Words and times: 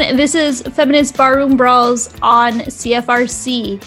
This 0.00 0.34
is 0.34 0.62
Feminist 0.62 1.14
Barroom 1.14 1.58
Brawls 1.58 2.14
on 2.22 2.60
CFRC. 2.60 3.84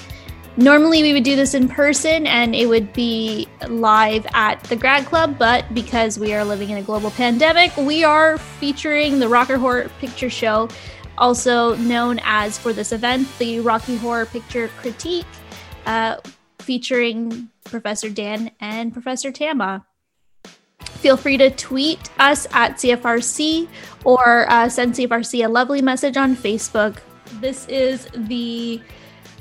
Normally, 0.58 1.02
we 1.02 1.12
would 1.12 1.24
do 1.24 1.36
this 1.36 1.56
in 1.56 1.68
person 1.68 2.28
and 2.28 2.54
it 2.54 2.68
would 2.68 2.94
be 2.94 3.48
live 3.68 4.28
at 4.36 4.64
the 4.66 4.76
grad 4.76 5.08
club, 5.08 5.40
but 5.40 5.66
because 5.74 6.20
we 6.20 6.36
are 6.36 6.46
living 6.46 6.70
in 6.70 6.78
a 6.78 6.84
global 6.84 7.10
pandemic, 7.10 7.76
we 7.78 8.04
are 8.04 8.38
featuring 8.38 9.18
the 9.18 9.28
Rocky 9.28 9.56
Horror 9.56 9.90
Picture 10.00 10.30
Show, 10.30 10.70
also 11.18 11.76
known 11.78 12.20
as 12.24 12.60
for 12.60 12.74
this 12.74 12.92
event, 12.92 13.28
the 13.40 13.62
Rocky 13.62 13.98
Horror 13.98 14.28
Picture 14.28 14.68
Critique, 14.78 15.26
uh, 15.88 16.18
featuring 16.60 17.50
Professor 17.64 18.12
Dan 18.12 18.52
and 18.60 18.94
Professor 18.94 19.32
Tama. 19.32 19.84
Feel 21.04 21.18
free 21.18 21.36
to 21.36 21.50
tweet 21.50 22.00
us 22.18 22.48
at 22.54 22.76
CFRC 22.76 23.68
or 24.06 24.50
uh, 24.50 24.70
send 24.70 24.94
CFRC 24.94 25.46
a 25.46 25.50
lovely 25.50 25.82
message 25.82 26.16
on 26.16 26.34
Facebook. 26.34 27.00
This 27.42 27.68
is 27.68 28.08
the 28.16 28.80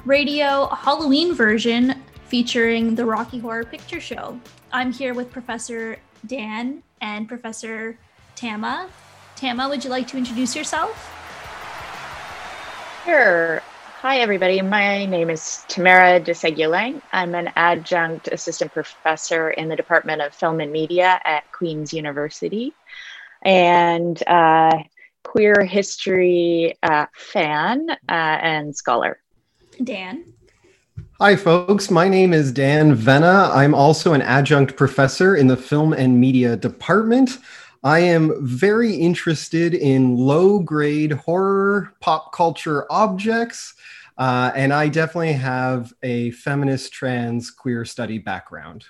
radio 0.05 0.67
Halloween 0.67 1.37
version 1.37 2.03
featuring 2.27 2.97
the 2.97 3.07
Rocky 3.07 3.39
Horror 3.39 3.63
Picture 3.63 4.01
Show. 4.01 4.41
I'm 4.73 4.93
here 4.93 5.15
with 5.15 5.31
Professor 5.31 6.01
Dan 6.27 6.83
and 7.01 7.29
Professor 7.29 7.97
Tama. 8.35 8.89
Tama, 9.37 9.69
would 9.69 9.85
you 9.85 9.91
like 9.91 10.09
to 10.09 10.19
introduce 10.19 10.57
yourself? 10.57 11.15
Sure. 13.05 13.63
Hi, 14.03 14.19
everybody. 14.19 14.61
My 14.63 15.07
name 15.07 15.31
is 15.31 15.65
Tamara 15.69 16.19
de 16.19 16.33
Szegheo 16.33 16.69
Lang. 16.69 17.01
I'm 17.13 17.37
an 17.37 17.53
adjunct 17.55 18.27
assistant 18.27 18.73
professor 18.73 19.51
in 19.51 19.69
the 19.69 19.77
Department 19.77 20.21
of 20.21 20.35
Film 20.35 20.59
and 20.59 20.73
Media 20.73 21.21
at 21.25 21.45
Queen's 21.53 21.93
University 21.93 22.75
and 23.43 24.21
uh, 24.27 24.73
queer 25.23 25.65
history 25.65 26.77
uh, 26.83 27.07
fan 27.15 27.91
uh, 27.91 27.95
and 28.09 28.75
scholar. 28.75 29.21
Dan. 29.85 30.25
Hi, 31.21 31.37
folks. 31.37 31.89
My 31.89 32.09
name 32.09 32.33
is 32.33 32.51
Dan 32.51 32.97
Vena. 32.97 33.53
I'm 33.55 33.73
also 33.73 34.15
an 34.15 34.23
adjunct 34.23 34.75
professor 34.75 35.37
in 35.37 35.47
the 35.47 35.57
Film 35.57 35.93
and 35.93 36.21
Media 36.21 36.57
Department. 36.57 37.39
I 37.85 38.01
am 38.01 38.33
very 38.45 38.95
interested 38.95 39.75
in 39.75 40.17
low 40.17 40.59
grade 40.59 41.13
horror, 41.13 41.95
pop 42.01 42.33
culture 42.33 42.85
objects, 42.91 43.75
uh, 44.23 44.53
and 44.55 44.73
I 44.73 44.87
definitely 44.87 45.33
have 45.33 45.93
a 46.05 46.31
feminist 46.31 46.93
trans 46.93 47.51
queer 47.51 47.85
study 47.85 48.19
background. 48.19 48.85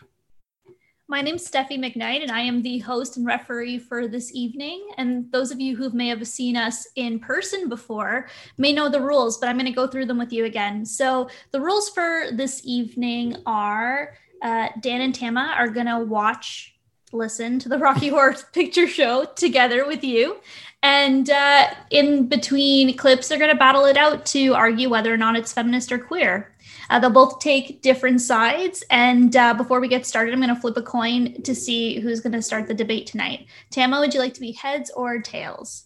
My 1.08 1.22
name's 1.22 1.50
Steffi 1.50 1.78
McKnight, 1.78 2.20
and 2.20 2.30
I 2.30 2.40
am 2.40 2.60
the 2.60 2.80
host 2.80 3.16
and 3.16 3.24
referee 3.24 3.78
for 3.78 4.06
this 4.06 4.34
evening. 4.34 4.86
And 4.98 5.32
those 5.32 5.50
of 5.50 5.58
you 5.58 5.74
who 5.74 5.88
may 5.88 6.08
have 6.08 6.28
seen 6.28 6.54
us 6.54 6.86
in 6.96 7.18
person 7.18 7.70
before 7.70 8.28
may 8.58 8.74
know 8.74 8.90
the 8.90 9.00
rules, 9.00 9.38
but 9.38 9.48
I'm 9.48 9.56
going 9.56 9.64
to 9.64 9.72
go 9.72 9.86
through 9.86 10.04
them 10.04 10.18
with 10.18 10.34
you 10.34 10.44
again. 10.44 10.84
So, 10.84 11.30
the 11.50 11.62
rules 11.62 11.88
for 11.88 12.26
this 12.30 12.60
evening 12.66 13.36
are 13.46 14.12
uh, 14.42 14.68
Dan 14.82 15.00
and 15.00 15.14
Tama 15.14 15.54
are 15.56 15.68
going 15.68 15.86
to 15.86 16.00
watch, 16.00 16.74
listen 17.10 17.58
to 17.60 17.70
the 17.70 17.78
Rocky 17.78 18.08
Horror 18.08 18.36
Picture 18.52 18.86
Show 18.86 19.24
together 19.34 19.86
with 19.86 20.04
you. 20.04 20.40
And 20.82 21.30
uh, 21.30 21.68
in 21.90 22.26
between 22.26 22.96
clips, 22.96 23.28
they're 23.28 23.38
going 23.38 23.52
to 23.52 23.56
battle 23.56 23.84
it 23.84 23.96
out 23.96 24.26
to 24.26 24.54
argue 24.54 24.88
whether 24.88 25.14
or 25.14 25.16
not 25.16 25.36
it's 25.36 25.52
feminist 25.52 25.92
or 25.92 25.98
queer. 25.98 26.52
Uh, 26.90 26.98
they'll 26.98 27.10
both 27.10 27.38
take 27.38 27.82
different 27.82 28.20
sides. 28.20 28.82
And 28.90 29.34
uh, 29.36 29.54
before 29.54 29.80
we 29.80 29.86
get 29.86 30.04
started, 30.06 30.34
I'm 30.34 30.40
going 30.40 30.54
to 30.54 30.60
flip 30.60 30.76
a 30.76 30.82
coin 30.82 31.40
to 31.42 31.54
see 31.54 32.00
who's 32.00 32.20
going 32.20 32.32
to 32.32 32.42
start 32.42 32.66
the 32.66 32.74
debate 32.74 33.06
tonight. 33.06 33.46
Tama, 33.70 34.00
would 34.00 34.12
you 34.12 34.20
like 34.20 34.34
to 34.34 34.40
be 34.40 34.52
heads 34.52 34.90
or 34.90 35.20
tails? 35.20 35.84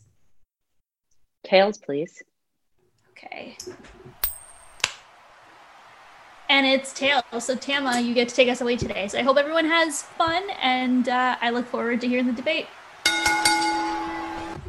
Tails, 1.45 1.77
please. 1.77 2.23
Okay. 3.11 3.57
And 6.49 6.67
it's 6.67 6.93
tails. 6.93 7.23
So, 7.41 7.55
Tama, 7.55 8.01
you 8.01 8.15
get 8.15 8.29
to 8.31 8.35
take 8.35 8.49
us 8.49 8.61
away 8.61 8.77
today. 8.77 9.09
So, 9.09 9.19
I 9.19 9.23
hope 9.23 9.37
everyone 9.37 9.67
has 9.67 10.03
fun, 10.03 10.43
and 10.63 11.09
uh, 11.09 11.37
I 11.41 11.51
look 11.51 11.67
forward 11.67 12.01
to 12.01 12.09
hearing 12.09 12.27
the 12.27 12.33
debate. 12.33 12.67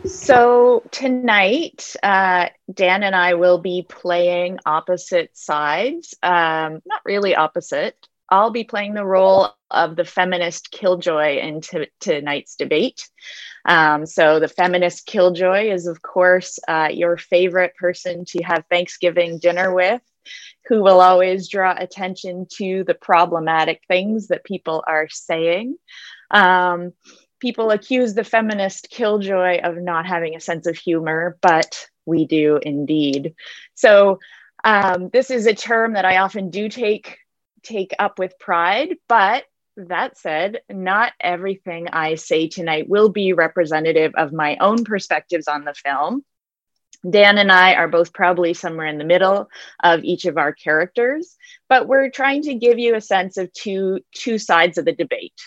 So 0.07 0.83
tonight, 0.91 1.95
uh, 2.01 2.47
Dan 2.73 3.03
and 3.03 3.15
I 3.15 3.33
will 3.33 3.57
be 3.57 3.85
playing 3.87 4.59
opposite 4.65 5.35
sides. 5.37 6.15
Um, 6.23 6.81
not 6.85 7.01
really 7.05 7.35
opposite. 7.35 7.95
I'll 8.29 8.51
be 8.51 8.63
playing 8.63 8.93
the 8.93 9.05
role 9.05 9.49
of 9.69 9.95
the 9.95 10.05
feminist 10.05 10.71
killjoy 10.71 11.39
in 11.39 11.61
t- 11.61 11.89
tonight's 11.99 12.55
debate. 12.55 13.09
Um, 13.65 14.05
so, 14.05 14.39
the 14.39 14.47
feminist 14.47 15.05
killjoy 15.05 15.71
is, 15.71 15.87
of 15.87 16.01
course, 16.01 16.57
uh, 16.67 16.89
your 16.91 17.17
favorite 17.17 17.75
person 17.75 18.25
to 18.25 18.43
have 18.43 18.65
Thanksgiving 18.69 19.39
dinner 19.39 19.73
with, 19.73 20.01
who 20.67 20.81
will 20.81 21.01
always 21.01 21.49
draw 21.49 21.75
attention 21.77 22.47
to 22.57 22.83
the 22.85 22.95
problematic 22.95 23.81
things 23.87 24.27
that 24.27 24.43
people 24.43 24.83
are 24.87 25.09
saying. 25.09 25.77
Um, 26.31 26.93
people 27.39 27.71
accuse 27.71 28.13
the 28.13 28.23
feminist 28.23 28.89
killjoy 28.89 29.59
of 29.61 29.77
not 29.77 30.05
having 30.05 30.35
a 30.35 30.39
sense 30.41 30.67
of 30.67 30.77
humor, 30.77 31.37
but 31.41 31.87
we 32.05 32.25
do 32.25 32.59
indeed. 32.61 33.35
So 33.75 34.19
um, 34.63 35.09
this 35.09 35.29
is 35.29 35.45
a 35.45 35.53
term 35.53 35.93
that 35.93 36.05
I 36.05 36.17
often 36.17 36.49
do 36.49 36.69
take 36.69 37.17
take 37.63 37.93
up 37.99 38.17
with 38.17 38.39
pride, 38.39 38.95
but 39.07 39.43
that 39.75 40.17
said, 40.17 40.61
not 40.69 41.13
everything 41.19 41.87
I 41.89 42.15
say 42.15 42.47
tonight 42.47 42.89
will 42.89 43.09
be 43.09 43.33
representative 43.33 44.13
of 44.15 44.33
my 44.33 44.57
own 44.59 44.83
perspectives 44.83 45.47
on 45.47 45.65
the 45.65 45.73
film. 45.73 46.23
Dan 47.07 47.37
and 47.37 47.51
I 47.51 47.75
are 47.75 47.87
both 47.87 48.11
probably 48.11 48.53
somewhere 48.53 48.87
in 48.87 48.97
the 48.97 49.03
middle 49.03 49.49
of 49.83 50.03
each 50.03 50.25
of 50.25 50.37
our 50.37 50.51
characters, 50.51 51.35
but 51.69 51.87
we're 51.87 52.09
trying 52.09 52.43
to 52.43 52.55
give 52.55 52.79
you 52.79 52.95
a 52.95 53.01
sense 53.01 53.37
of 53.37 53.53
two 53.53 53.99
two 54.15 54.39
sides 54.39 54.77
of 54.77 54.85
the 54.85 54.93
debate. 54.93 55.39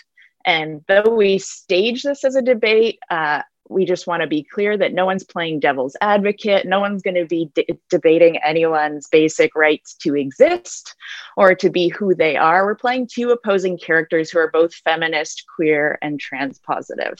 And 0.45 0.81
though 0.87 1.13
we 1.15 1.37
stage 1.37 2.03
this 2.03 2.23
as 2.23 2.35
a 2.35 2.41
debate, 2.41 2.99
uh, 3.09 3.41
we 3.69 3.85
just 3.85 4.05
want 4.05 4.21
to 4.21 4.27
be 4.27 4.43
clear 4.43 4.77
that 4.77 4.93
no 4.93 5.05
one's 5.05 5.23
playing 5.23 5.59
devil's 5.59 5.95
advocate. 6.01 6.65
No 6.65 6.79
one's 6.79 7.01
going 7.01 7.15
to 7.15 7.25
be 7.25 7.49
de- 7.55 7.79
debating 7.89 8.37
anyone's 8.37 9.07
basic 9.07 9.55
rights 9.55 9.95
to 10.01 10.15
exist 10.15 10.93
or 11.37 11.55
to 11.55 11.69
be 11.69 11.87
who 11.87 12.13
they 12.13 12.35
are. 12.35 12.65
We're 12.65 12.75
playing 12.75 13.07
two 13.11 13.31
opposing 13.31 13.77
characters 13.77 14.29
who 14.29 14.39
are 14.39 14.51
both 14.51 14.73
feminist, 14.75 15.45
queer, 15.55 15.97
and 16.01 16.19
trans 16.19 16.59
positive. 16.59 17.15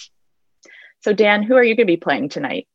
So, 1.00 1.14
Dan, 1.14 1.42
who 1.42 1.56
are 1.56 1.64
you 1.64 1.76
going 1.76 1.88
to 1.88 1.94
be 1.94 1.98
playing 1.98 2.30
tonight? 2.30 2.68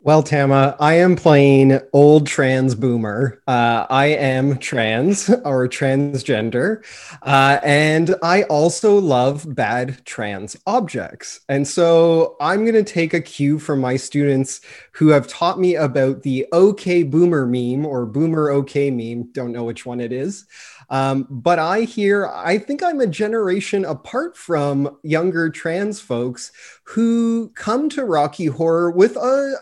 Well, 0.00 0.22
Tama, 0.22 0.76
I 0.78 0.94
am 0.94 1.16
playing 1.16 1.80
old 1.92 2.28
trans 2.28 2.76
boomer. 2.76 3.42
Uh, 3.48 3.86
I 3.90 4.06
am 4.06 4.56
trans 4.58 5.28
or 5.44 5.66
transgender. 5.66 6.84
Uh, 7.22 7.58
and 7.64 8.14
I 8.22 8.44
also 8.44 8.98
love 9.00 9.52
bad 9.56 10.04
trans 10.04 10.56
objects. 10.64 11.40
And 11.48 11.66
so 11.66 12.36
I'm 12.40 12.60
going 12.60 12.74
to 12.74 12.84
take 12.84 13.14
a 13.14 13.20
cue 13.20 13.58
from 13.58 13.80
my 13.80 13.96
students 13.96 14.60
who 14.92 15.08
have 15.08 15.26
taught 15.26 15.58
me 15.58 15.74
about 15.74 16.22
the 16.22 16.46
OK 16.52 17.02
boomer 17.02 17.44
meme 17.44 17.84
or 17.84 18.06
boomer 18.06 18.50
OK 18.50 18.92
meme. 18.92 19.32
Don't 19.32 19.50
know 19.50 19.64
which 19.64 19.84
one 19.86 20.00
it 20.00 20.12
is. 20.12 20.44
Um, 20.88 21.26
but 21.30 21.58
I 21.58 21.80
hear, 21.80 22.28
I 22.28 22.58
think 22.58 22.82
I'm 22.82 23.00
a 23.00 23.06
generation 23.06 23.84
apart 23.84 24.36
from 24.36 24.96
younger 25.02 25.50
trans 25.50 26.00
folks 26.00 26.52
who 26.84 27.50
come 27.50 27.88
to 27.90 28.04
Rocky 28.04 28.46
Horror 28.46 28.90
with 28.90 29.16
a, 29.16 29.56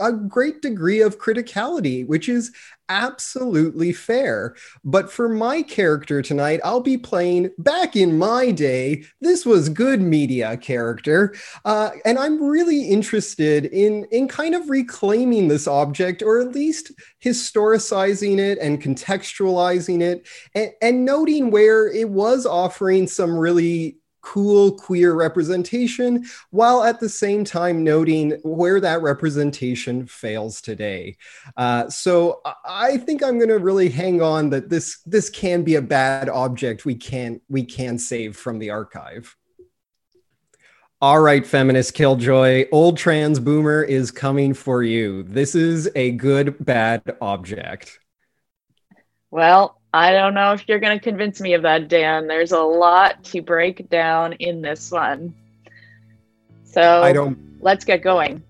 a, 0.00 0.08
a 0.08 0.12
great 0.12 0.62
degree 0.62 1.00
of 1.00 1.18
criticality, 1.18 2.06
which 2.06 2.28
is 2.28 2.52
absolutely 2.88 3.92
fair. 3.92 4.54
But 4.84 5.10
for 5.10 5.28
my 5.28 5.62
character 5.62 6.22
tonight, 6.22 6.60
I'll 6.64 6.80
be 6.80 6.98
playing 6.98 7.50
back 7.58 7.96
in 7.96 8.18
my 8.18 8.50
day. 8.50 9.04
This 9.20 9.46
was 9.46 9.68
good 9.68 10.00
media 10.00 10.56
character, 10.56 11.34
uh, 11.64 11.90
and 12.04 12.18
I'm 12.18 12.42
really 12.42 12.88
interested 12.88 13.66
in 13.66 14.04
in 14.10 14.28
kind 14.28 14.54
of 14.54 14.70
reclaiming 14.70 15.48
this 15.48 15.66
object, 15.66 16.22
or 16.22 16.40
at 16.40 16.52
least 16.52 16.92
historicizing 17.22 18.38
it 18.38 18.58
and 18.58 18.82
contextualizing 18.82 20.00
it, 20.00 20.28
and, 20.54 20.70
and 20.82 21.04
noting 21.04 21.50
where 21.50 21.90
it 21.90 22.08
was 22.08 22.46
offering 22.46 23.06
some 23.06 23.36
really 23.36 23.98
cool 24.24 24.72
queer 24.72 25.12
representation 25.12 26.24
while 26.50 26.82
at 26.82 26.98
the 26.98 27.08
same 27.08 27.44
time 27.44 27.84
noting 27.84 28.30
where 28.42 28.80
that 28.80 29.02
representation 29.02 30.06
fails 30.06 30.62
today 30.62 31.14
uh, 31.58 31.88
so 31.90 32.40
i 32.64 32.96
think 32.96 33.22
i'm 33.22 33.36
going 33.36 33.50
to 33.50 33.58
really 33.58 33.90
hang 33.90 34.22
on 34.22 34.48
that 34.48 34.70
this 34.70 35.00
this 35.04 35.28
can 35.28 35.62
be 35.62 35.74
a 35.74 35.82
bad 35.82 36.30
object 36.30 36.86
we 36.86 36.94
can 36.94 37.38
we 37.50 37.62
can 37.62 37.98
save 37.98 38.34
from 38.34 38.58
the 38.58 38.70
archive 38.70 39.36
all 41.02 41.20
right, 41.20 41.46
feminist 41.46 41.92
killjoy, 41.92 42.66
old 42.72 42.96
trans 42.96 43.38
boomer 43.38 43.82
is 43.82 44.10
coming 44.10 44.54
for 44.54 44.82
you. 44.82 45.22
This 45.24 45.54
is 45.54 45.90
a 45.94 46.12
good, 46.12 46.64
bad 46.64 47.02
object. 47.20 47.98
Well, 49.30 49.78
I 49.94 50.12
don't 50.12 50.34
know 50.34 50.52
if 50.52 50.68
you're 50.68 50.80
going 50.80 50.98
to 50.98 51.02
convince 51.02 51.40
me 51.40 51.54
of 51.54 51.62
that, 51.62 51.86
Dan. 51.86 52.26
There's 52.26 52.50
a 52.50 52.58
lot 52.58 53.22
to 53.26 53.40
break 53.40 53.88
down 53.90 54.32
in 54.32 54.60
this 54.60 54.90
one. 54.90 55.32
So 56.64 57.00
I 57.00 57.12
don't. 57.12 57.38
Let's 57.60 57.84
get 57.84 58.02
going. 58.02 58.42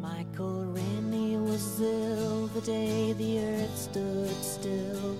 Michael 0.00 0.64
Rennie 0.64 1.36
was 1.36 1.78
ill 1.78 2.46
the 2.46 2.62
day 2.62 3.12
the 3.12 3.38
earth 3.38 3.76
stood 3.76 4.42
still, 4.42 5.18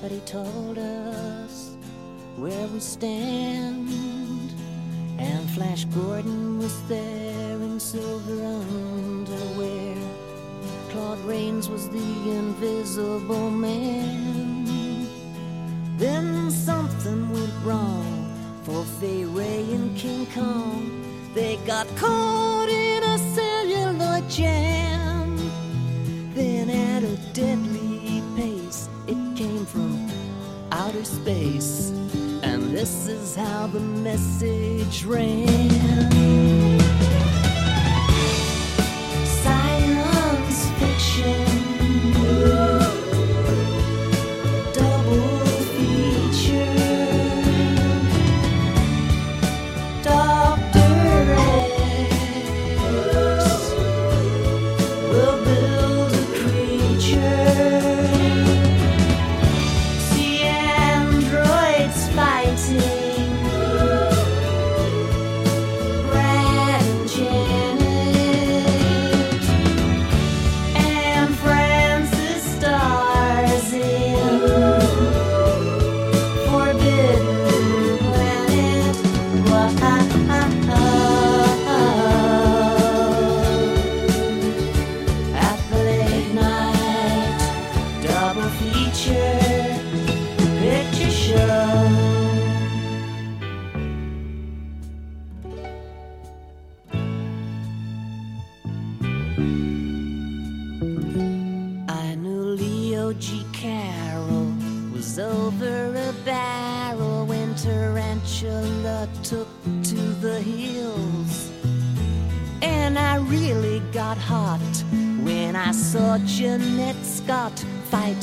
but 0.00 0.12
he 0.12 0.20
told 0.20 0.78
us 0.78 1.76
where 2.36 2.68
we 2.68 2.78
stand. 2.78 3.90
And 5.18 5.50
Flash 5.50 5.84
Gordon 5.86 6.60
was 6.60 6.80
there 6.88 7.56
in 7.56 7.80
silver 7.80 8.44
underwear. 8.44 10.07
Claude 10.98 11.20
Rains 11.20 11.68
was 11.70 11.88
the 11.90 12.10
invisible 12.28 13.52
man. 13.52 15.06
Then 15.96 16.50
something 16.50 17.30
went 17.30 17.52
wrong 17.62 18.34
for 18.64 18.82
Fay 18.98 19.24
Wray 19.24 19.62
and 19.70 19.96
King 19.96 20.26
Kong. 20.34 20.90
They 21.34 21.54
got 21.64 21.86
caught 21.94 22.68
in 22.68 23.04
a 23.04 23.16
celluloid 23.16 24.28
jam. 24.28 25.36
Then 26.34 26.68
at 26.68 27.04
a 27.04 27.16
deadly 27.32 28.20
pace, 28.34 28.88
it 29.06 29.36
came 29.36 29.66
from 29.66 30.10
outer 30.72 31.04
space. 31.04 31.90
And 32.42 32.76
this 32.76 33.06
is 33.06 33.36
how 33.36 33.68
the 33.68 33.78
message 33.78 35.04
ran. 35.04 36.47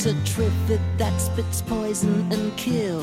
A 0.06 0.14
Triffid 0.24 0.80
that 1.00 1.20
spits 1.20 1.64
poison 1.64 2.32
and 2.32 2.56
kills. 2.58 2.95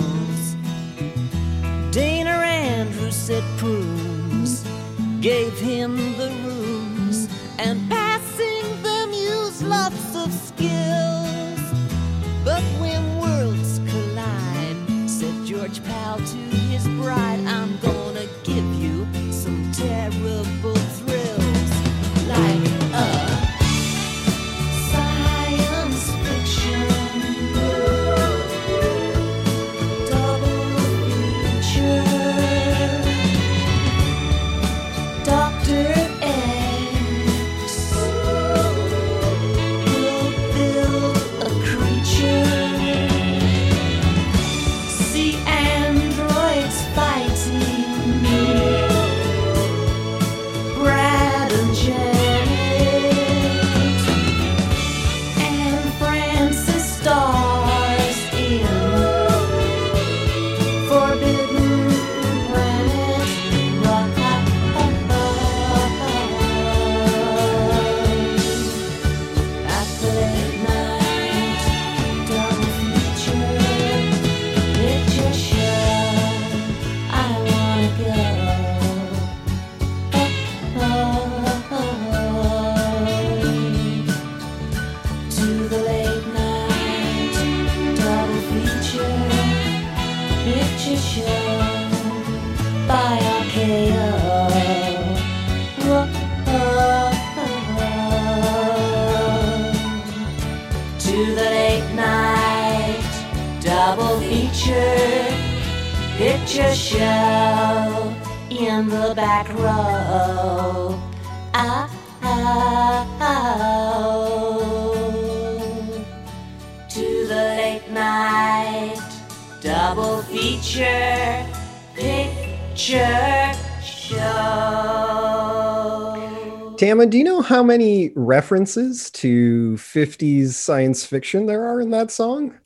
How 127.63 127.67
many 127.67 128.11
references 128.17 129.09
to 129.09 129.75
50s 129.75 130.49
science 130.49 131.07
fiction 131.07 131.47
there 131.47 131.65
are 131.65 131.81
in 131.81 131.91
that 131.91 132.11
song? 132.11 132.59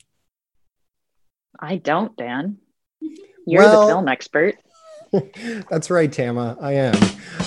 I 1.59 1.75
don't, 1.75 2.17
Dan. 2.17 2.57
You're 3.45 3.61
Well- 3.61 3.81
the 3.81 3.93
film 3.93 4.07
expert. 4.07 4.55
That's 5.69 5.91
right, 5.91 6.11
Tama. 6.11 6.57
I 6.59 6.73
am. 6.73 6.95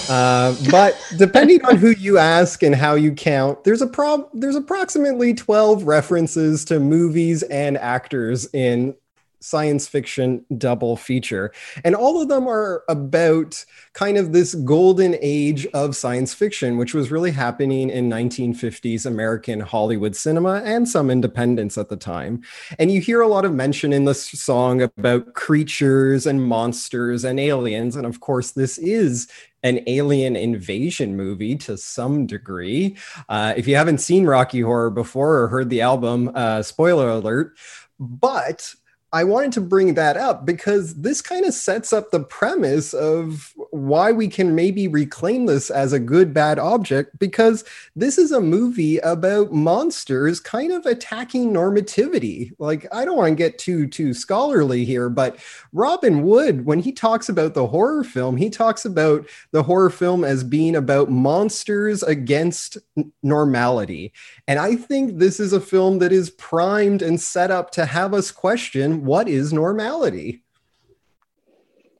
Uh, 0.09 0.55
but 0.71 0.97
depending 1.19 1.65
on 1.65 1.75
who 1.77 1.91
you 1.91 2.19
ask 2.19 2.63
and 2.63 2.73
how 2.75 2.95
you 2.95 3.13
count, 3.15 3.65
there's 3.65 3.83
a 3.83 3.87
prob 3.89 4.29
there's 4.33 4.55
approximately 4.55 5.35
12 5.35 5.83
references 5.83 6.65
to 6.67 6.79
movies 6.79 7.43
and 7.43 7.77
actors 7.77 8.49
in 8.55 8.95
science 9.41 9.89
fiction 9.89 10.45
double 10.57 10.97
feature. 10.97 11.53
And 11.85 11.95
all 11.95 12.21
of 12.21 12.29
them 12.29 12.47
are 12.47 12.85
about 12.89 13.65
kind 13.93 14.17
of 14.17 14.33
this 14.33 14.55
golden 14.55 15.17
age 15.21 15.67
of 15.69 15.97
science 15.97 16.35
fiction, 16.35 16.77
which 16.77 16.95
was 16.95 17.11
really 17.11 17.31
happening 17.31 17.91
in 17.91 18.09
1950s 18.09 19.07
American 19.07 19.61
Hollywood 19.61 20.15
cinema 20.15 20.63
and 20.65 20.89
some 20.89 21.11
independents 21.11 21.77
at 21.79 21.89
the 21.89 21.97
time. 21.97 22.43
And 22.79 22.91
you 22.91 23.01
hear 23.01 23.21
a 23.21 23.29
lot 23.29 23.45
of 23.45 23.55
mention 23.55 23.93
in 23.93 24.05
this 24.05 24.25
song 24.25 24.83
about 24.83 25.35
creatures 25.35 26.27
and 26.27 26.45
monsters 26.45 27.25
and 27.25 27.41
aliens. 27.41 27.97
And 27.97 28.07
of 28.07 28.21
course, 28.21 28.53
this 28.53 28.79
is 28.79 29.29
an 29.63 29.81
alien 29.87 30.37
invasion 30.37 31.17
movie 31.17 31.57
to 31.57 31.77
some 31.77 32.27
degree. 32.27 32.97
Uh, 33.29 33.53
if 33.57 33.69
you 33.69 33.77
haven't 33.77 33.99
seen 33.99 34.25
Rocky 34.25 34.61
Horror 34.61 34.91
before 34.91 35.41
or 35.41 35.49
heard 35.49 35.71
the 35.71 35.83
album, 35.83 36.31
uh, 36.35 36.63
spoiler 36.63 37.11
alert. 37.11 37.59
But 37.99 38.75
I 39.13 39.25
wanted 39.25 39.53
to 39.53 39.61
bring 39.61 39.95
that 39.95 40.17
up 40.17 40.47
because 40.47 40.95
this 40.95 41.21
kind 41.21 41.45
of 41.45 41.53
sets 41.53 41.93
up 41.93 42.11
the 42.11 42.21
premise 42.21 42.95
of 42.95 43.50
why 43.71 44.13
we 44.13 44.29
can 44.29 44.55
maybe 44.55 44.89
reclaim 44.89 45.47
this 45.47 45.71
as 45.71 45.93
a 45.93 45.99
good 45.99 46.33
bad 46.33 46.59
object 46.59 47.19
because 47.19 47.65
this 47.95 48.19
is 48.19 48.33
a 48.33 48.41
movie 48.41 48.99
about 48.99 49.53
monsters 49.53 50.41
kind 50.41 50.73
of 50.73 50.87
attacking 50.87 51.53
normativity. 51.53 52.53
Like 52.59 52.87
I 52.93 53.05
don't 53.05 53.17
want 53.17 53.33
to 53.33 53.35
get 53.37 53.59
too 53.59 53.87
too 53.87 54.15
scholarly 54.15 54.85
here, 54.85 55.09
but 55.09 55.39
Robin 55.73 56.23
Wood 56.23 56.65
when 56.65 56.81
he 56.81 56.93
talks 56.93 57.29
about 57.29 57.55
the 57.55 57.67
horror 57.67 58.05
film, 58.05 58.37
he 58.37 58.51
talks 58.51 58.85
about 58.85 59.29
the 59.53 59.63
horror 59.63 59.91
film 59.91 60.25
as 60.25 60.45
being 60.45 60.77
about 60.77 61.11
monsters 61.11 62.03
against 62.03 62.79
normality. 63.23 64.13
And 64.49 64.59
I 64.59 64.77
think 64.77 65.19
this 65.19 65.41
is 65.41 65.53
a 65.53 65.61
film 65.61 65.99
that 65.99 66.13
is 66.13 66.31
primed 66.31 67.03
and 67.03 67.21
set 67.21 67.51
up 67.51 67.71
to 67.73 67.87
have 67.87 68.15
us 68.15 68.31
question 68.31 69.05
what 69.05 69.29
is 69.29 69.53
normality? 69.53 70.43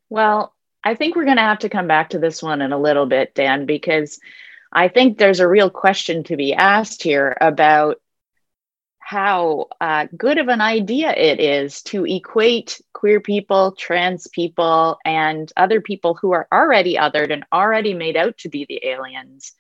Well, 0.09 0.53
I 0.83 0.95
think 0.95 1.15
we're 1.15 1.25
going 1.25 1.37
to 1.37 1.43
have 1.43 1.61
to 1.61 1.69
come 1.69 1.87
back 1.87 2.11
to 2.11 2.19
this 2.19 2.43
one 2.43 2.63
in 2.63 2.73
a 2.73 2.79
little 2.79 3.07
bit, 3.07 3.35
Dan, 3.35 3.67
because 3.67 4.19
I 4.73 4.89
think 4.89 5.19
there's 5.19 5.41
a 5.41 5.49
real 5.49 5.71
question 5.71 6.25
to 6.25 6.37
be 6.37 6.55
asked 6.55 7.03
here 7.03 7.37
about 7.41 8.01
how 9.11 9.67
uh, 9.81 10.07
good 10.17 10.39
of 10.39 10.47
an 10.47 10.61
idea 10.61 11.11
it 11.11 11.41
is 11.41 11.83
to 11.83 12.07
equate 12.07 12.81
queer 12.93 13.21
people, 13.21 13.73
trans 13.73 14.29
people, 14.29 14.99
and 15.05 15.53
other 15.57 15.81
people 15.81 16.15
who 16.15 16.31
are 16.31 16.47
already 16.53 16.95
othered 16.95 17.33
and 17.33 17.45
already 17.53 17.93
made 17.93 18.17
out 18.17 18.39
to 18.39 18.49
be 18.49 18.67
the 18.69 18.87
aliens 18.87 19.53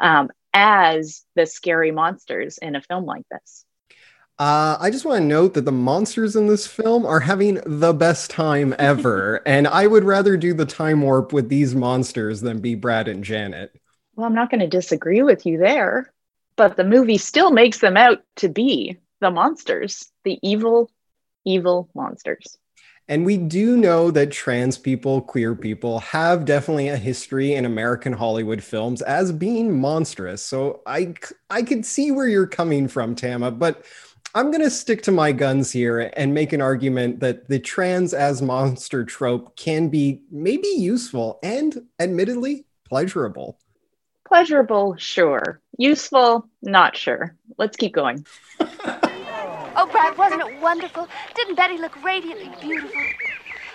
um, 0.00 0.30
as 0.54 1.22
the 1.34 1.44
scary 1.44 1.90
monsters 1.90 2.56
in 2.56 2.74
a 2.74 2.80
film 2.80 3.04
like 3.04 3.26
this. 3.30 3.65
Uh, 4.38 4.76
I 4.78 4.90
just 4.90 5.06
want 5.06 5.22
to 5.22 5.26
note 5.26 5.54
that 5.54 5.64
the 5.64 5.72
monsters 5.72 6.36
in 6.36 6.46
this 6.46 6.66
film 6.66 7.06
are 7.06 7.20
having 7.20 7.60
the 7.64 7.94
best 7.94 8.30
time 8.30 8.74
ever. 8.78 9.40
and 9.46 9.66
I 9.66 9.86
would 9.86 10.04
rather 10.04 10.36
do 10.36 10.52
the 10.52 10.66
time 10.66 11.02
warp 11.02 11.32
with 11.32 11.48
these 11.48 11.74
monsters 11.74 12.42
than 12.42 12.60
be 12.60 12.74
Brad 12.74 13.08
and 13.08 13.24
Janet. 13.24 13.74
Well, 14.14 14.26
I'm 14.26 14.34
not 14.34 14.50
going 14.50 14.60
to 14.60 14.66
disagree 14.66 15.22
with 15.22 15.46
you 15.46 15.58
there, 15.58 16.12
but 16.56 16.76
the 16.76 16.84
movie 16.84 17.18
still 17.18 17.50
makes 17.50 17.78
them 17.78 17.96
out 17.96 18.22
to 18.36 18.48
be 18.48 18.98
the 19.20 19.30
monsters, 19.30 20.10
the 20.24 20.38
evil, 20.42 20.90
evil 21.44 21.88
monsters. 21.94 22.58
And 23.08 23.24
we 23.24 23.36
do 23.36 23.76
know 23.76 24.10
that 24.10 24.32
trans 24.32 24.76
people, 24.76 25.20
queer 25.20 25.54
people 25.54 26.00
have 26.00 26.44
definitely 26.44 26.88
a 26.88 26.96
history 26.96 27.54
in 27.54 27.64
American 27.64 28.12
Hollywood 28.12 28.62
films 28.62 29.00
as 29.02 29.30
being 29.30 29.80
monstrous. 29.80 30.42
So 30.42 30.82
I 30.86 31.14
I 31.48 31.62
could 31.62 31.86
see 31.86 32.10
where 32.10 32.26
you're 32.26 32.48
coming 32.48 32.88
from, 32.88 33.14
Tama, 33.14 33.52
but 33.52 33.84
I'm 34.36 34.50
going 34.50 34.62
to 34.62 34.70
stick 34.70 35.00
to 35.04 35.12
my 35.12 35.32
guns 35.32 35.72
here 35.72 36.12
and 36.14 36.34
make 36.34 36.52
an 36.52 36.60
argument 36.60 37.20
that 37.20 37.48
the 37.48 37.58
trans 37.58 38.12
as 38.12 38.42
monster 38.42 39.02
trope 39.02 39.56
can 39.56 39.88
be 39.88 40.20
maybe 40.30 40.68
useful 40.68 41.38
and 41.42 41.74
admittedly 41.98 42.66
pleasurable. 42.86 43.58
Pleasurable, 44.28 44.94
sure. 44.98 45.62
Useful, 45.78 46.50
not 46.60 46.98
sure. 46.98 47.34
Let's 47.56 47.78
keep 47.78 47.94
going. 47.94 48.26
oh, 48.60 49.88
Brad, 49.90 50.18
wasn't 50.18 50.42
it 50.42 50.60
wonderful? 50.60 51.08
Didn't 51.34 51.54
Betty 51.54 51.78
look 51.78 52.04
radiantly 52.04 52.50
beautiful? 52.60 53.00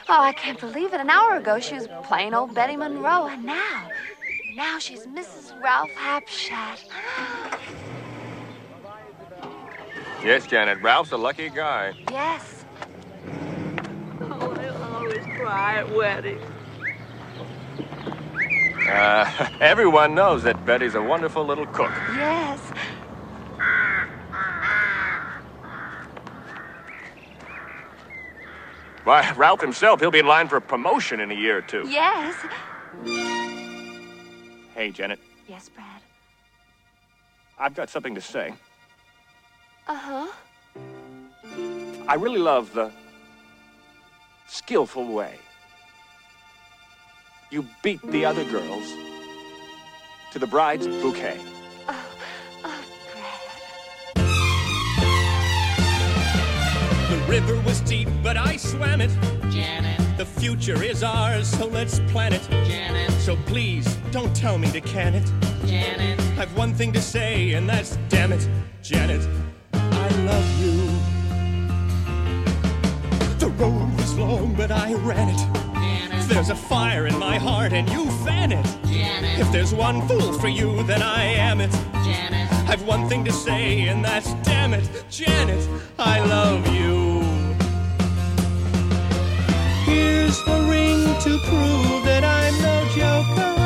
Oh, 0.10 0.22
I 0.22 0.32
can't 0.32 0.60
believe 0.60 0.94
it. 0.94 1.00
An 1.00 1.10
hour 1.10 1.38
ago, 1.38 1.60
she 1.60 1.74
was 1.74 1.88
plain 2.04 2.36
old 2.36 2.54
Betty 2.54 2.76
Monroe, 2.76 3.26
and 3.26 3.44
now, 3.44 3.90
now 4.54 4.78
she's 4.78 5.08
Mrs. 5.08 5.60
Ralph 5.60 5.90
Hapschatt. 5.98 6.88
Yes, 10.24 10.46
Janet. 10.46 10.82
Ralph's 10.84 11.12
a 11.12 11.18
lucky 11.18 11.50
guy. 11.50 11.94
Yes. 12.12 12.64
Oh, 14.22 14.54
I 14.56 14.70
always 14.96 15.26
cry 15.38 15.78
at 15.78 15.90
weddings. 15.96 16.42
Uh, 18.88 19.50
everyone 19.60 20.14
knows 20.14 20.44
that 20.44 20.64
Betty's 20.64 20.94
a 20.94 21.02
wonderful 21.02 21.44
little 21.44 21.66
cook. 21.66 21.92
Yes. 22.16 22.60
Why, 29.04 29.34
Ralph 29.36 29.62
himself, 29.62 30.00
he'll 30.00 30.12
be 30.12 30.20
in 30.20 30.28
line 30.28 30.48
for 30.48 30.58
a 30.58 30.62
promotion 30.62 31.20
in 31.20 31.32
a 31.32 31.34
year 31.34 31.58
or 31.58 31.62
two. 31.62 31.88
Yes. 31.90 32.36
Hey, 34.76 34.92
Janet. 34.92 35.20
Yes, 35.48 35.70
Brad. 35.70 36.02
I've 37.58 37.74
got 37.74 37.90
something 37.90 38.14
to 38.14 38.22
say. 38.22 38.54
Uh 39.92 39.96
huh. 39.96 40.28
I 42.08 42.16
really 42.16 42.40
love 42.40 42.74
the 42.74 42.92
skillful 44.48 45.12
way 45.12 45.38
you 47.50 47.68
beat 47.84 48.02
the 48.04 48.24
other 48.24 48.46
girls 48.46 48.94
to 50.32 50.40
the 50.40 50.48
bride's 50.48 50.88
bouquet. 50.88 51.38
Oh, 51.90 52.06
oh, 52.64 52.84
Brad. 53.12 54.30
The 57.10 57.18
river 57.28 57.60
was 57.66 57.82
deep, 57.82 58.08
but 58.24 58.38
I 58.38 58.56
swam 58.56 59.02
it. 59.02 59.12
Janet. 59.50 60.00
The 60.18 60.26
future 60.26 60.82
is 60.82 61.04
ours, 61.04 61.50
so 61.50 61.68
let's 61.68 62.00
plan 62.12 62.32
it. 62.32 62.48
Janet. 62.66 63.12
So 63.20 63.36
please, 63.46 63.98
don't 64.12 64.34
tell 64.34 64.58
me 64.58 64.72
to 64.72 64.80
can 64.80 65.16
it. 65.16 65.30
Janet. 65.66 66.18
I've 66.40 66.56
one 66.56 66.74
thing 66.74 66.94
to 66.94 67.02
say, 67.02 67.56
and 67.56 67.68
that's 67.68 67.98
damn 68.08 68.32
it, 68.32 68.48
Janet. 68.82 69.28
I 70.12 70.16
love 70.24 70.62
you. 70.62 70.76
The 73.40 73.48
road 73.48 73.96
was 73.98 74.18
long, 74.18 74.54
but 74.56 74.70
I 74.70 74.94
ran 74.94 75.30
it. 75.30 75.38
Janet. 75.74 76.28
There's 76.28 76.50
a 76.50 76.56
fire 76.56 77.08
in 77.08 77.18
my 77.18 77.38
heart, 77.38 77.72
and 77.72 77.90
you 77.90 78.12
fan 78.26 78.52
it. 78.52 78.66
Janet. 78.86 79.40
If 79.40 79.52
there's 79.54 79.74
one 79.74 80.06
fool 80.10 80.34
for 80.34 80.50
you, 80.50 80.84
then 80.84 81.02
I 81.02 81.24
am 81.24 81.62
it. 81.62 81.72
Janet. 82.04 82.52
I've 82.70 82.84
one 82.84 83.08
thing 83.08 83.24
to 83.24 83.32
say, 83.32 83.88
and 83.88 84.04
that's 84.04 84.34
damn 84.44 84.74
it, 84.74 85.06
Janet, 85.10 85.66
I 85.98 86.20
love 86.26 86.68
you. 86.74 87.22
Here's 89.86 90.38
a 90.46 90.62
ring 90.70 91.04
to 91.22 91.40
prove 91.48 92.04
that 92.04 92.24
I'm 92.26 92.62
no 92.62 92.86
joker. 92.96 93.61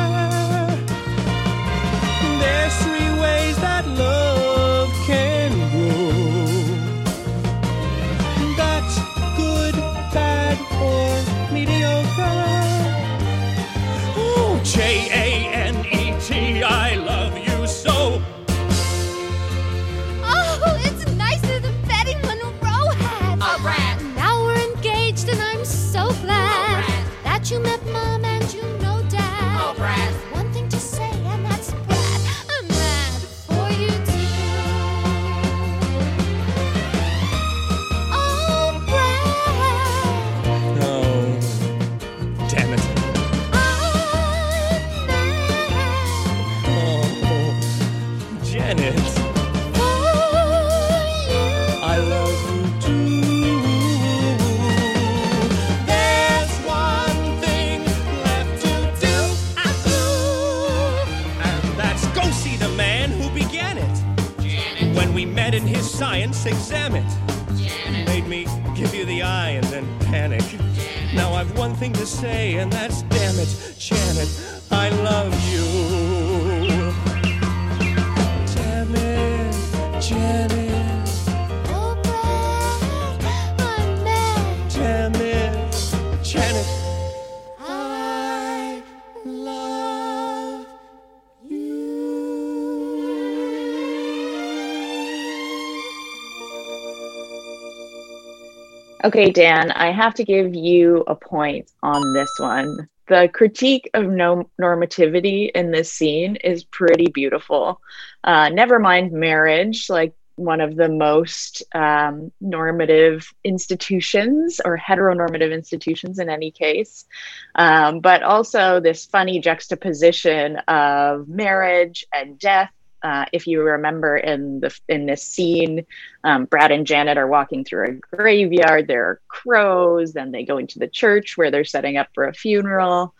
Okay, 99.16 99.30
Dan, 99.30 99.70
I 99.70 99.92
have 99.92 100.12
to 100.16 100.24
give 100.24 100.54
you 100.54 101.02
a 101.06 101.14
point 101.14 101.70
on 101.82 102.12
this 102.12 102.28
one. 102.36 102.86
The 103.08 103.30
critique 103.32 103.88
of 103.94 104.04
no 104.04 104.50
normativity 104.60 105.50
in 105.50 105.70
this 105.70 105.90
scene 105.90 106.36
is 106.36 106.64
pretty 106.64 107.06
beautiful. 107.06 107.80
Uh, 108.22 108.50
never 108.50 108.78
mind 108.78 109.12
marriage, 109.12 109.88
like 109.88 110.12
one 110.34 110.60
of 110.60 110.76
the 110.76 110.90
most 110.90 111.62
um, 111.74 112.30
normative 112.42 113.32
institutions 113.42 114.60
or 114.62 114.76
heteronormative 114.76 115.50
institutions 115.50 116.18
in 116.18 116.28
any 116.28 116.50
case, 116.50 117.06
um, 117.54 118.00
but 118.00 118.22
also 118.22 118.80
this 118.80 119.06
funny 119.06 119.40
juxtaposition 119.40 120.58
of 120.68 121.26
marriage 121.26 122.04
and 122.12 122.38
death 122.38 122.70
uh, 123.06 123.24
if 123.32 123.46
you 123.46 123.62
remember 123.62 124.16
in 124.16 124.58
the 124.58 124.76
in 124.88 125.06
this 125.06 125.22
scene, 125.22 125.86
um, 126.24 126.44
Brad 126.46 126.72
and 126.72 126.84
Janet 126.84 127.18
are 127.18 127.28
walking 127.28 127.64
through 127.64 127.86
a 127.86 128.16
graveyard. 128.16 128.88
There 128.88 129.04
are 129.04 129.20
crows. 129.28 130.12
Then 130.12 130.32
they 130.32 130.42
go 130.42 130.58
into 130.58 130.80
the 130.80 130.88
church 130.88 131.36
where 131.36 131.52
they're 131.52 131.64
setting 131.64 131.98
up 131.98 132.08
for 132.14 132.24
a 132.24 132.34
funeral. 132.34 133.14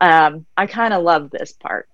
Um, 0.00 0.46
I 0.56 0.66
kind 0.66 0.94
of 0.94 1.02
love 1.02 1.28
this 1.28 1.52
part. 1.52 1.86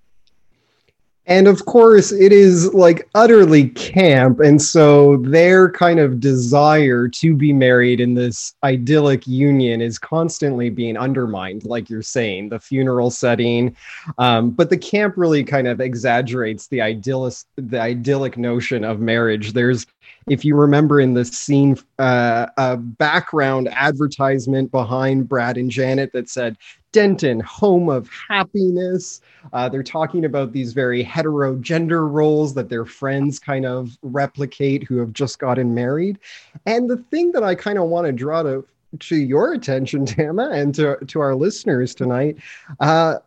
And 1.25 1.47
of 1.47 1.65
course, 1.65 2.11
it 2.11 2.33
is 2.33 2.73
like 2.73 3.07
utterly 3.15 3.69
camp. 3.69 4.41
And 4.41 4.61
so 4.61 5.17
their 5.17 5.71
kind 5.71 5.99
of 5.99 6.19
desire 6.19 7.07
to 7.07 7.35
be 7.35 7.53
married 7.53 8.01
in 8.01 8.13
this 8.13 8.53
idyllic 8.63 9.25
union 9.25 9.81
is 9.81 9.97
constantly 9.97 10.69
being 10.69 10.97
undermined, 10.97 11.63
like 11.63 11.89
you're 11.89 12.01
saying, 12.01 12.49
the 12.49 12.59
funeral 12.59 13.09
setting. 13.09 13.75
Um, 14.17 14.51
but 14.51 14.69
the 14.69 14.77
camp 14.77 15.13
really 15.15 15.45
kind 15.45 15.67
of 15.67 15.79
exaggerates 15.79 16.67
the 16.67 16.81
idyllic, 16.81 17.35
the 17.55 17.79
idyllic 17.79 18.37
notion 18.37 18.83
of 18.83 18.99
marriage. 18.99 19.53
There's 19.53 19.85
if 20.27 20.45
you 20.45 20.55
remember 20.55 20.99
in 20.99 21.13
the 21.13 21.25
scene, 21.25 21.77
uh, 21.99 22.47
a 22.57 22.77
background 22.77 23.67
advertisement 23.69 24.71
behind 24.71 25.27
Brad 25.27 25.57
and 25.57 25.69
Janet 25.69 26.11
that 26.13 26.29
said, 26.29 26.57
Denton, 26.91 27.39
home 27.39 27.89
of 27.89 28.07
happiness. 28.29 29.19
Uh, 29.51 29.67
they're 29.67 29.81
talking 29.83 30.25
about 30.25 30.53
these 30.53 30.73
very 30.73 31.01
hetero 31.01 31.55
gender 31.55 32.07
roles 32.07 32.53
that 32.53 32.69
their 32.69 32.85
friends 32.85 33.39
kind 33.39 33.65
of 33.65 33.97
replicate 34.03 34.83
who 34.83 34.97
have 34.97 35.11
just 35.11 35.39
gotten 35.39 35.73
married. 35.73 36.19
And 36.67 36.89
the 36.89 36.97
thing 36.97 37.31
that 37.31 37.43
I 37.43 37.55
kind 37.55 37.79
of 37.79 37.85
want 37.85 38.05
to 38.05 38.13
draw 38.13 38.43
to 38.43 38.65
to 38.99 39.15
your 39.15 39.53
attention, 39.53 40.05
Tama, 40.05 40.49
and 40.51 40.73
to, 40.75 40.97
to 41.07 41.19
our 41.19 41.35
listeners 41.35 41.95
tonight, 41.95 42.37
uh, 42.79 43.17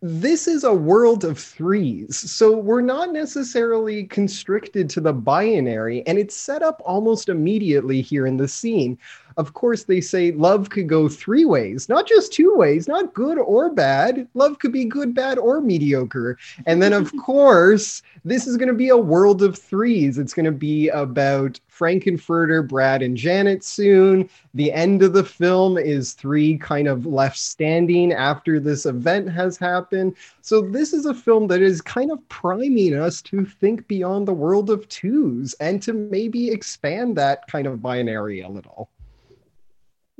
this 0.00 0.48
is 0.48 0.64
a 0.64 0.74
world 0.74 1.24
of 1.24 1.38
threes. 1.38 2.18
So 2.30 2.56
we're 2.56 2.80
not 2.80 3.12
necessarily 3.12 4.04
constricted 4.04 4.90
to 4.90 5.00
the 5.00 5.12
binary, 5.12 6.04
and 6.06 6.18
it's 6.18 6.36
set 6.36 6.62
up 6.62 6.82
almost 6.84 7.28
immediately 7.28 8.00
here 8.00 8.26
in 8.26 8.38
the 8.38 8.48
scene. 8.48 8.98
Of 9.36 9.54
course, 9.54 9.84
they 9.84 10.00
say 10.00 10.32
love 10.32 10.70
could 10.70 10.88
go 10.88 11.08
three 11.08 11.44
ways, 11.44 11.88
not 11.88 12.06
just 12.06 12.32
two 12.32 12.54
ways, 12.54 12.88
not 12.88 13.14
good 13.14 13.38
or 13.38 13.70
bad. 13.70 14.28
Love 14.34 14.58
could 14.58 14.72
be 14.72 14.84
good, 14.84 15.14
bad, 15.14 15.38
or 15.38 15.60
mediocre. 15.60 16.38
And 16.66 16.82
then, 16.82 16.92
of 16.92 17.12
course, 17.22 18.02
this 18.24 18.46
is 18.46 18.56
going 18.56 18.68
to 18.68 18.74
be 18.74 18.88
a 18.88 18.96
world 18.96 19.42
of 19.42 19.58
threes. 19.58 20.18
It's 20.18 20.34
going 20.34 20.46
to 20.46 20.52
be 20.52 20.88
about 20.88 21.58
Frank-N-Furter, 21.68 22.68
Brad, 22.68 23.02
and 23.02 23.16
Janet 23.16 23.64
soon. 23.64 24.28
The 24.54 24.72
end 24.72 25.02
of 25.02 25.14
the 25.14 25.24
film 25.24 25.78
is 25.78 26.12
three 26.12 26.58
kind 26.58 26.86
of 26.86 27.06
left 27.06 27.38
standing 27.38 28.12
after 28.12 28.60
this 28.60 28.86
event 28.86 29.30
has 29.30 29.56
happened. 29.56 30.14
So, 30.42 30.60
this 30.60 30.92
is 30.92 31.06
a 31.06 31.14
film 31.14 31.46
that 31.48 31.62
is 31.62 31.80
kind 31.80 32.10
of 32.10 32.26
priming 32.28 32.94
us 32.94 33.22
to 33.22 33.44
think 33.44 33.88
beyond 33.88 34.28
the 34.28 34.32
world 34.32 34.70
of 34.70 34.88
twos 34.88 35.54
and 35.54 35.82
to 35.82 35.92
maybe 35.92 36.50
expand 36.50 37.16
that 37.16 37.46
kind 37.48 37.66
of 37.66 37.82
binary 37.82 38.42
a 38.42 38.48
little. 38.48 38.90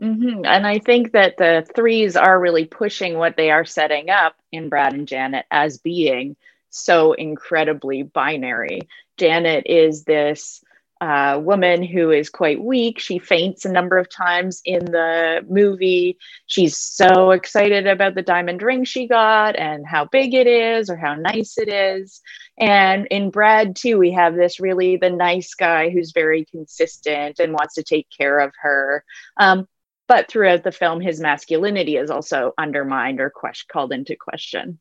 Hmm 0.01 0.45
And 0.45 0.67
I 0.67 0.79
think 0.79 1.13
that 1.13 1.37
the 1.37 1.67
threes 1.75 2.17
are 2.17 2.41
really 2.41 2.65
pushing 2.65 3.19
what 3.19 3.37
they 3.37 3.51
are 3.51 3.65
setting 3.65 4.11
up 4.11 4.35
in 4.51 4.69
Brad 4.69 4.95
and 4.95 5.07
Janet 5.07 5.47
as 5.51 5.79
being 5.79 6.37
so 6.71 7.13
incredibly 7.13 8.03
binary. 8.03 8.81
Janet 9.19 9.65
is 9.67 10.05
this 10.05 10.65
uh, 11.01 11.39
woman 11.43 11.83
who 11.83 12.11
is 12.11 12.31
quite 12.31 12.63
weak. 12.63 12.99
She 12.99 13.19
faints 13.19 13.65
a 13.65 13.73
number 13.73 13.99
of 13.99 14.09
times 14.09 14.63
in 14.65 14.85
the 14.85 15.45
movie. 15.49 16.17
She's 16.47 16.77
so 16.77 17.33
excited 17.33 17.87
about 17.87 18.15
the 18.15 18.23
diamond 18.23 18.63
ring 18.63 18.85
she 18.85 19.09
got 19.09 19.57
and 19.57 19.85
how 19.87 20.05
big 20.07 20.33
it 20.33 20.47
is 20.47 20.89
or 20.89 20.97
how 20.97 21.15
nice 21.15 21.59
it 21.59 21.69
is. 21.69 22.21
And 22.59 23.07
in 23.11 23.31
Brad, 23.31 23.77
too, 23.77 23.99
we 23.99 24.13
have 24.13 24.35
this 24.37 24.61
really 24.61 24.97
the 24.97 25.11
nice 25.11 25.55
guy 25.55 25.91
who's 25.91 26.13
very 26.13 26.45
consistent 26.45 27.41
and 27.41 27.53
wants 27.53 27.75
to 27.75 27.83
take 27.83 28.07
care 28.17 28.39
of 28.39 28.53
her. 28.63 29.05
Um, 29.37 29.67
but 30.13 30.29
throughout 30.29 30.63
the 30.63 30.71
film, 30.71 31.01
his 31.01 31.21
masculinity 31.21 31.97
is 31.97 32.11
also 32.11 32.53
undermined 32.59 33.19
or 33.19 33.31
question, 33.31 33.67
called 33.73 33.95
into 33.95 34.15
question. 34.15 34.79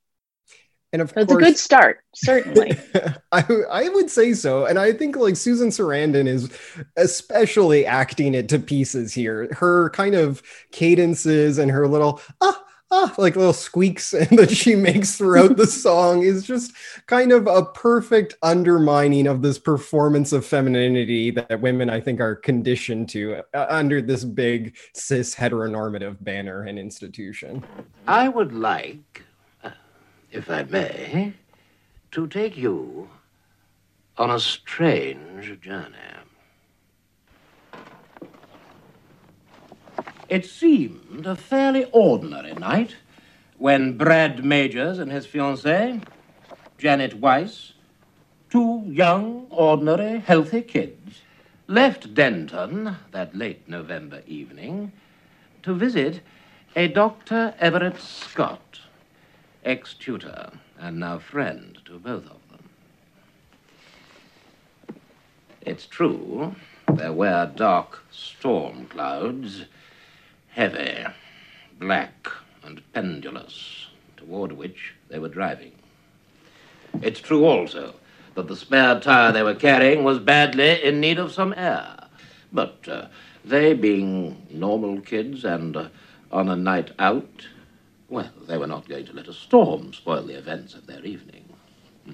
And 0.91 1.01
of 1.01 1.11
So 1.11 1.21
it's 1.21 1.31
a 1.31 1.37
good 1.37 1.57
start, 1.57 1.99
certainly. 2.13 2.77
I, 3.31 3.45
I 3.71 3.87
would 3.87 4.11
say 4.11 4.33
so. 4.33 4.65
And 4.65 4.77
I 4.77 4.91
think 4.91 5.15
like 5.15 5.37
Susan 5.37 5.69
Sarandon 5.69 6.27
is 6.27 6.51
especially 6.97 7.85
acting 7.85 8.33
it 8.33 8.49
to 8.49 8.59
pieces 8.59 9.13
here. 9.13 9.47
Her 9.53 9.89
kind 9.91 10.15
of 10.15 10.43
cadences 10.73 11.59
and 11.59 11.71
her 11.71 11.87
little 11.87 12.19
ah 12.41 12.61
ah 12.91 13.13
like 13.17 13.35
little 13.35 13.53
squeaks 13.53 14.11
that 14.31 14.51
she 14.51 14.75
makes 14.75 15.15
throughout 15.15 15.57
the 15.57 15.67
song 15.85 16.23
is 16.23 16.43
just 16.43 16.73
kind 17.07 17.31
of 17.31 17.47
a 17.47 17.65
perfect 17.65 18.35
undermining 18.43 19.27
of 19.27 19.41
this 19.41 19.57
performance 19.57 20.33
of 20.33 20.45
femininity 20.45 21.31
that 21.31 21.61
women 21.61 21.89
I 21.89 21.99
think 22.01 22.19
are 22.19 22.35
conditioned 22.35 23.09
to 23.09 23.41
uh, 23.53 23.65
under 23.69 24.01
this 24.01 24.23
big 24.23 24.75
cis 24.93 25.33
heteronormative 25.33 26.17
banner 26.21 26.63
and 26.63 26.77
institution. 26.77 27.63
I 28.07 28.27
would 28.27 28.53
like, 28.53 29.23
uh, 29.63 29.71
if 30.31 30.49
I 30.49 30.63
may, 30.63 31.33
to 32.11 32.27
take 32.27 32.57
you 32.57 33.09
on 34.17 34.29
a 34.29 34.39
strange 34.39 35.61
journey. 35.61 35.95
It 40.31 40.45
seemed 40.45 41.27
a 41.27 41.35
fairly 41.35 41.83
ordinary 41.91 42.53
night 42.53 42.95
when 43.57 43.97
Brad 43.97 44.45
Majors 44.45 44.97
and 44.97 45.11
his 45.11 45.27
fiancée, 45.27 46.01
Janet 46.77 47.15
Weiss, 47.15 47.73
two 48.49 48.81
young, 48.87 49.47
ordinary, 49.49 50.19
healthy 50.19 50.61
kids, 50.61 51.19
left 51.67 52.13
Denton 52.13 52.95
that 53.11 53.35
late 53.35 53.67
November 53.67 54.21
evening 54.25 54.93
to 55.63 55.73
visit 55.73 56.21
a 56.77 56.87
Dr. 56.87 57.53
Everett 57.59 57.99
Scott, 57.99 58.79
ex 59.65 59.93
tutor 59.93 60.53
and 60.79 60.97
now 60.97 61.19
friend 61.19 61.77
to 61.83 61.99
both 61.99 62.23
of 62.27 62.39
them. 62.49 62.69
It's 65.59 65.85
true, 65.85 66.55
there 66.93 67.11
were 67.11 67.51
dark 67.53 68.05
storm 68.09 68.85
clouds, 68.85 69.65
heavy, 70.51 71.05
black, 71.79 72.27
and 72.63 72.81
pendulous, 72.93 73.87
toward 74.17 74.51
which 74.51 74.93
they 75.09 75.19
were 75.19 75.29
driving. 75.29 75.71
It's 77.01 77.19
true 77.19 77.45
also 77.45 77.95
that 78.35 78.47
the 78.47 78.55
spare 78.55 78.99
tire 78.99 79.31
they 79.31 79.43
were 79.43 79.55
carrying 79.55 80.03
was 80.03 80.19
badly 80.19 80.83
in 80.83 80.99
need 80.99 81.19
of 81.19 81.31
some 81.31 81.53
air. 81.55 82.07
But 82.51 82.87
uh, 82.87 83.07
they, 83.45 83.73
being 83.73 84.45
normal 84.49 85.01
kids 85.01 85.43
and 85.45 85.75
uh, 85.75 85.89
on 86.31 86.49
a 86.49 86.55
night 86.55 86.91
out, 86.99 87.47
well, 88.09 88.29
they 88.47 88.57
were 88.57 88.67
not 88.67 88.87
going 88.87 89.05
to 89.05 89.13
let 89.13 89.27
a 89.27 89.33
storm 89.33 89.93
spoil 89.93 90.23
the 90.23 90.37
events 90.37 90.73
of 90.73 90.85
their 90.85 91.03
evening. 91.03 91.45
Hmm. 92.05 92.13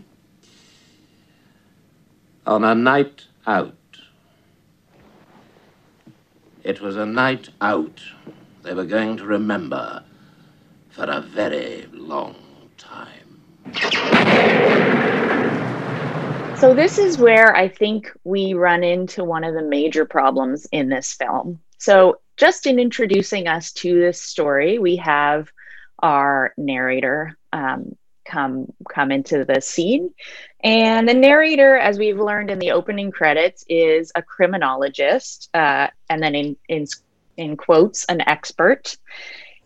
On 2.46 2.64
a 2.64 2.76
night 2.76 3.26
out. 3.46 3.74
It 6.68 6.82
was 6.82 6.98
a 6.98 7.06
night 7.06 7.48
out 7.62 8.02
they 8.64 8.74
were 8.74 8.84
going 8.84 9.16
to 9.16 9.24
remember 9.24 10.04
for 10.90 11.06
a 11.06 11.22
very 11.22 11.88
long 11.94 12.36
time. 12.78 13.42
So, 16.58 16.74
this 16.74 16.98
is 16.98 17.18
where 17.20 17.56
I 17.56 17.70
think 17.70 18.12
we 18.26 18.54
run 18.54 18.84
into 18.84 19.24
one 19.24 19.46
of 19.46 19.54
the 19.54 19.62
major 19.62 20.04
problems 20.04 20.68
in 20.74 20.90
this 20.90 21.14
film. 21.14 21.62
So, 21.78 22.20
just 22.36 22.68
in 22.68 22.80
introducing 22.80 23.48
us 23.48 23.72
to 23.84 23.98
this 23.98 24.22
story, 24.22 24.78
we 24.78 24.98
have 24.98 25.50
our 26.00 26.54
narrator 26.58 27.38
um, 27.54 27.96
come 28.30 28.72
come 28.90 29.12
into 29.12 29.46
the 29.46 29.62
scene, 29.62 30.14
and 30.64 31.08
the 31.08 31.14
narrator, 31.14 31.78
as 31.78 31.98
we've 31.98 32.20
learned 32.20 32.52
in 32.52 32.60
the 32.60 32.72
opening 32.72 33.12
credits, 33.12 33.66
is 33.70 34.12
a 34.16 34.22
criminologist, 34.22 35.50
uh, 35.54 35.88
and 36.10 36.22
then 36.22 36.36
in 36.36 36.58
in 36.68 36.86
in 37.38 37.58
quotes, 37.58 38.06
an 38.06 38.22
expert, 38.22 38.98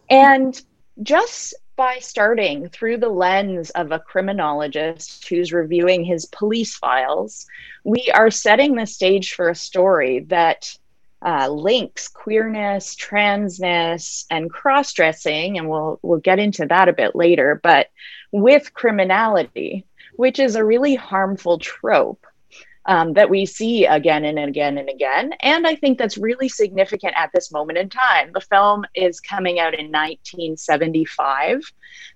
and 0.09 0.61
just 1.01 1.55
by 1.75 1.97
starting 1.99 2.69
through 2.69 2.97
the 2.97 3.09
lens 3.09 3.71
of 3.71 3.91
a 3.91 3.99
criminologist 3.99 5.27
who's 5.27 5.51
reviewing 5.51 6.03
his 6.03 6.25
police 6.27 6.75
files, 6.75 7.47
we 7.83 8.11
are 8.13 8.29
setting 8.29 8.75
the 8.75 8.85
stage 8.85 9.33
for 9.33 9.49
a 9.49 9.55
story 9.55 10.19
that 10.27 10.77
uh, 11.23 11.47
links 11.49 12.07
queerness, 12.07 12.95
transness, 12.95 14.25
and 14.29 14.49
cross 14.49 14.93
dressing, 14.93 15.57
and 15.57 15.69
we'll 15.69 15.99
we'll 16.01 16.19
get 16.19 16.39
into 16.39 16.65
that 16.65 16.89
a 16.89 16.93
bit 16.93 17.15
later. 17.15 17.59
But 17.61 17.87
with 18.31 18.73
criminality, 18.73 19.85
which 20.15 20.39
is 20.39 20.55
a 20.55 20.65
really 20.65 20.95
harmful 20.95 21.59
trope 21.59 22.25
um, 22.85 23.13
that 23.13 23.29
we 23.29 23.45
see 23.45 23.85
again 23.85 24.25
and 24.25 24.39
again 24.39 24.77
and 24.77 24.89
again. 24.89 25.33
And 25.41 25.67
I 25.67 25.75
think 25.75 25.97
that's 25.97 26.17
really 26.17 26.49
significant 26.49 27.13
at 27.15 27.31
this 27.33 27.51
moment 27.51 27.77
in 27.77 27.89
time. 27.89 28.31
The 28.33 28.41
film 28.41 28.85
is 28.95 29.19
coming 29.19 29.59
out 29.59 29.73
in 29.73 29.91
1975. 29.91 31.61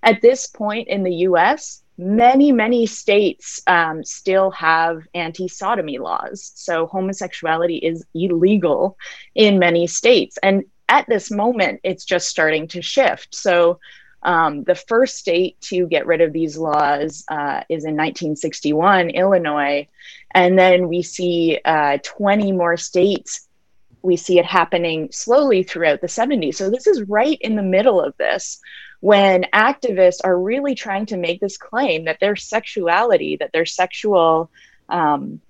At 0.02 0.22
this 0.22 0.46
point 0.46 0.88
in 0.88 1.04
the 1.04 1.14
US, 1.28 1.82
many, 1.98 2.52
many 2.52 2.86
states 2.86 3.62
um, 3.66 4.04
still 4.04 4.50
have 4.52 5.02
anti 5.14 5.48
sodomy 5.48 5.98
laws. 5.98 6.52
So 6.54 6.86
homosexuality 6.86 7.76
is 7.76 8.04
illegal 8.14 8.96
in 9.34 9.58
many 9.58 9.86
states. 9.86 10.36
And 10.42 10.64
at 10.88 11.06
this 11.08 11.30
moment, 11.30 11.80
it's 11.84 12.04
just 12.04 12.28
starting 12.28 12.68
to 12.68 12.82
shift. 12.82 13.34
So 13.34 13.80
um, 14.26 14.64
the 14.64 14.74
first 14.74 15.16
state 15.16 15.58
to 15.62 15.86
get 15.86 16.04
rid 16.04 16.20
of 16.20 16.32
these 16.32 16.58
laws 16.58 17.24
uh, 17.28 17.62
is 17.68 17.84
in 17.84 17.94
1961, 17.94 19.10
Illinois. 19.10 19.86
And 20.34 20.58
then 20.58 20.88
we 20.88 21.02
see 21.02 21.60
uh, 21.64 21.98
20 22.02 22.50
more 22.50 22.76
states. 22.76 23.46
We 24.02 24.16
see 24.16 24.40
it 24.40 24.44
happening 24.44 25.08
slowly 25.12 25.62
throughout 25.62 26.00
the 26.00 26.08
70s. 26.08 26.56
So 26.56 26.70
this 26.70 26.88
is 26.88 27.02
right 27.02 27.38
in 27.40 27.54
the 27.54 27.62
middle 27.62 28.00
of 28.00 28.16
this 28.16 28.60
when 29.00 29.44
activists 29.54 30.20
are 30.24 30.38
really 30.38 30.74
trying 30.74 31.06
to 31.06 31.16
make 31.16 31.40
this 31.40 31.56
claim 31.56 32.06
that 32.06 32.18
their 32.18 32.34
sexuality, 32.34 33.36
that 33.36 33.52
their 33.52 33.66
sexual 33.66 34.50
um, 34.88 35.40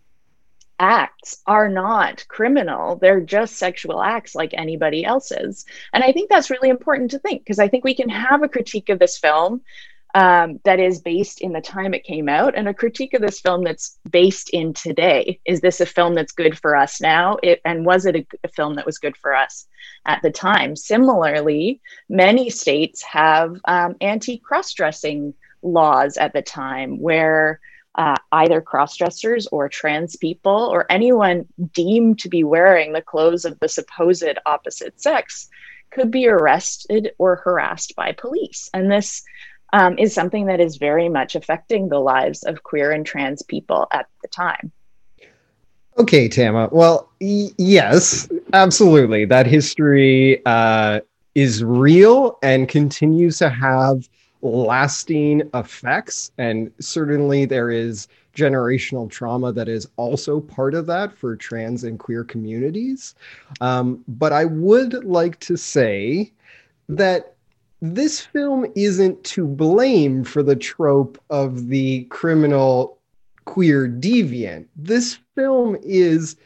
acts 0.79 1.43
are 1.47 1.69
not 1.69 2.27
criminal. 2.29 2.97
They're 2.97 3.21
just 3.21 3.57
sexual 3.57 4.03
acts 4.03 4.35
like 4.35 4.53
anybody 4.55 5.05
else's. 5.05 5.65
And 5.93 6.05
I 6.05 6.13
think 6.13 6.29
that's 6.29 6.51
really 6.51 6.69
important 6.69 7.11
to 7.13 7.19
think 7.19 7.43
because 7.43 7.59
I 7.59 7.69
think 7.69 7.85
we 7.85 7.95
can 7.95 8.09
have 8.09 8.43
a 8.43 8.49
critique 8.49 8.89
of 8.89 8.99
this 8.99 9.19
film 9.19 9.63
um, 10.15 10.61
that 10.65 10.81
is 10.81 11.01
based 11.01 11.43
in 11.43 11.53
the 11.53 11.61
time 11.61 11.93
it 11.93 12.05
came 12.05 12.27
out 12.27 12.55
and 12.57 12.69
a 12.69 12.75
critique 12.75 13.13
of 13.13 13.21
this 13.21 13.41
film 13.41 13.65
that's 13.65 13.99
based 14.11 14.49
in 14.51 14.73
today. 14.73 15.39
Is 15.45 15.61
this 15.61 15.81
a 15.81 15.87
film 15.87 16.15
that's 16.15 16.33
good 16.33 16.59
for 16.59 16.75
us 16.75 17.03
now? 17.03 17.37
It, 17.43 17.61
and 17.67 17.85
was 17.85 18.07
it 18.07 18.17
a, 18.17 18.27
a 18.43 18.49
film 18.49 18.77
that 18.77 18.87
was 18.87 18.97
good 18.99 19.17
for 19.17 19.35
us 19.37 19.67
at 20.07 20.23
the 20.23 20.31
time? 20.31 20.75
Similarly, 20.75 21.83
many 22.09 22.49
states 22.49 23.03
have 23.03 23.57
um, 23.67 23.97
anti 24.01 24.39
cross 24.39 24.73
dressing 24.73 25.35
laws 25.63 26.17
at 26.17 26.33
the 26.33 26.43
time 26.43 26.99
where 26.99 27.61
uh, 27.97 28.17
either 28.33 28.61
cross 28.61 28.97
dressers 28.97 29.47
or 29.49 29.69
trans 29.69 30.17
people 30.17 30.69
or 30.73 30.91
anyone 30.91 31.47
deemed 31.73 32.19
to 32.21 32.29
be 32.29 32.45
wearing 32.45 32.93
the 32.93 33.03
clothes 33.03 33.45
of 33.45 33.59
the 33.61 33.69
supposed 33.69 34.39
opposite 34.45 35.01
sex 35.01 35.49
could 35.91 36.11
be 36.11 36.29
arrested 36.29 37.13
or 37.19 37.37
harassed 37.37 37.95
by 37.97 38.13
police. 38.13 38.69
And 38.75 38.91
this 38.91 39.23
um, 39.73 39.99
is 39.99 40.15
something 40.15 40.47
that 40.47 40.61
is 40.61 40.77
very 40.77 41.09
much 41.09 41.35
affecting 41.35 41.89
the 41.89 41.99
lives 41.99 42.43
of 42.43 42.63
queer 42.63 42.93
and 42.93 43.05
trans 43.05 43.43
people 43.43 43.87
at 43.93 44.07
the 44.23 44.29
time. 44.29 44.73
Okay, 45.99 46.29
Tama. 46.29 46.69
Well, 46.73 47.11
yes, 47.21 48.29
absolutely. 48.53 49.25
That 49.25 49.47
history 49.47 50.43
uh, 50.45 51.01
is 51.35 51.65
real 51.65 52.39
and 52.43 52.69
continues 52.69 53.39
to 53.39 53.49
have 53.49 54.07
lasting 54.47 55.43
effects. 55.55 56.31
And 56.39 56.71
certainly 56.81 57.45
there 57.45 57.71
is 57.71 58.09
generational 58.35 59.11
trauma 59.11 59.53
that 59.53 59.69
is 59.69 59.89
also 59.97 60.41
part 60.41 60.75
of 60.75 60.87
that 60.87 61.17
for 61.17 61.37
trans 61.37 61.85
and 61.85 61.99
queer 61.99 62.23
communities. 62.23 63.15
Um, 63.61 64.05
but 64.07 64.33
I 64.33 64.45
would 64.45 65.05
like 65.05 65.41
to 65.41 65.57
say 65.57 66.33
that 66.89 67.35
this 67.81 68.21
film 68.21 68.67
isn't 68.75 69.23
to 69.25 69.47
blame 69.47 70.25
for 70.25 70.43
the 70.43 70.57
trope 70.57 71.23
of 71.31 71.69
the 71.69 72.05
criminal 72.05 72.99
queer 73.45 73.89
deviant. 73.89 74.67
This 74.77 75.19
film 75.35 75.77
is 75.83 76.37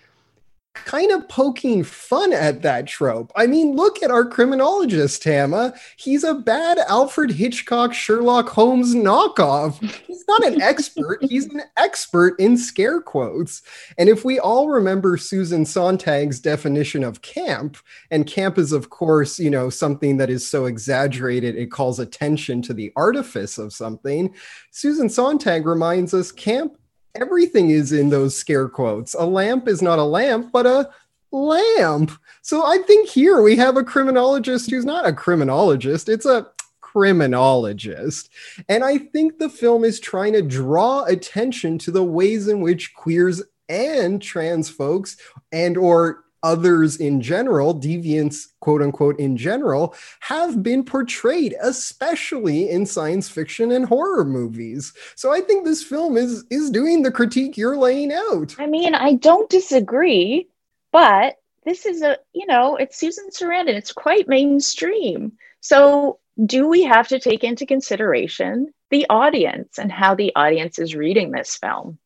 kind 0.74 1.10
of 1.10 1.28
poking 1.28 1.82
fun 1.82 2.32
at 2.32 2.62
that 2.62 2.86
trope. 2.86 3.32
I 3.34 3.46
mean, 3.46 3.74
look 3.74 4.02
at 4.02 4.10
our 4.10 4.24
criminologist, 4.24 5.22
Tama. 5.22 5.74
He's 5.96 6.22
a 6.22 6.34
bad 6.34 6.78
Alfred 6.78 7.32
Hitchcock 7.32 7.92
Sherlock 7.92 8.48
Holmes 8.48 8.94
knockoff. 8.94 9.82
He's 10.06 10.24
not 10.28 10.46
an 10.46 10.62
expert, 10.62 11.18
he's 11.28 11.46
an 11.46 11.62
expert 11.76 12.38
in 12.38 12.56
scare 12.56 13.00
quotes. 13.00 13.62
And 13.98 14.08
if 14.08 14.24
we 14.24 14.38
all 14.38 14.68
remember 14.68 15.16
Susan 15.16 15.64
Sontag's 15.64 16.38
definition 16.38 17.02
of 17.02 17.22
camp, 17.22 17.76
and 18.12 18.26
camp 18.26 18.56
is, 18.56 18.72
of 18.72 18.90
course, 18.90 19.40
you 19.40 19.50
know, 19.50 19.70
something 19.70 20.18
that 20.18 20.30
is 20.30 20.46
so 20.46 20.66
exaggerated 20.66 21.56
it 21.56 21.72
calls 21.72 21.98
attention 21.98 22.62
to 22.62 22.74
the 22.74 22.92
artifice 22.94 23.58
of 23.58 23.72
something, 23.72 24.32
Susan 24.70 25.08
Sontag 25.08 25.66
reminds 25.66 26.14
us 26.14 26.30
camp 26.30 26.76
everything 27.14 27.70
is 27.70 27.92
in 27.92 28.10
those 28.10 28.36
scare 28.36 28.68
quotes. 28.68 29.14
A 29.14 29.24
lamp 29.24 29.68
is 29.68 29.82
not 29.82 29.98
a 29.98 30.04
lamp, 30.04 30.52
but 30.52 30.66
a 30.66 30.90
lamp. 31.32 32.12
So 32.42 32.64
I 32.64 32.78
think 32.78 33.08
here 33.08 33.42
we 33.42 33.56
have 33.56 33.76
a 33.76 33.84
criminologist 33.84 34.70
who's 34.70 34.84
not 34.84 35.06
a 35.06 35.12
criminologist, 35.12 36.08
it's 36.08 36.26
a 36.26 36.48
criminologist. 36.80 38.30
And 38.68 38.82
I 38.82 38.98
think 38.98 39.38
the 39.38 39.48
film 39.48 39.84
is 39.84 40.00
trying 40.00 40.32
to 40.32 40.42
draw 40.42 41.04
attention 41.04 41.78
to 41.78 41.90
the 41.90 42.02
ways 42.02 42.48
in 42.48 42.60
which 42.60 42.94
queers 42.94 43.42
and 43.68 44.20
trans 44.20 44.68
folks 44.68 45.16
and 45.52 45.76
or 45.76 46.24
others 46.42 46.96
in 46.96 47.20
general, 47.20 47.78
deviants, 47.78 48.48
quote 48.60 48.82
unquote, 48.82 49.18
in 49.18 49.36
general, 49.36 49.94
have 50.20 50.62
been 50.62 50.84
portrayed, 50.84 51.54
especially 51.62 52.70
in 52.70 52.86
science 52.86 53.28
fiction 53.28 53.72
and 53.72 53.86
horror 53.86 54.24
movies. 54.24 54.92
So 55.16 55.32
I 55.32 55.40
think 55.40 55.64
this 55.64 55.82
film 55.82 56.16
is 56.16 56.44
is 56.50 56.70
doing 56.70 57.02
the 57.02 57.12
critique 57.12 57.56
you're 57.56 57.76
laying 57.76 58.12
out. 58.12 58.56
I 58.58 58.66
mean, 58.66 58.94
I 58.94 59.14
don't 59.14 59.50
disagree, 59.50 60.48
but 60.92 61.36
this 61.64 61.86
is 61.86 62.02
a, 62.02 62.18
you 62.32 62.46
know, 62.46 62.76
it's 62.76 62.98
Susan 62.98 63.28
Sarandon. 63.30 63.74
It's 63.74 63.92
quite 63.92 64.28
mainstream. 64.28 65.32
So 65.60 66.18
do 66.44 66.68
we 66.68 66.84
have 66.84 67.08
to 67.08 67.18
take 67.18 67.44
into 67.44 67.66
consideration 67.66 68.72
the 68.90 69.06
audience 69.10 69.78
and 69.78 69.92
how 69.92 70.14
the 70.14 70.32
audience 70.34 70.78
is 70.78 70.94
reading 70.94 71.30
this 71.30 71.56
film? 71.56 71.98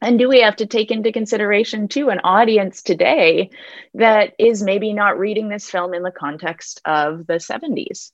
And 0.00 0.18
do 0.18 0.28
we 0.28 0.40
have 0.40 0.56
to 0.56 0.66
take 0.66 0.90
into 0.90 1.12
consideration 1.12 1.88
too 1.88 2.10
an 2.10 2.20
audience 2.20 2.82
today 2.82 3.50
that 3.94 4.34
is 4.38 4.62
maybe 4.62 4.92
not 4.92 5.18
reading 5.18 5.48
this 5.48 5.70
film 5.70 5.94
in 5.94 6.02
the 6.02 6.12
context 6.12 6.80
of 6.84 7.26
the 7.26 7.34
70s? 7.34 8.12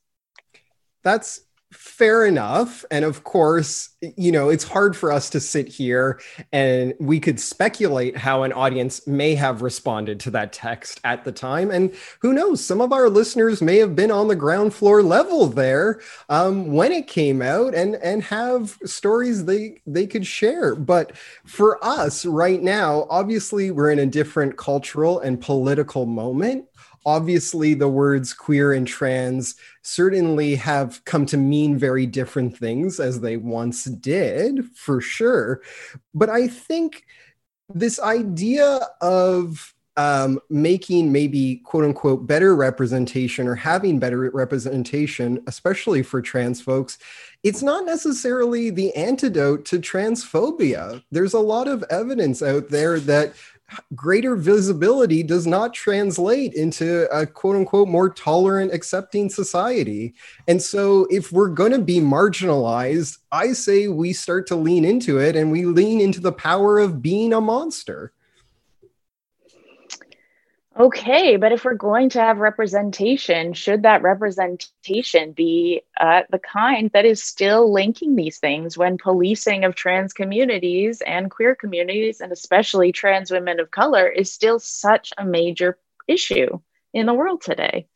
That's 1.02 1.40
fair 1.72 2.24
enough. 2.24 2.84
And 2.90 3.04
of 3.04 3.24
course, 3.24 3.90
you 4.16 4.30
know, 4.30 4.48
it's 4.48 4.64
hard 4.64 4.96
for 4.96 5.10
us 5.10 5.30
to 5.30 5.40
sit 5.40 5.68
here 5.68 6.20
and 6.52 6.94
we 7.00 7.18
could 7.20 7.40
speculate 7.40 8.16
how 8.16 8.42
an 8.42 8.52
audience 8.52 9.06
may 9.06 9.34
have 9.34 9.62
responded 9.62 10.20
to 10.20 10.30
that 10.32 10.52
text 10.52 11.00
at 11.04 11.24
the 11.24 11.32
time. 11.32 11.70
And 11.70 11.92
who 12.20 12.32
knows, 12.32 12.64
some 12.64 12.80
of 12.80 12.92
our 12.92 13.08
listeners 13.08 13.62
may 13.62 13.78
have 13.78 13.96
been 13.96 14.10
on 14.10 14.28
the 14.28 14.36
ground 14.36 14.74
floor 14.74 15.02
level 15.02 15.46
there 15.46 16.00
um, 16.28 16.72
when 16.72 16.92
it 16.92 17.06
came 17.06 17.42
out 17.42 17.74
and 17.74 17.96
and 17.96 18.22
have 18.22 18.78
stories 18.84 19.44
they 19.44 19.80
they 19.86 20.06
could 20.06 20.26
share. 20.26 20.74
But 20.74 21.16
for 21.44 21.84
us 21.84 22.24
right 22.24 22.62
now, 22.62 23.06
obviously 23.10 23.70
we're 23.70 23.90
in 23.90 23.98
a 23.98 24.06
different 24.06 24.56
cultural 24.56 25.20
and 25.20 25.40
political 25.40 26.06
moment 26.06 26.66
obviously 27.06 27.74
the 27.74 27.88
words 27.88 28.32
queer 28.32 28.72
and 28.72 28.86
trans 28.86 29.54
certainly 29.82 30.54
have 30.54 31.04
come 31.04 31.26
to 31.26 31.36
mean 31.36 31.76
very 31.76 32.06
different 32.06 32.56
things 32.56 33.00
as 33.00 33.20
they 33.20 33.36
once 33.36 33.84
did 33.84 34.64
for 34.74 35.00
sure 35.00 35.62
but 36.14 36.28
i 36.28 36.46
think 36.46 37.04
this 37.72 37.98
idea 38.00 38.80
of 39.00 39.74
um, 39.96 40.40
making 40.50 41.12
maybe 41.12 41.56
quote 41.64 41.84
unquote 41.84 42.26
better 42.26 42.56
representation 42.56 43.46
or 43.46 43.54
having 43.54 43.98
better 43.98 44.30
representation, 44.30 45.42
especially 45.46 46.02
for 46.02 46.20
trans 46.20 46.60
folks, 46.60 46.98
it's 47.44 47.62
not 47.62 47.84
necessarily 47.84 48.70
the 48.70 48.92
antidote 48.96 49.64
to 49.66 49.78
transphobia. 49.78 51.02
There's 51.10 51.34
a 51.34 51.40
lot 51.40 51.68
of 51.68 51.84
evidence 51.90 52.42
out 52.42 52.70
there 52.70 52.98
that 53.00 53.34
greater 53.94 54.36
visibility 54.36 55.22
does 55.22 55.46
not 55.46 55.74
translate 55.74 56.54
into 56.54 57.08
a 57.10 57.26
quote 57.26 57.56
unquote 57.56 57.88
more 57.88 58.10
tolerant, 58.10 58.72
accepting 58.72 59.28
society. 59.28 60.14
And 60.48 60.62
so, 60.62 61.06
if 61.10 61.32
we're 61.32 61.48
going 61.48 61.72
to 61.72 61.78
be 61.78 62.00
marginalized, 62.00 63.18
I 63.32 63.52
say 63.52 63.88
we 63.88 64.12
start 64.12 64.46
to 64.48 64.56
lean 64.56 64.84
into 64.84 65.18
it 65.18 65.36
and 65.36 65.50
we 65.50 65.64
lean 65.64 66.00
into 66.00 66.20
the 66.20 66.32
power 66.32 66.78
of 66.78 67.02
being 67.02 67.32
a 67.32 67.40
monster. 67.40 68.12
Okay, 70.76 71.36
but 71.36 71.52
if 71.52 71.64
we're 71.64 71.74
going 71.74 72.08
to 72.10 72.20
have 72.20 72.38
representation, 72.38 73.52
should 73.52 73.84
that 73.84 74.02
representation 74.02 75.30
be 75.30 75.82
uh, 76.00 76.22
the 76.30 76.40
kind 76.40 76.90
that 76.92 77.04
is 77.04 77.22
still 77.22 77.72
linking 77.72 78.16
these 78.16 78.38
things 78.38 78.76
when 78.76 78.98
policing 78.98 79.64
of 79.64 79.76
trans 79.76 80.12
communities 80.12 81.00
and 81.00 81.30
queer 81.30 81.54
communities, 81.54 82.20
and 82.20 82.32
especially 82.32 82.90
trans 82.90 83.30
women 83.30 83.60
of 83.60 83.70
color, 83.70 84.08
is 84.08 84.32
still 84.32 84.58
such 84.58 85.12
a 85.16 85.24
major 85.24 85.78
issue 86.08 86.58
in 86.92 87.06
the 87.06 87.14
world 87.14 87.40
today? 87.40 87.86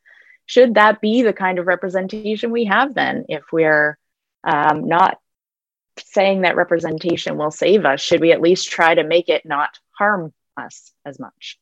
Should 0.47 0.75
that 0.75 1.01
be 1.01 1.23
the 1.23 1.33
kind 1.33 1.59
of 1.59 1.67
representation 1.67 2.53
we 2.53 2.67
have 2.67 2.95
then 2.95 3.25
if 3.29 3.43
we're 3.51 3.99
um, 4.45 4.87
not 4.87 5.19
saying 5.99 6.43
that 6.43 6.55
representation 6.55 7.39
will 7.39 7.51
save 7.51 7.85
us? 7.85 8.01
Should 8.01 8.21
we 8.21 8.31
at 8.31 8.41
least 8.41 8.71
try 8.71 8.95
to 8.95 9.03
make 9.03 9.29
it 9.29 9.45
not 9.45 9.81
harm 9.99 10.33
us 10.57 10.93
as 11.05 11.19
much? 11.19 11.59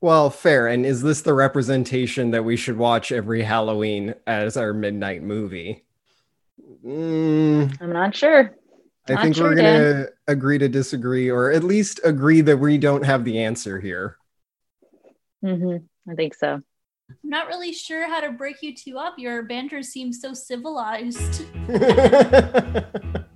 Well, 0.00 0.30
fair. 0.30 0.66
And 0.66 0.86
is 0.86 1.02
this 1.02 1.20
the 1.20 1.34
representation 1.34 2.30
that 2.30 2.44
we 2.44 2.56
should 2.56 2.78
watch 2.78 3.12
every 3.12 3.42
Halloween 3.42 4.14
as 4.26 4.56
our 4.56 4.72
midnight 4.72 5.22
movie? 5.22 5.84
Mm, 6.84 7.76
I'm 7.80 7.92
not 7.92 8.16
sure. 8.16 8.56
I 9.08 9.14
not 9.14 9.22
think 9.22 9.36
sure, 9.36 9.50
we're 9.50 9.56
going 9.56 9.80
to 9.80 10.08
agree 10.26 10.58
to 10.58 10.68
disagree, 10.68 11.30
or 11.30 11.50
at 11.50 11.64
least 11.64 12.00
agree 12.04 12.40
that 12.42 12.58
we 12.58 12.78
don't 12.78 13.04
have 13.04 13.24
the 13.24 13.42
answer 13.42 13.80
here. 13.80 14.16
Mm-hmm. 15.44 16.10
I 16.10 16.14
think 16.14 16.34
so. 16.34 16.62
I'm 17.10 17.30
not 17.30 17.48
really 17.48 17.72
sure 17.72 18.06
how 18.06 18.20
to 18.20 18.30
break 18.30 18.62
you 18.62 18.74
two 18.74 18.96
up. 18.98 19.18
Your 19.18 19.42
banter 19.42 19.82
seems 19.82 20.20
so 20.20 20.32
civilized. 20.32 21.44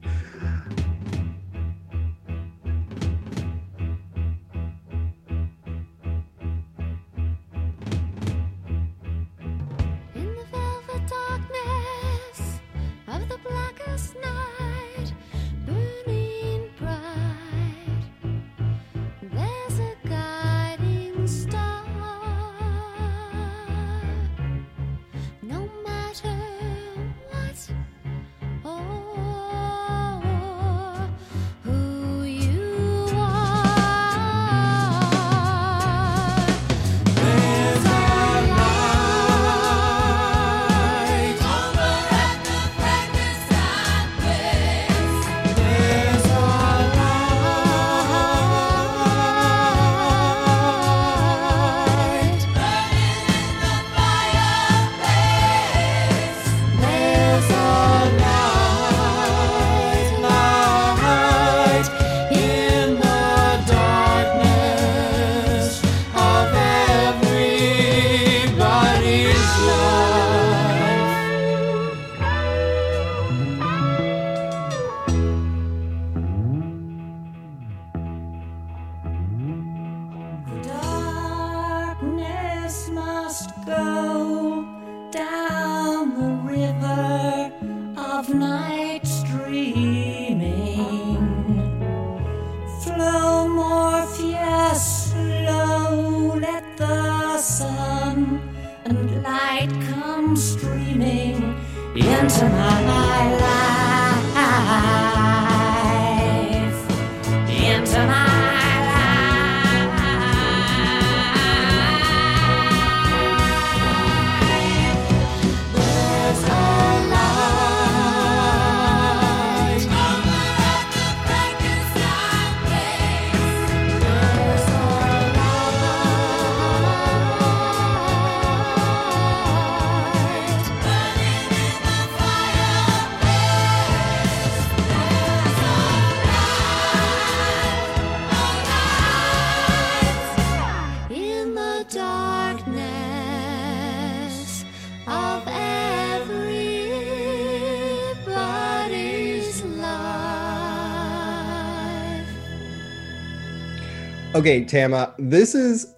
Okay, 154.34 154.64
Tama, 154.64 155.14
this 155.16 155.54
is 155.54 155.94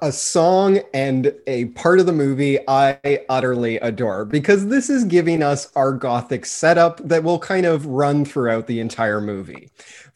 a, 0.00 0.12
song 0.12 0.80
and 0.94 1.34
a 1.46 1.66
part 1.66 1.98
of 1.98 2.06
the 2.06 2.12
movie 2.12 2.58
I 2.68 3.24
utterly 3.28 3.76
adore 3.76 4.24
because 4.24 4.66
this 4.66 4.88
is 4.88 5.04
giving 5.04 5.42
us 5.42 5.70
our 5.74 5.92
gothic 5.92 6.46
setup 6.46 6.98
that 7.08 7.24
will 7.24 7.38
kind 7.38 7.66
of 7.66 7.86
run 7.86 8.24
throughout 8.24 8.66
the 8.66 8.80
entire 8.80 9.20
movie 9.20 9.70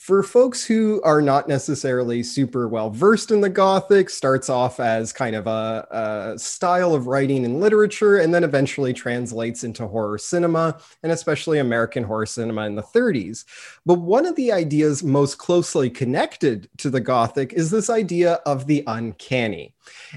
for 0.07 0.23
folks 0.23 0.65
who 0.65 1.01
are 1.03 1.21
not 1.21 1.49
necessarily 1.49 2.23
super 2.23 2.69
well 2.69 2.91
versed 2.91 3.33
in 3.33 3.41
the 3.41 3.49
Gothic, 3.49 4.09
starts 4.09 4.49
off 4.49 4.79
as 4.79 5.13
kind 5.13 5.35
of 5.35 5.49
a, 5.49 6.35
a, 6.35 6.39
style 6.39 6.95
of 6.95 7.09
writing 7.09 7.45
and 7.45 7.61
literature, 7.61 8.19
and 8.19 8.33
then 8.33 8.45
eventually 8.45 8.93
translates 8.93 9.65
into 9.65 9.87
horror 9.87 10.19
cinema, 10.19 10.79
and 11.03 11.11
especially 11.11 11.59
American 11.59 12.05
horror 12.05 12.27
cinema 12.27 12.67
in 12.67 12.77
the 12.77 12.85
30s. 12.85 13.45
But 13.85 13.95
one 13.95 14.27
of 14.27 14.37
the 14.37 14.53
ideas 14.53 15.03
most 15.03 15.39
closely 15.39 15.91
connected 15.91 16.69
to 16.79 16.89
the 16.89 17.01
Gothic 17.01 17.53
is 17.55 17.73
this 17.73 17.91
idea 17.91 18.35
of 18.47 18.67
the 18.67 18.85
uncanny. 18.87 19.56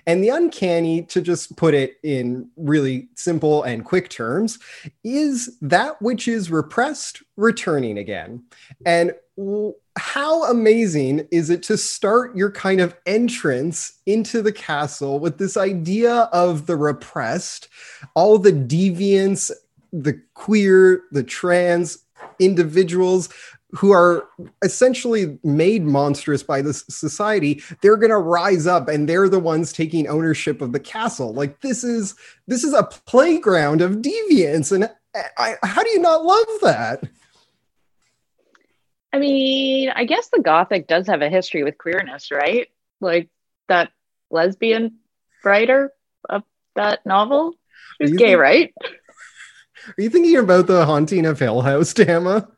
And 0.06 0.23
the 0.23 0.30
uncanny, 0.30 1.04
to 1.04 1.21
just 1.21 1.56
put 1.56 1.73
it 1.73 1.97
in 2.04 2.49
really 2.58 3.10
simple 3.15 3.63
and 3.63 3.86
quick 3.86 4.10
terms, 4.10 4.60
is 5.04 5.58
that 5.62 6.02
which 6.02 6.28
is 6.28 6.52
repressed 6.52 7.23
returning 7.38 7.97
again. 7.97 8.43
And 8.86 9.13
how 9.97 10.49
amazing 10.49 11.28
is 11.32 11.49
it 11.49 11.63
to 11.63 11.78
start 11.78 12.36
your 12.36 12.52
kind 12.52 12.82
of 12.82 12.95
entrance 13.06 13.99
into 14.06 14.41
the 14.41 14.52
castle 14.52 15.19
with 15.19 15.38
this 15.38 15.56
idea 15.58 16.30
of 16.32 16.65
the 16.65 16.75
repressed, 16.75 17.69
all 18.15 18.38
the 18.38 18.52
deviants, 18.52 19.52
the 19.91 20.21
queer, 20.34 21.04
the 21.12 21.23
trans 21.23 21.99
individuals 22.39 23.30
who 23.72 23.92
are 23.92 24.28
essentially 24.64 25.38
made 25.44 25.84
monstrous 25.84 26.42
by 26.42 26.62
this 26.62 26.84
society 26.90 27.62
they're 27.82 27.98
going 27.98 28.10
to 28.10 28.18
rise 28.18 28.66
up 28.66 28.88
and 28.88 29.08
they're 29.08 29.30
the 29.30 29.40
ones 29.40 29.72
taking 29.72 30.08
ownership 30.08 30.62
of 30.62 30.72
the 30.72 30.80
castle 30.80 31.34
like 31.34 31.62
this 31.62 31.84
is 31.84 32.16
this 32.48 32.64
is 32.64 32.74
a 32.74 32.84
playground 32.84 33.82
of 33.82 33.98
deviance 33.98 34.72
and 34.72 34.90
I, 35.38 35.56
how 35.64 35.84
do 35.84 35.90
you 35.90 36.00
not 36.00 36.24
love 36.24 36.48
that 36.62 37.04
I 39.12 39.18
mean, 39.18 39.90
I 39.90 40.06
guess 40.06 40.30
the 40.30 40.42
Gothic 40.42 40.88
does 40.88 41.08
have 41.08 41.22
a 41.22 41.30
history 41.30 41.64
with 41.64 41.78
queerness, 41.78 42.32
right? 42.32 42.68
Like 43.02 43.30
that 43.68 43.92
lesbian 44.30 44.98
writer 45.44 45.92
of 46.30 46.44
that 46.76 47.06
novel. 47.06 47.56
You 48.00 48.16
gay, 48.16 48.26
think- 48.28 48.40
right? 48.40 48.74
are 49.98 50.02
you 50.02 50.10
thinking 50.10 50.38
about 50.38 50.68
the 50.68 50.86
haunting 50.86 51.26
of 51.26 51.40
hill 51.40 51.62
house 51.62 51.94
tama 51.94 52.50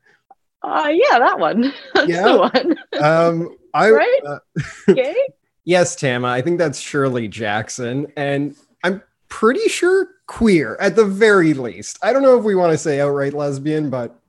Uh, 0.64 0.90
yeah, 0.92 1.20
that 1.20 1.40
one. 1.40 1.74
That's 1.94 2.08
Yeah. 2.10 2.24
the 2.24 2.38
one. 2.38 2.76
um 3.04 3.56
i 3.74 3.90
Right? 3.90 4.20
uh, 4.26 4.40
Gay? 4.94 5.16
Yes, 5.64 5.96
Tama. 5.96 6.28
I 6.28 6.42
think 6.42 6.58
that's 6.58 6.80
Shirley 6.80 7.28
Jackson. 7.28 8.12
And 8.18 8.56
I'm 8.84 9.02
pretty 9.30 9.68
sure 9.70 10.08
queer 10.28 10.76
at 10.80 10.96
the 10.96 11.06
very 11.06 11.54
least. 11.54 12.00
I 12.02 12.12
don't 12.14 12.22
know 12.24 12.38
if 12.38 12.44
we 12.44 12.56
want 12.56 12.72
to 12.74 12.78
say 12.78 13.00
outright 13.00 13.34
lesbian, 13.34 13.90
but 13.90 14.20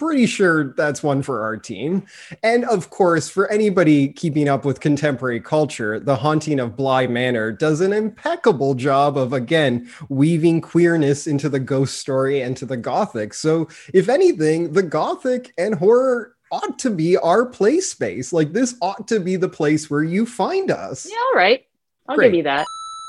pretty 0.00 0.24
sure 0.24 0.72
that's 0.72 1.02
one 1.02 1.20
for 1.20 1.42
our 1.42 1.58
team. 1.58 2.02
And 2.42 2.64
of 2.64 2.88
course, 2.88 3.28
for 3.28 3.52
anybody 3.52 4.08
keeping 4.08 4.48
up 4.48 4.64
with 4.64 4.80
contemporary 4.80 5.40
culture, 5.40 6.00
The 6.00 6.16
Haunting 6.16 6.58
of 6.58 6.74
Bly 6.74 7.06
Manor 7.06 7.52
does 7.52 7.82
an 7.82 7.92
impeccable 7.92 8.74
job 8.74 9.18
of, 9.18 9.34
again, 9.34 9.90
weaving 10.08 10.62
queerness 10.62 11.26
into 11.26 11.50
the 11.50 11.60
ghost 11.60 11.98
story 11.98 12.40
and 12.40 12.56
to 12.56 12.64
the 12.64 12.78
gothic. 12.78 13.34
So, 13.34 13.68
if 13.92 14.08
anything, 14.08 14.72
the 14.72 14.82
gothic 14.82 15.52
and 15.58 15.74
horror 15.74 16.34
ought 16.50 16.78
to 16.78 16.90
be 16.90 17.18
our 17.18 17.44
play 17.44 17.80
space. 17.80 18.32
Like, 18.32 18.54
this 18.54 18.76
ought 18.80 19.06
to 19.08 19.20
be 19.20 19.36
the 19.36 19.50
place 19.50 19.90
where 19.90 20.02
you 20.02 20.24
find 20.24 20.70
us. 20.70 21.06
Yeah, 21.06 21.18
all 21.18 21.36
right. 21.36 21.66
I'll 22.08 22.16
Great. 22.16 22.28
give 22.28 22.36
you 22.36 22.42
that. 22.44 22.66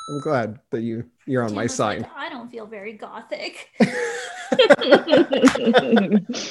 I'm 0.10 0.20
glad 0.20 0.60
that 0.72 0.82
you 0.82 1.06
you're 1.26 1.44
on 1.44 1.56
my 1.56 1.68
Tama's 1.68 1.80
like, 1.80 2.00
side. 2.02 2.10
I 2.18 2.30
don't 2.30 2.52
feel 2.52 2.66
very 2.66 2.94
gothic. 2.94 3.70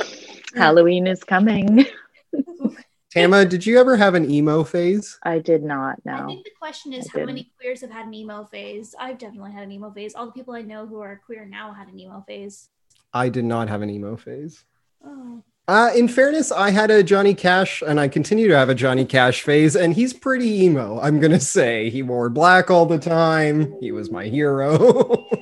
Halloween 0.54 1.06
is 1.06 1.22
coming. 1.24 1.86
Tama, 3.14 3.44
did 3.44 3.66
you 3.66 3.78
ever 3.80 3.96
have 3.96 4.14
an 4.14 4.30
emo 4.30 4.62
phase? 4.62 5.18
I 5.24 5.40
did 5.40 5.64
not 5.64 5.96
No. 6.04 6.12
I 6.12 6.26
think 6.26 6.44
the 6.44 6.52
question 6.60 6.92
is 6.92 7.08
I 7.14 7.20
how 7.20 7.26
many 7.26 7.50
queers 7.58 7.80
have 7.80 7.90
had 7.90 8.06
an 8.06 8.14
emo 8.14 8.44
phase? 8.44 8.94
I've 8.98 9.18
definitely 9.18 9.50
had 9.50 9.64
an 9.64 9.72
emo 9.72 9.90
phase. 9.90 10.14
All 10.14 10.26
the 10.26 10.32
people 10.32 10.54
I 10.54 10.62
know 10.62 10.86
who 10.86 11.00
are 11.00 11.20
queer 11.26 11.44
now 11.44 11.72
had 11.72 11.88
an 11.88 11.98
emo 11.98 12.24
phase. 12.26 12.68
I 13.12 13.28
did 13.28 13.44
not 13.44 13.68
have 13.68 13.82
an 13.82 13.90
emo 13.90 14.16
phase. 14.16 14.64
Oh. 15.04 15.42
Uh, 15.66 15.90
in 15.94 16.08
fairness, 16.08 16.52
I 16.52 16.70
had 16.70 16.90
a 16.90 17.02
Johnny 17.02 17.34
Cash, 17.34 17.82
and 17.82 18.00
I 18.00 18.08
continue 18.08 18.48
to 18.48 18.56
have 18.56 18.68
a 18.68 18.74
Johnny 18.74 19.04
Cash 19.04 19.42
phase, 19.42 19.76
and 19.76 19.94
he's 19.94 20.12
pretty 20.12 20.64
emo. 20.64 21.00
I'm 21.00 21.20
gonna 21.20 21.40
say 21.40 21.90
he 21.90 22.02
wore 22.02 22.28
black 22.28 22.70
all 22.70 22.86
the 22.86 22.98
time. 22.98 23.76
He 23.80 23.92
was 23.92 24.10
my 24.10 24.26
hero. 24.26 25.26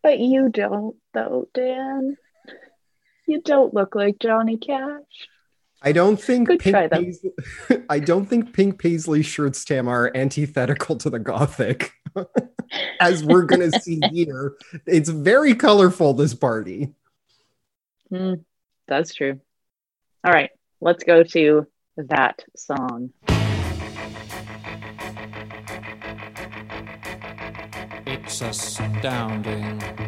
But 0.00 0.20
you 0.20 0.48
don't, 0.48 0.96
though, 1.12 1.48
Dan. 1.52 2.16
You 3.28 3.42
don't 3.42 3.74
look 3.74 3.94
like 3.94 4.18
Johnny 4.20 4.56
Cash. 4.56 5.02
I 5.82 5.92
don't 5.92 6.18
think 6.18 6.48
Good 6.48 6.60
pink 6.60 6.74
try, 6.74 6.88
though. 6.88 7.04
Paisley, 7.04 7.30
I 7.90 7.98
don't 8.00 8.24
think 8.24 8.54
pink 8.54 8.78
paisley 8.80 9.22
shirts 9.22 9.66
Tam 9.66 9.86
are 9.86 10.10
antithetical 10.14 10.96
to 10.96 11.10
the 11.10 11.18
gothic, 11.18 11.92
as 13.00 13.22
we're 13.22 13.42
gonna 13.42 13.70
see 13.82 14.00
here. 14.10 14.54
It's 14.86 15.10
very 15.10 15.54
colorful. 15.54 16.14
This 16.14 16.32
party. 16.32 16.94
Hmm, 18.08 18.34
that's 18.88 19.14
true. 19.14 19.40
All 20.24 20.32
right, 20.32 20.50
let's 20.80 21.04
go 21.04 21.22
to 21.22 21.66
that 21.98 22.42
song. 22.56 23.12
It's 28.06 28.40
astounding. 28.40 30.07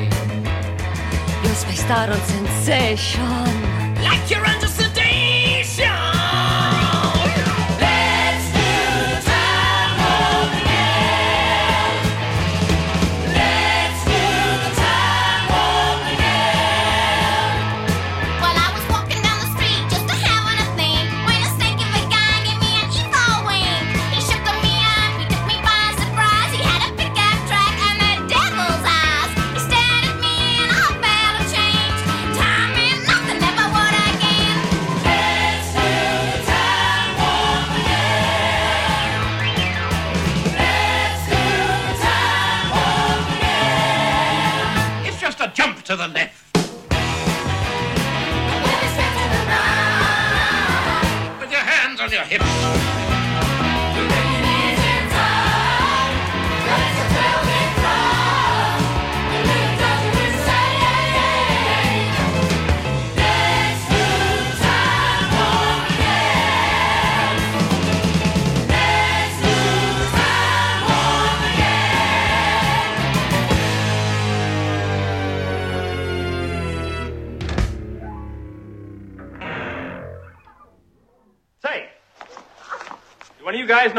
You're 1.71 1.77
spaced 1.77 1.91
out 1.91 2.09
on 2.09 2.19
sensation. 2.27 3.23
Like 4.03 4.29
you're 4.29 4.45
under 4.45 4.60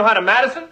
know 0.02 0.08
how 0.08 0.14
to 0.14 0.20
Madison? 0.20 0.68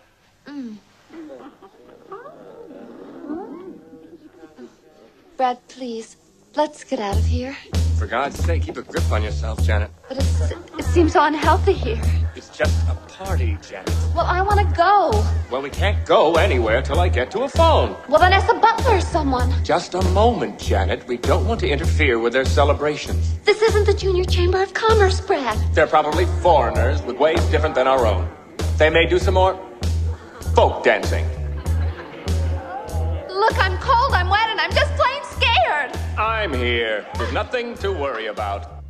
Brad, 5.36 5.58
please, 5.68 6.16
let's 6.56 6.84
get 6.84 6.98
out 6.98 7.16
of 7.16 7.24
here. 7.24 7.56
For 7.98 8.06
God's 8.06 8.42
sake, 8.44 8.62
keep 8.62 8.76
a 8.76 8.82
grip 8.82 9.10
on 9.12 9.22
yourself, 9.22 9.62
Janet. 9.62 9.90
But 10.08 10.18
it's, 10.18 10.40
it 10.50 10.84
seems 10.84 11.12
so 11.12 11.22
unhealthy 11.22 11.72
here. 11.72 12.00
It's 12.34 12.48
just 12.56 12.88
a 12.88 12.94
party, 12.94 13.56
Janet. 13.66 13.88
Well, 14.14 14.26
I 14.26 14.42
want 14.42 14.58
to 14.60 14.66
go. 14.76 15.10
Well, 15.50 15.62
we 15.62 15.70
can't 15.70 16.04
go 16.06 16.34
anywhere 16.34 16.82
till 16.82 16.98
I 16.98 17.08
get 17.08 17.30
to 17.32 17.42
a 17.42 17.48
phone. 17.48 17.96
Well, 18.08 18.18
then 18.18 18.32
ask 18.32 18.48
the 18.48 18.54
butler 18.54 18.96
or 18.96 19.00
someone. 19.00 19.52
Just 19.64 19.94
a 19.94 20.02
moment, 20.10 20.58
Janet. 20.58 21.06
We 21.06 21.18
don't 21.18 21.46
want 21.46 21.60
to 21.60 21.68
interfere 21.68 22.18
with 22.18 22.32
their 22.32 22.44
celebrations. 22.44 23.38
This 23.44 23.62
isn't 23.62 23.86
the 23.86 23.94
Junior 23.94 24.24
Chamber 24.24 24.62
of 24.62 24.74
Commerce, 24.74 25.20
Brad. 25.20 25.58
They're 25.74 25.86
probably 25.86 26.26
foreigners 26.42 27.00
with 27.02 27.16
ways 27.16 27.42
different 27.46 27.74
than 27.74 27.86
our 27.86 28.06
own. 28.06 28.28
They 28.80 28.88
may 28.88 29.04
do 29.04 29.18
some 29.18 29.34
more 29.34 29.60
folk 30.54 30.82
dancing. 30.82 31.26
Look, 33.28 33.58
I'm 33.58 33.76
cold, 33.76 34.14
I'm 34.14 34.30
wet, 34.30 34.48
and 34.48 34.58
I'm 34.58 34.70
just 34.70 34.90
plain 34.94 35.22
scared. 35.24 35.94
I'm 36.18 36.54
here. 36.54 37.06
There's 37.18 37.34
nothing 37.34 37.74
to 37.74 37.92
worry 37.92 38.28
about. 38.28 38.82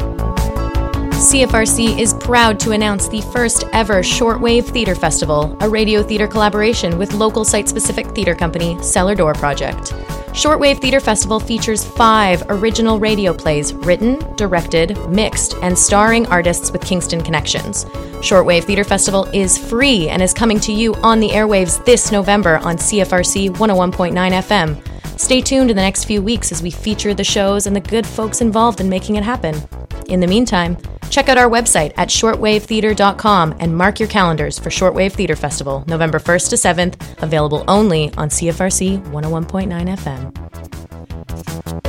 CFRC 0.00 2.00
is 2.00 2.14
proud 2.14 2.58
to 2.58 2.72
announce 2.72 3.08
the 3.08 3.20
first 3.20 3.62
ever 3.72 4.02
Shortwave 4.02 4.64
Theater 4.64 4.96
Festival, 4.96 5.56
a 5.60 5.68
radio 5.68 6.02
theater 6.02 6.26
collaboration 6.26 6.98
with 6.98 7.14
local 7.14 7.44
site 7.44 7.68
specific 7.68 8.08
theater 8.08 8.34
company 8.34 8.76
Cellar 8.82 9.14
Door 9.14 9.34
Project. 9.34 9.94
Shortwave 10.38 10.80
Theater 10.80 11.00
Festival 11.00 11.40
features 11.40 11.84
five 11.84 12.44
original 12.48 13.00
radio 13.00 13.34
plays 13.34 13.74
written, 13.74 14.20
directed, 14.36 14.96
mixed, 15.08 15.54
and 15.62 15.76
starring 15.76 16.26
artists 16.26 16.70
with 16.70 16.80
Kingston 16.80 17.24
connections. 17.24 17.86
Shortwave 18.22 18.62
Theater 18.62 18.84
Festival 18.84 19.24
is 19.34 19.58
free 19.58 20.08
and 20.08 20.22
is 20.22 20.32
coming 20.32 20.60
to 20.60 20.72
you 20.72 20.94
on 21.02 21.18
the 21.18 21.30
airwaves 21.30 21.84
this 21.84 22.12
November 22.12 22.58
on 22.58 22.76
CFRC 22.76 23.50
101.9 23.56 24.12
FM. 24.12 25.18
Stay 25.18 25.40
tuned 25.40 25.70
in 25.70 25.76
the 25.76 25.82
next 25.82 26.04
few 26.04 26.22
weeks 26.22 26.52
as 26.52 26.62
we 26.62 26.70
feature 26.70 27.14
the 27.14 27.24
shows 27.24 27.66
and 27.66 27.74
the 27.74 27.80
good 27.80 28.06
folks 28.06 28.40
involved 28.40 28.80
in 28.80 28.88
making 28.88 29.16
it 29.16 29.24
happen. 29.24 29.60
In 30.06 30.20
the 30.20 30.28
meantime, 30.28 30.76
check 31.08 31.28
out 31.28 31.38
our 31.38 31.48
website 31.48 31.92
at 31.96 32.08
shortwavetheater.com 32.08 33.56
and 33.60 33.76
mark 33.76 33.98
your 34.00 34.08
calendars 34.08 34.58
for 34.58 34.70
Shortwave 34.70 35.12
Theater 35.12 35.36
Festival, 35.36 35.84
November 35.86 36.18
1st 36.18 36.50
to 36.50 36.56
7th, 36.56 37.22
available 37.22 37.64
only 37.68 38.12
on 38.16 38.28
CFRC 38.28 39.02
101.9 39.10 39.96
FM. 39.96 41.87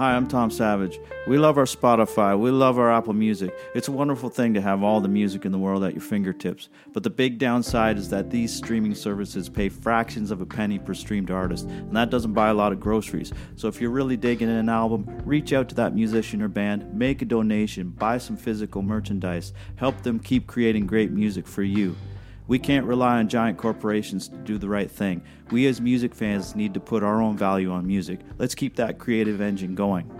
Hi, 0.00 0.16
I'm 0.16 0.26
Tom 0.26 0.50
Savage. 0.50 0.98
We 1.28 1.36
love 1.36 1.58
our 1.58 1.66
Spotify. 1.66 2.38
We 2.38 2.50
love 2.50 2.78
our 2.78 2.90
Apple 2.90 3.12
Music. 3.12 3.54
It's 3.74 3.88
a 3.88 3.92
wonderful 3.92 4.30
thing 4.30 4.54
to 4.54 4.60
have 4.62 4.82
all 4.82 4.98
the 4.98 5.08
music 5.08 5.44
in 5.44 5.52
the 5.52 5.58
world 5.58 5.84
at 5.84 5.92
your 5.92 6.00
fingertips. 6.00 6.70
But 6.94 7.02
the 7.02 7.10
big 7.10 7.36
downside 7.38 7.98
is 7.98 8.08
that 8.08 8.30
these 8.30 8.50
streaming 8.50 8.94
services 8.94 9.50
pay 9.50 9.68
fractions 9.68 10.30
of 10.30 10.40
a 10.40 10.46
penny 10.46 10.78
per 10.78 10.94
streamed 10.94 11.30
artist, 11.30 11.66
and 11.66 11.94
that 11.94 12.08
doesn't 12.08 12.32
buy 12.32 12.48
a 12.48 12.54
lot 12.54 12.72
of 12.72 12.80
groceries. 12.80 13.30
So 13.56 13.68
if 13.68 13.78
you're 13.78 13.90
really 13.90 14.16
digging 14.16 14.48
an 14.48 14.70
album, 14.70 15.04
reach 15.26 15.52
out 15.52 15.68
to 15.68 15.74
that 15.74 15.94
musician 15.94 16.40
or 16.40 16.48
band, 16.48 16.94
make 16.94 17.20
a 17.20 17.26
donation, 17.26 17.90
buy 17.90 18.16
some 18.16 18.38
physical 18.38 18.80
merchandise, 18.80 19.52
help 19.76 20.00
them 20.02 20.18
keep 20.18 20.46
creating 20.46 20.86
great 20.86 21.10
music 21.10 21.46
for 21.46 21.62
you. 21.62 21.94
We 22.50 22.58
can't 22.58 22.84
rely 22.84 23.18
on 23.18 23.28
giant 23.28 23.58
corporations 23.58 24.26
to 24.26 24.36
do 24.38 24.58
the 24.58 24.68
right 24.68 24.90
thing. 24.90 25.22
We 25.52 25.68
as 25.68 25.80
music 25.80 26.16
fans 26.16 26.56
need 26.56 26.74
to 26.74 26.80
put 26.80 27.04
our 27.04 27.22
own 27.22 27.38
value 27.38 27.70
on 27.70 27.86
music. 27.86 28.18
Let's 28.38 28.56
keep 28.56 28.74
that 28.74 28.98
creative 28.98 29.40
engine 29.40 29.76
going. 29.76 30.10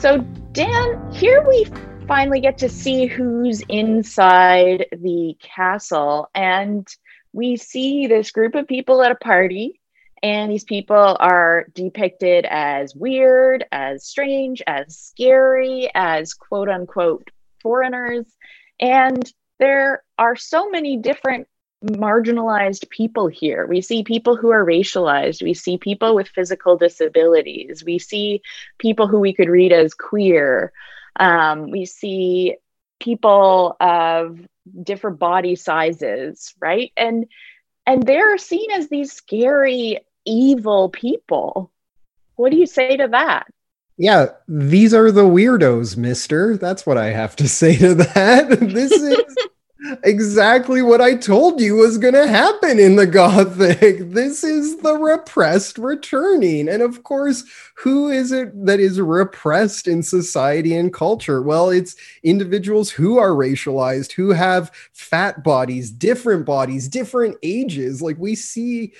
So, 0.00 0.18
Dan, 0.50 1.12
here 1.12 1.46
we 1.46 1.68
finally 2.08 2.40
get 2.40 2.58
to 2.58 2.68
see 2.68 3.06
who's 3.06 3.60
inside 3.68 4.86
the 4.90 5.36
castle. 5.40 6.28
And 6.34 6.88
we 7.32 7.56
see 7.56 8.08
this 8.08 8.32
group 8.32 8.56
of 8.56 8.66
people 8.66 9.04
at 9.04 9.12
a 9.12 9.14
party. 9.14 9.80
And 10.20 10.50
these 10.50 10.64
people 10.64 11.16
are 11.20 11.68
depicted 11.76 12.44
as 12.50 12.92
weird, 12.96 13.66
as 13.70 14.04
strange, 14.04 14.62
as 14.66 14.98
scary, 14.98 15.88
as 15.94 16.34
quote 16.34 16.68
unquote 16.68 17.30
foreigners. 17.62 18.26
And 18.80 19.30
there 19.58 20.02
are 20.18 20.36
so 20.36 20.68
many 20.70 20.96
different 20.96 21.48
marginalized 21.84 22.88
people 22.90 23.28
here. 23.28 23.66
We 23.66 23.80
see 23.80 24.02
people 24.02 24.36
who 24.36 24.50
are 24.50 24.64
racialized. 24.64 25.42
We 25.42 25.54
see 25.54 25.78
people 25.78 26.14
with 26.14 26.28
physical 26.28 26.76
disabilities. 26.76 27.84
We 27.84 27.98
see 27.98 28.42
people 28.78 29.06
who 29.06 29.20
we 29.20 29.32
could 29.32 29.48
read 29.48 29.72
as 29.72 29.94
queer. 29.94 30.72
Um, 31.18 31.70
we 31.70 31.84
see 31.84 32.56
people 33.00 33.76
of 33.80 34.40
different 34.82 35.18
body 35.18 35.54
sizes, 35.54 36.54
right? 36.60 36.92
And 36.96 37.26
and 37.86 38.02
they're 38.02 38.36
seen 38.38 38.70
as 38.72 38.88
these 38.88 39.12
scary, 39.12 40.00
evil 40.26 40.90
people. 40.90 41.70
What 42.36 42.50
do 42.50 42.58
you 42.58 42.66
say 42.66 42.96
to 42.96 43.08
that? 43.08 43.46
Yeah, 43.98 44.26
these 44.46 44.94
are 44.94 45.10
the 45.10 45.24
weirdos, 45.24 45.96
mister. 45.96 46.56
That's 46.56 46.86
what 46.86 46.96
I 46.98 47.06
have 47.06 47.34
to 47.36 47.48
say 47.60 47.76
to 47.78 47.94
that. 47.94 48.58
This 48.78 48.92
is 48.92 49.38
exactly 50.04 50.82
what 50.82 51.00
I 51.00 51.14
told 51.16 51.60
you 51.60 51.76
was 51.76 51.98
going 51.98 52.14
to 52.14 52.26
happen 52.26 52.78
in 52.78 52.96
the 52.96 53.06
Gothic. 53.20 54.10
This 54.12 54.44
is 54.44 54.78
the 54.78 54.94
repressed 54.94 55.78
returning. 55.78 56.68
And 56.68 56.82
of 56.82 57.02
course, 57.04 57.44
who 57.76 58.08
is 58.08 58.32
it 58.32 58.50
that 58.66 58.80
is 58.80 59.00
repressed 59.00 59.88
in 59.88 60.02
society 60.02 60.76
and 60.76 60.92
culture? 60.92 61.42
Well, 61.42 61.70
it's 61.70 61.96
individuals 62.22 62.90
who 62.90 63.18
are 63.18 63.30
racialized, 63.30 64.12
who 64.12 64.30
have 64.30 64.72
fat 64.92 65.42
bodies, 65.44 65.90
different 65.90 66.46
bodies, 66.46 66.88
different 66.88 67.36
ages. 67.42 68.02
Like 68.02 68.18
we 68.18 68.34
see 68.34 68.92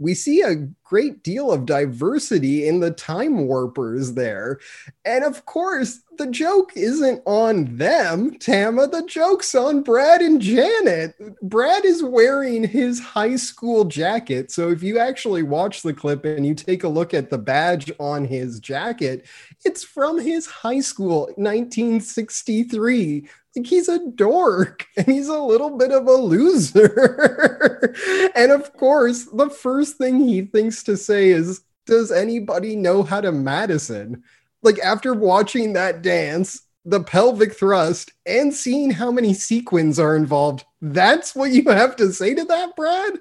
we 0.00 0.14
see 0.14 0.40
a 0.40 0.66
great 0.82 1.22
deal 1.22 1.52
of 1.52 1.66
diversity 1.66 2.66
in 2.66 2.80
the 2.80 2.90
time 2.90 3.46
warpers 3.46 4.14
there. 4.14 4.58
And 5.04 5.22
of 5.22 5.44
course, 5.44 6.00
the 6.20 6.26
joke 6.26 6.72
isn't 6.76 7.22
on 7.24 7.78
them, 7.78 8.38
Tama. 8.38 8.88
The 8.88 9.06
joke's 9.06 9.54
on 9.54 9.82
Brad 9.82 10.20
and 10.20 10.38
Janet. 10.38 11.14
Brad 11.40 11.86
is 11.86 12.02
wearing 12.02 12.62
his 12.62 13.00
high 13.00 13.36
school 13.36 13.86
jacket. 13.86 14.50
So 14.50 14.68
if 14.68 14.82
you 14.82 14.98
actually 14.98 15.42
watch 15.42 15.80
the 15.80 15.94
clip 15.94 16.26
and 16.26 16.44
you 16.44 16.54
take 16.54 16.84
a 16.84 16.88
look 16.88 17.14
at 17.14 17.30
the 17.30 17.38
badge 17.38 17.90
on 17.98 18.26
his 18.26 18.60
jacket, 18.60 19.26
it's 19.64 19.82
from 19.82 20.20
his 20.20 20.44
high 20.46 20.80
school, 20.80 21.30
1963 21.36 23.26
like 23.56 23.66
he's 23.66 23.88
a 23.88 23.98
dork 24.10 24.86
and 24.96 25.06
he's 25.06 25.28
a 25.28 25.40
little 25.40 25.78
bit 25.78 25.90
of 25.90 26.06
a 26.06 26.12
loser. 26.12 27.94
and 28.36 28.52
of 28.52 28.74
course, 28.74 29.24
the 29.24 29.48
first 29.48 29.96
thing 29.96 30.20
he 30.20 30.42
thinks 30.42 30.82
to 30.82 30.98
say 30.98 31.30
is, 31.30 31.62
Does 31.86 32.12
anybody 32.12 32.76
know 32.76 33.02
how 33.02 33.22
to 33.22 33.32
Madison? 33.32 34.22
Like 34.62 34.78
after 34.80 35.14
watching 35.14 35.72
that 35.72 36.02
dance, 36.02 36.62
the 36.84 37.02
pelvic 37.02 37.54
thrust, 37.54 38.12
and 38.26 38.54
seeing 38.54 38.90
how 38.90 39.10
many 39.10 39.34
sequins 39.34 39.98
are 39.98 40.16
involved, 40.16 40.64
that's 40.80 41.34
what 41.34 41.50
you 41.50 41.64
have 41.64 41.94
to 41.96 42.12
say 42.12 42.34
to 42.34 42.44
that, 42.44 42.74
Brad. 42.74 43.18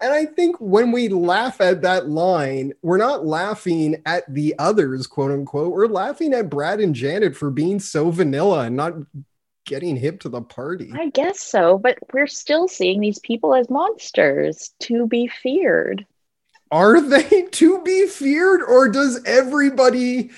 And 0.00 0.12
I 0.12 0.26
think 0.26 0.56
when 0.60 0.92
we 0.92 1.08
laugh 1.08 1.60
at 1.60 1.82
that 1.82 2.08
line, 2.08 2.72
we're 2.82 2.98
not 2.98 3.26
laughing 3.26 4.00
at 4.06 4.32
the 4.32 4.54
others, 4.58 5.06
quote 5.06 5.32
unquote. 5.32 5.72
We're 5.72 5.86
laughing 5.86 6.32
at 6.34 6.50
Brad 6.50 6.80
and 6.80 6.94
Janet 6.94 7.36
for 7.36 7.50
being 7.50 7.80
so 7.80 8.10
vanilla 8.10 8.66
and 8.66 8.76
not 8.76 8.94
getting 9.66 9.96
hip 9.96 10.20
to 10.20 10.28
the 10.28 10.42
party. 10.42 10.90
I 10.94 11.10
guess 11.10 11.40
so, 11.40 11.78
but 11.78 11.98
we're 12.12 12.26
still 12.26 12.68
seeing 12.68 13.00
these 13.00 13.18
people 13.18 13.54
as 13.54 13.68
monsters 13.68 14.72
to 14.80 15.06
be 15.06 15.26
feared. 15.26 16.06
Are 16.70 17.00
they 17.00 17.42
to 17.50 17.82
be 17.82 18.06
feared, 18.06 18.62
or 18.62 18.88
does 18.88 19.22
everybody 19.24 20.30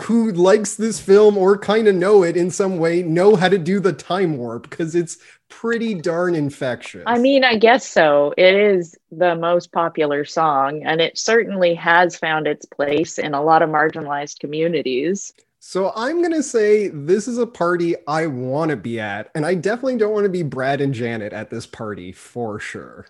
who 0.00 0.32
likes 0.32 0.74
this 0.74 0.98
film 0.98 1.38
or 1.38 1.56
kind 1.56 1.86
of 1.86 1.94
know 1.94 2.24
it 2.24 2.36
in 2.36 2.50
some 2.50 2.78
way 2.78 3.02
know 3.02 3.36
how 3.36 3.48
to 3.48 3.58
do 3.58 3.78
the 3.78 3.92
time 3.92 4.36
warp? 4.36 4.68
Because 4.68 4.94
it's 4.94 5.18
pretty 5.48 5.94
darn 5.94 6.34
infectious. 6.34 7.04
I 7.06 7.18
mean, 7.18 7.44
I 7.44 7.56
guess 7.56 7.88
so. 7.88 8.34
It 8.36 8.54
is 8.54 8.96
the 9.12 9.36
most 9.36 9.70
popular 9.70 10.24
song, 10.24 10.82
and 10.84 11.00
it 11.00 11.16
certainly 11.16 11.74
has 11.74 12.16
found 12.16 12.46
its 12.46 12.66
place 12.66 13.18
in 13.18 13.34
a 13.34 13.42
lot 13.42 13.62
of 13.62 13.70
marginalized 13.70 14.40
communities. 14.40 15.32
So 15.60 15.92
I'm 15.96 16.18
going 16.18 16.34
to 16.34 16.42
say 16.42 16.88
this 16.88 17.26
is 17.26 17.38
a 17.38 17.46
party 17.46 17.94
I 18.06 18.26
want 18.26 18.70
to 18.70 18.76
be 18.76 19.00
at. 19.00 19.30
And 19.34 19.46
I 19.46 19.54
definitely 19.54 19.96
don't 19.96 20.12
want 20.12 20.24
to 20.24 20.30
be 20.30 20.42
Brad 20.42 20.82
and 20.82 20.92
Janet 20.92 21.32
at 21.32 21.48
this 21.48 21.66
party 21.66 22.12
for 22.12 22.60
sure. 22.60 23.06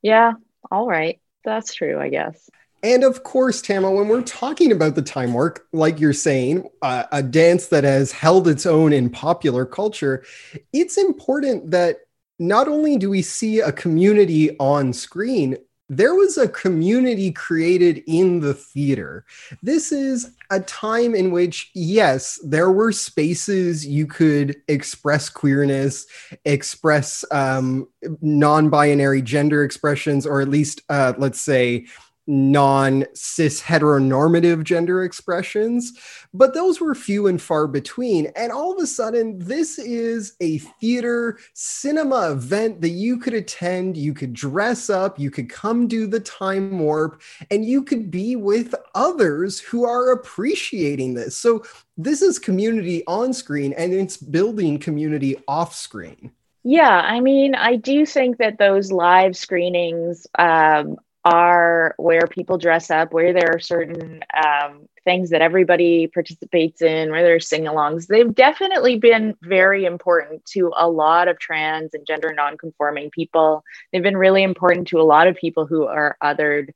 Yeah, 0.00 0.32
all 0.70 0.88
right. 0.88 1.20
That's 1.44 1.74
true, 1.74 2.00
I 2.00 2.08
guess. 2.08 2.48
And 2.84 3.02
of 3.02 3.22
course, 3.22 3.62
Tama, 3.62 3.90
when 3.90 4.08
we're 4.08 4.20
talking 4.20 4.70
about 4.70 4.94
the 4.94 5.00
time 5.00 5.32
warp, 5.32 5.58
like 5.72 5.98
you're 5.98 6.12
saying, 6.12 6.68
uh, 6.82 7.04
a 7.10 7.22
dance 7.22 7.68
that 7.68 7.82
has 7.82 8.12
held 8.12 8.46
its 8.46 8.66
own 8.66 8.92
in 8.92 9.08
popular 9.08 9.64
culture, 9.64 10.22
it's 10.70 10.98
important 10.98 11.70
that 11.70 12.00
not 12.38 12.68
only 12.68 12.98
do 12.98 13.08
we 13.08 13.22
see 13.22 13.60
a 13.60 13.72
community 13.72 14.54
on 14.58 14.92
screen, 14.92 15.56
there 15.88 16.14
was 16.14 16.36
a 16.36 16.48
community 16.48 17.30
created 17.30 18.02
in 18.06 18.40
the 18.40 18.52
theater. 18.54 19.24
This 19.62 19.92
is 19.92 20.34
a 20.50 20.60
time 20.60 21.14
in 21.14 21.30
which, 21.30 21.70
yes, 21.74 22.38
there 22.44 22.70
were 22.70 22.92
spaces 22.92 23.86
you 23.86 24.06
could 24.06 24.56
express 24.68 25.28
queerness, 25.28 26.06
express 26.44 27.24
um, 27.30 27.88
non 28.20 28.70
binary 28.70 29.22
gender 29.22 29.62
expressions, 29.62 30.26
or 30.26 30.40
at 30.40 30.48
least, 30.48 30.82
uh, 30.88 31.12
let's 31.18 31.40
say, 31.40 31.86
non 32.26 33.04
cis 33.14 33.60
heteronormative 33.60 34.64
gender 34.64 35.04
expressions, 35.04 35.92
but 36.32 36.54
those 36.54 36.80
were 36.80 36.94
few 36.94 37.26
and 37.26 37.40
far 37.40 37.66
between. 37.66 38.26
And 38.36 38.50
all 38.50 38.72
of 38.72 38.82
a 38.82 38.86
sudden, 38.86 39.38
this 39.38 39.78
is 39.78 40.34
a 40.40 40.58
theater 40.58 41.38
cinema 41.52 42.32
event 42.32 42.80
that 42.80 42.90
you 42.90 43.18
could 43.18 43.34
attend, 43.34 43.96
you 43.96 44.14
could 44.14 44.32
dress 44.32 44.88
up, 44.88 45.18
you 45.18 45.30
could 45.30 45.50
come 45.50 45.86
do 45.86 46.06
the 46.06 46.20
time 46.20 46.78
warp, 46.78 47.20
and 47.50 47.64
you 47.64 47.82
could 47.82 48.10
be 48.10 48.36
with 48.36 48.74
others 48.94 49.60
who 49.60 49.84
are 49.84 50.12
appreciating 50.12 51.14
this. 51.14 51.36
So, 51.36 51.64
this 51.96 52.22
is 52.22 52.38
community 52.40 53.04
on 53.06 53.32
screen 53.32 53.72
and 53.74 53.92
it's 53.92 54.16
building 54.16 54.78
community 54.78 55.36
off 55.46 55.74
screen. 55.74 56.32
Yeah, 56.64 56.88
I 56.88 57.20
mean, 57.20 57.54
I 57.54 57.76
do 57.76 58.06
think 58.06 58.38
that 58.38 58.58
those 58.58 58.90
live 58.90 59.36
screenings 59.36 60.26
um, 60.38 60.96
are 61.24 61.94
where 61.96 62.26
people 62.26 62.58
dress 62.58 62.90
up, 62.90 63.12
where 63.12 63.32
there 63.32 63.50
are 63.54 63.58
certain 63.58 64.22
um, 64.34 64.86
things 65.04 65.30
that 65.30 65.42
everybody 65.42 66.06
participates 66.06 66.82
in, 66.82 67.10
where 67.10 67.22
there 67.22 67.36
are 67.36 67.40
sing 67.40 67.64
alongs. 67.64 68.06
They've 68.06 68.34
definitely 68.34 68.98
been 68.98 69.34
very 69.42 69.84
important 69.84 70.44
to 70.46 70.72
a 70.76 70.88
lot 70.88 71.28
of 71.28 71.38
trans 71.38 71.94
and 71.94 72.06
gender 72.06 72.32
non-conforming 72.34 73.10
people. 73.10 73.64
They've 73.92 74.02
been 74.02 74.16
really 74.16 74.42
important 74.42 74.88
to 74.88 75.00
a 75.00 75.02
lot 75.02 75.26
of 75.26 75.36
people 75.36 75.66
who 75.66 75.86
are 75.86 76.16
othered 76.22 76.70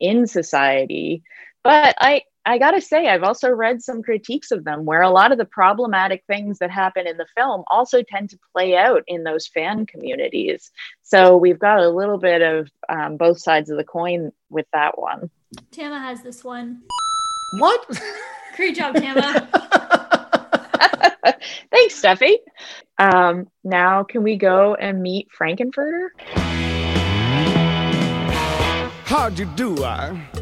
in 0.00 0.26
society. 0.26 1.22
But 1.62 1.94
I, 2.00 2.22
I 2.44 2.58
gotta 2.58 2.80
say, 2.80 3.06
I've 3.06 3.22
also 3.22 3.50
read 3.50 3.82
some 3.82 4.02
critiques 4.02 4.50
of 4.50 4.64
them 4.64 4.84
where 4.84 5.02
a 5.02 5.10
lot 5.10 5.30
of 5.30 5.38
the 5.38 5.44
problematic 5.44 6.24
things 6.26 6.58
that 6.58 6.72
happen 6.72 7.06
in 7.06 7.16
the 7.16 7.26
film 7.36 7.62
also 7.70 8.02
tend 8.02 8.30
to 8.30 8.38
play 8.52 8.76
out 8.76 9.04
in 9.06 9.22
those 9.22 9.46
fan 9.46 9.86
communities. 9.86 10.72
So 11.02 11.36
we've 11.36 11.58
got 11.58 11.78
a 11.78 11.88
little 11.88 12.18
bit 12.18 12.42
of 12.42 12.68
um, 12.88 13.16
both 13.16 13.38
sides 13.38 13.70
of 13.70 13.76
the 13.76 13.84
coin 13.84 14.32
with 14.50 14.66
that 14.72 14.98
one. 14.98 15.30
Tama 15.70 16.00
has 16.00 16.22
this 16.22 16.42
one. 16.42 16.82
What? 17.58 17.86
Great 18.56 18.74
job, 18.74 18.96
Tama. 18.96 19.48
Thanks, 21.70 22.02
Steffi. 22.02 22.38
Um, 22.98 23.46
now, 23.62 24.02
can 24.02 24.24
we 24.24 24.36
go 24.36 24.74
and 24.74 25.00
meet 25.00 25.28
Frank-N-Furter? 25.30 26.08
How'd 29.04 29.38
you 29.38 29.46
do, 29.54 29.84
I? 29.84 30.41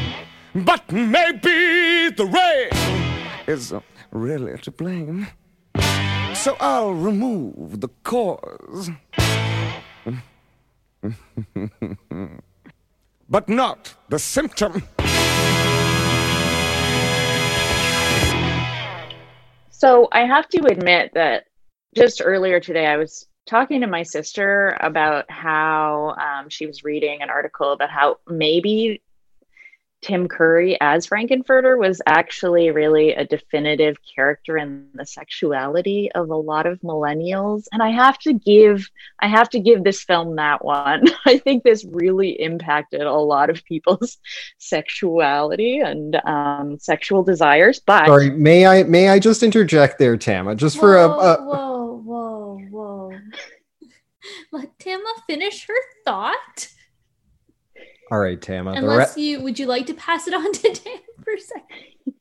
But 0.53 0.91
maybe 0.91 2.09
the 2.09 2.25
rain 2.25 2.71
is 3.47 3.73
really 4.11 4.57
to 4.57 4.71
blame. 4.71 5.27
So 6.33 6.57
I'll 6.59 6.93
remove 6.93 7.79
the 7.79 7.87
cause. 8.03 8.89
but 13.29 13.47
not 13.47 13.95
the 14.09 14.19
symptom. 14.19 14.83
So 19.69 20.09
I 20.11 20.25
have 20.25 20.49
to 20.49 20.65
admit 20.65 21.11
that 21.13 21.45
just 21.95 22.21
earlier 22.23 22.59
today, 22.59 22.87
I 22.87 22.97
was 22.97 23.25
talking 23.45 23.79
to 23.81 23.87
my 23.87 24.03
sister 24.03 24.77
about 24.81 25.31
how 25.31 26.15
um, 26.19 26.49
she 26.49 26.67
was 26.67 26.83
reading 26.83 27.21
an 27.21 27.29
article 27.29 27.71
about 27.71 27.89
how 27.89 28.17
maybe 28.27 29.01
Tim 30.01 30.27
Curry 30.27 30.77
as 30.81 31.05
Frank-N-Furter 31.05 31.77
was 31.77 32.01
actually 32.07 32.71
really 32.71 33.13
a 33.13 33.25
definitive 33.25 33.97
character 34.15 34.57
in 34.57 34.87
the 34.95 35.05
sexuality 35.05 36.11
of 36.13 36.29
a 36.29 36.35
lot 36.35 36.65
of 36.65 36.79
millennials 36.81 37.65
and 37.71 37.83
I 37.83 37.89
have 37.89 38.17
to 38.19 38.33
give 38.33 38.89
I 39.19 39.27
have 39.27 39.49
to 39.49 39.59
give 39.59 39.83
this 39.83 40.03
film 40.03 40.35
that 40.37 40.65
one. 40.65 41.05
I 41.25 41.37
think 41.37 41.63
this 41.63 41.85
really 41.85 42.31
impacted 42.41 43.01
a 43.01 43.13
lot 43.13 43.49
of 43.49 43.63
people's 43.65 44.17
sexuality 44.57 45.79
and 45.79 46.15
um, 46.25 46.79
sexual 46.79 47.23
desires. 47.23 47.79
But 47.79 48.07
Sorry, 48.07 48.31
may 48.31 48.65
I 48.65 48.83
may 48.83 49.09
I 49.09 49.19
just 49.19 49.43
interject 49.43 49.99
there, 49.99 50.17
Tama, 50.17 50.55
just 50.55 50.79
for 50.79 50.97
a, 50.97 51.07
a 51.07 51.43
whoa, 51.43 52.01
whoa, 52.03 52.59
whoa. 52.69 53.19
Let 54.51 54.79
Tama 54.79 55.13
finish 55.27 55.67
her 55.67 55.75
thought. 56.05 56.69
All 58.11 58.19
right, 58.19 58.39
Tama. 58.41 58.73
The 58.73 58.77
Unless 58.77 59.15
re- 59.15 59.23
you 59.23 59.41
would 59.41 59.57
you 59.57 59.65
like 59.65 59.87
to 59.87 59.93
pass 59.93 60.27
it 60.27 60.33
on 60.33 60.51
to 60.51 60.61
Dan 60.83 60.99
for 61.23 61.33
a 61.33 61.39
second? 61.39 62.15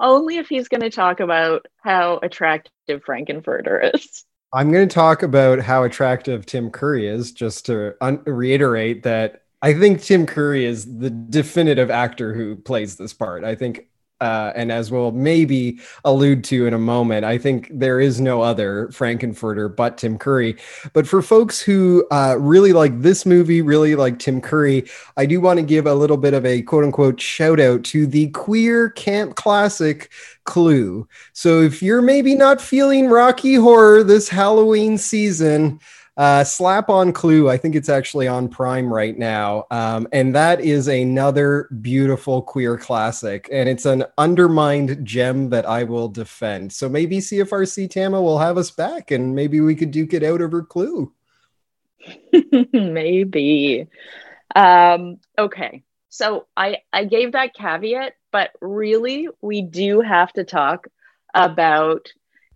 only 0.00 0.36
if 0.38 0.48
he's 0.48 0.68
going 0.68 0.80
to 0.80 0.90
talk 0.90 1.20
about 1.20 1.66
how 1.82 2.18
attractive 2.22 3.02
Frank-N-Furter 3.04 3.94
is. 3.94 4.24
I'm 4.52 4.70
going 4.70 4.88
to 4.88 4.94
talk 4.94 5.22
about 5.22 5.58
how 5.58 5.82
attractive 5.82 6.46
Tim 6.46 6.70
Curry 6.70 7.08
is, 7.08 7.32
just 7.32 7.66
to 7.66 7.94
un- 8.00 8.22
reiterate 8.24 9.02
that 9.02 9.42
I 9.62 9.74
think 9.74 10.02
Tim 10.02 10.26
Curry 10.26 10.64
is 10.64 10.98
the 10.98 11.10
definitive 11.10 11.90
actor 11.90 12.34
who 12.34 12.54
plays 12.54 12.96
this 12.96 13.12
part. 13.12 13.44
I 13.44 13.54
think, 13.54 13.88
uh, 14.20 14.52
and 14.54 14.70
as 14.70 14.90
we'll 14.90 15.12
maybe 15.12 15.78
allude 16.04 16.44
to 16.44 16.66
in 16.66 16.74
a 16.74 16.78
moment, 16.78 17.24
I 17.24 17.38
think 17.38 17.68
there 17.72 18.00
is 18.00 18.20
no 18.20 18.42
other 18.42 18.90
Frank-N-Furter 18.92 19.74
but 19.74 19.98
Tim 19.98 20.18
Curry. 20.18 20.56
But 20.92 21.06
for 21.06 21.22
folks 21.22 21.60
who 21.60 22.06
uh, 22.10 22.36
really 22.38 22.72
like 22.72 23.00
this 23.02 23.26
movie, 23.26 23.60
really 23.60 23.94
like 23.96 24.18
Tim 24.18 24.40
Curry, 24.40 24.88
I 25.16 25.26
do 25.26 25.40
want 25.40 25.58
to 25.58 25.64
give 25.64 25.86
a 25.86 25.94
little 25.94 26.16
bit 26.16 26.34
of 26.34 26.46
a 26.46 26.62
quote 26.62 26.84
unquote 26.84 27.20
shout 27.20 27.60
out 27.60 27.84
to 27.84 28.06
the 28.06 28.28
queer 28.30 28.90
camp 28.90 29.36
classic 29.36 30.10
Clue. 30.44 31.08
So 31.32 31.62
if 31.62 31.82
you're 31.82 32.02
maybe 32.02 32.34
not 32.34 32.60
feeling 32.60 33.08
Rocky 33.08 33.54
Horror 33.54 34.04
this 34.04 34.28
Halloween 34.28 34.98
season, 34.98 35.80
uh, 36.16 36.44
slap 36.44 36.88
on 36.88 37.12
Clue. 37.12 37.50
I 37.50 37.56
think 37.56 37.74
it's 37.74 37.88
actually 37.88 38.28
on 38.28 38.48
Prime 38.48 38.92
right 38.92 39.18
now. 39.18 39.66
Um, 39.70 40.06
and 40.12 40.34
that 40.34 40.60
is 40.60 40.86
another 40.86 41.68
beautiful 41.80 42.42
queer 42.42 42.78
classic. 42.78 43.48
And 43.50 43.68
it's 43.68 43.84
an 43.84 44.04
undermined 44.16 45.04
gem 45.04 45.50
that 45.50 45.66
I 45.66 45.82
will 45.84 46.08
defend. 46.08 46.72
So 46.72 46.88
maybe 46.88 47.18
CFRC 47.18 47.90
Tama 47.90 48.22
will 48.22 48.38
have 48.38 48.58
us 48.58 48.70
back 48.70 49.10
and 49.10 49.34
maybe 49.34 49.60
we 49.60 49.74
could 49.74 49.90
duke 49.90 50.14
it 50.14 50.22
out 50.22 50.40
over 50.40 50.62
Clue. 50.62 51.12
Maybe. 52.72 53.88
Um, 54.54 55.18
okay. 55.38 55.82
So 56.10 56.46
I 56.56 56.78
I 56.92 57.04
gave 57.06 57.32
that 57.32 57.54
caveat, 57.54 58.12
but 58.30 58.50
really 58.60 59.28
we 59.40 59.62
do 59.62 60.00
have 60.00 60.32
to 60.34 60.44
talk 60.44 60.86
about 61.34 62.08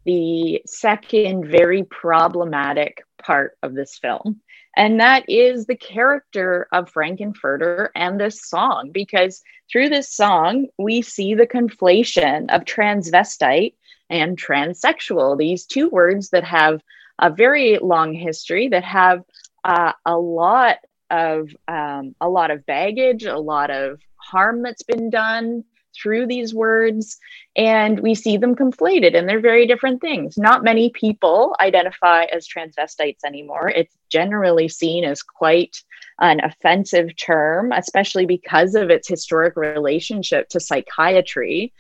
the 0.05 0.63
second 0.67 1.51
very 1.51 1.83
problematic 1.85 3.03
part 3.19 3.57
of 3.63 3.75
this 3.75 3.99
film. 3.99 4.41
And 4.77 5.01
that 5.01 5.29
is 5.29 5.67
the 5.67 5.77
character 5.77 6.69
of 6.73 6.91
Frank-N-Furter 6.91 7.89
and 7.97 8.21
this 8.21 8.43
song, 8.43 8.91
because 8.93 9.43
through 9.71 9.89
this 9.89 10.11
song, 10.11 10.67
we 10.79 11.03
see 11.03 11.35
the 11.35 11.47
conflation 11.47 12.49
of 12.55 12.65
transvestite 12.65 13.75
and 14.09 14.39
transsexual, 14.41 15.37
these 15.37 15.67
two 15.67 15.89
words 15.89 16.31
that 16.31 16.45
have 16.45 16.81
a 17.19 17.31
very 17.31 17.79
long 17.79 18.13
history, 18.13 18.69
that 18.69 18.85
have 18.85 19.25
uh, 19.65 19.93
a 20.07 20.17
lot 20.17 20.77
of 21.11 21.51
um, 21.67 22.15
a 22.21 22.29
lot 22.29 22.51
of 22.51 22.65
baggage, 22.67 23.25
a 23.25 23.39
lot 23.39 23.71
of 23.71 24.01
harm 24.17 24.63
that's 24.63 24.83
been 24.83 25.11
done 25.11 25.65
through 26.01 26.27
these 26.27 26.55
words, 26.55 27.19
and 27.57 28.01
we 28.01 28.15
see 28.15 28.37
them 28.37 28.55
conflated, 28.55 29.17
and 29.17 29.29
they're 29.29 29.41
very 29.41 29.67
different 29.67 30.01
things. 30.01 30.39
Not 30.39 30.65
many 30.65 30.91
people 30.91 31.57
identify 31.61 32.25
as 32.25 32.47
transvestites 32.49 33.25
anymore. 33.25 33.69
It's 33.69 33.97
generally 34.09 34.69
seen 34.69 35.05
as 35.05 35.23
quite 35.23 35.83
an 36.21 36.41
offensive 36.43 37.17
term, 37.17 37.73
especially 37.73 38.27
because 38.27 38.75
of 38.75 38.91
its 38.91 39.09
historic 39.09 39.57
relationship 39.57 40.49
to 40.51 40.61
psychiatry. 40.61 41.73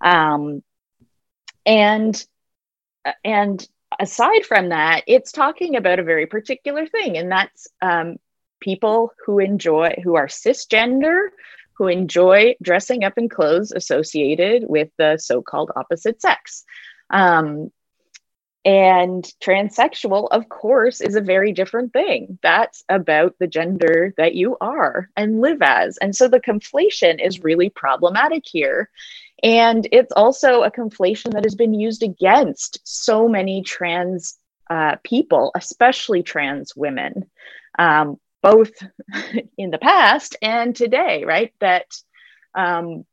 Um, 0.00 0.62
and 1.64 2.24
and 3.24 3.66
aside 3.98 4.44
from 4.44 4.70
that, 4.70 5.02
it's 5.06 5.32
talking 5.32 5.76
about 5.76 5.98
a 5.98 6.04
very 6.04 6.26
particular 6.26 6.86
thing, 6.86 7.16
and 7.16 7.30
that's 7.30 7.68
um, 7.80 8.16
people 8.60 9.12
who 9.26 9.38
enjoy 9.38 9.94
who 10.02 10.14
are 10.14 10.28
cisgender 10.28 11.28
who 11.74 11.88
enjoy 11.88 12.54
dressing 12.62 13.04
up 13.04 13.14
in 13.16 13.28
clothes 13.28 13.72
associated 13.72 14.64
with 14.68 14.90
the 14.98 15.18
so-called 15.18 15.70
opposite 15.74 16.20
sex. 16.20 16.64
Um, 17.10 17.70
and 18.64 19.24
transsexual 19.42 20.28
of 20.30 20.48
course 20.48 21.00
is 21.00 21.16
a 21.16 21.20
very 21.20 21.52
different 21.52 21.92
thing. 21.92 22.38
That's 22.42 22.84
about 22.88 23.34
the 23.40 23.48
gender 23.48 24.14
that 24.16 24.34
you 24.34 24.56
are 24.60 25.08
and 25.16 25.40
live 25.40 25.62
as. 25.62 25.98
And 25.98 26.14
so 26.14 26.28
the 26.28 26.40
conflation 26.40 27.24
is 27.24 27.42
really 27.42 27.70
problematic 27.70 28.44
here. 28.46 28.88
And 29.42 29.88
it's 29.90 30.12
also 30.12 30.62
a 30.62 30.70
conflation 30.70 31.32
that 31.32 31.44
has 31.44 31.56
been 31.56 31.74
used 31.74 32.04
against 32.04 32.78
so 32.84 33.26
many 33.28 33.62
trans 33.62 34.38
uh, 34.70 34.96
people 35.02 35.50
especially 35.56 36.22
trans 36.22 36.74
women. 36.74 37.30
Um, 37.78 38.18
both 38.42 38.72
in 39.58 39.70
the 39.70 39.78
past 39.78 40.36
and 40.42 40.74
today, 40.74 41.24
right? 41.24 41.52
That 41.60 41.86
um, 42.54 43.04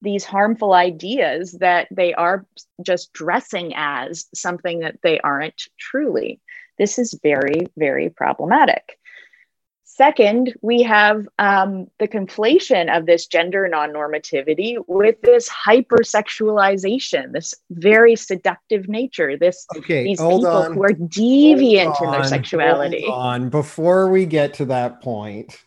these 0.00 0.24
harmful 0.24 0.72
ideas 0.72 1.52
that 1.60 1.88
they 1.90 2.14
are 2.14 2.46
just 2.82 3.12
dressing 3.12 3.72
as 3.74 4.26
something 4.34 4.80
that 4.80 4.98
they 5.02 5.18
aren't 5.20 5.62
truly. 5.78 6.40
This 6.78 6.98
is 6.98 7.18
very, 7.22 7.66
very 7.76 8.08
problematic. 8.08 8.97
Second, 9.98 10.54
we 10.62 10.80
have 10.84 11.26
um, 11.40 11.88
the 11.98 12.06
conflation 12.06 12.96
of 12.96 13.06
this 13.06 13.26
gender 13.26 13.66
non 13.66 13.90
normativity 13.90 14.76
with 14.86 15.20
this 15.22 15.50
hypersexualization, 15.50 17.32
this 17.32 17.52
very 17.70 18.14
seductive 18.14 18.88
nature, 18.88 19.36
this 19.36 19.66
Okay, 19.76 20.04
these 20.04 20.20
hold 20.20 20.42
people 20.42 20.56
on. 20.56 20.72
who 20.74 20.84
are 20.84 20.92
deviant 20.92 21.96
Hold 21.96 22.06
in 22.06 22.10
their 22.12 22.20
on, 22.20 22.28
sexuality. 22.28 23.06
hold 23.06 23.18
on. 23.18 23.48
Before 23.48 24.08
we 24.08 24.24
get 24.24 24.54
to 24.54 24.66
that 24.66 25.02
point, 25.02 25.64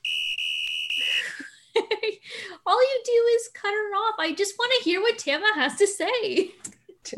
All 2.66 2.82
you 2.82 3.02
do 3.04 3.36
is 3.36 3.50
cut 3.54 3.74
her 3.74 3.96
off. 3.96 4.16
I 4.18 4.34
just 4.34 4.56
want 4.58 4.72
to 4.78 4.84
hear 4.90 5.02
what 5.02 5.18
Tama 5.18 5.52
has 5.56 5.76
to 5.76 5.88
say. 5.88 6.52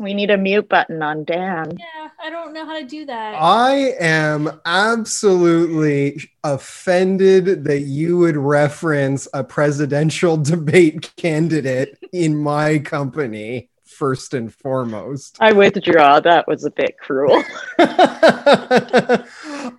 We 0.00 0.14
need 0.14 0.30
a 0.30 0.38
mute 0.38 0.68
button 0.68 1.02
on 1.02 1.24
Dan. 1.24 1.76
Yeah, 1.78 2.08
I 2.22 2.30
don't 2.30 2.52
know 2.52 2.64
how 2.64 2.78
to 2.78 2.86
do 2.86 3.04
that. 3.06 3.34
I 3.40 3.94
am 4.00 4.60
absolutely 4.64 6.30
offended 6.42 7.64
that 7.64 7.80
you 7.80 8.18
would 8.18 8.36
reference 8.36 9.28
a 9.34 9.44
presidential 9.44 10.36
debate 10.54 11.12
candidate 11.16 11.98
in 12.12 12.36
my 12.36 12.78
company 12.78 13.68
first 13.84 14.34
and 14.34 14.52
foremost. 14.52 15.36
I 15.40 15.52
withdraw. 15.52 16.20
That 16.20 16.48
was 16.48 16.64
a 16.64 16.70
bit 16.70 16.98
cruel. 16.98 17.42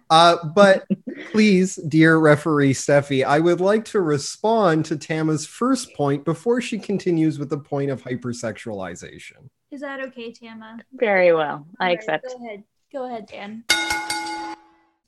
Uh, 0.10 0.38
but 0.50 0.86
please, 1.32 1.76
dear 1.76 2.18
referee 2.18 2.74
Steffi, 2.74 3.26
I 3.26 3.40
would 3.40 3.60
like 3.60 3.86
to 3.86 4.02
respond 4.02 4.86
to 4.86 4.98
Tama's 4.98 5.48
first 5.48 5.94
point 5.96 6.26
before 6.26 6.62
she 6.62 6.78
continues 6.78 7.40
with 7.40 7.50
the 7.50 7.58
point 7.58 7.90
of 7.90 8.04
hypersexualization. 8.04 9.50
Is 9.76 9.82
that 9.82 10.00
okay, 10.00 10.32
Tama? 10.32 10.78
Very 10.94 11.34
well. 11.34 11.68
I 11.82 11.84
All 11.84 11.88
right, 11.90 11.94
accept. 11.98 12.26
Go 12.30 12.46
ahead. 12.46 12.64
Go 12.94 13.06
ahead, 13.08 13.28
Dan. 13.28 13.66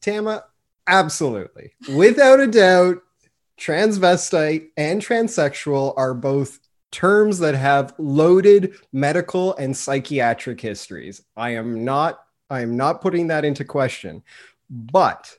Tama, 0.01 0.43
absolutely. 0.87 1.71
Without 1.95 2.41
a 2.41 2.47
doubt, 2.47 2.97
transvestite 3.57 4.67
and 4.75 5.01
transsexual 5.01 5.93
are 5.95 6.13
both 6.13 6.59
terms 6.91 7.39
that 7.39 7.55
have 7.55 7.93
loaded 7.97 8.73
medical 8.91 9.55
and 9.55 9.75
psychiatric 9.75 10.59
histories. 10.59 11.21
I 11.37 11.51
am 11.51 11.85
not 11.85 12.19
I 12.49 12.59
am 12.59 12.75
not 12.75 12.99
putting 12.99 13.27
that 13.27 13.45
into 13.45 13.63
question. 13.63 14.21
But 14.69 15.33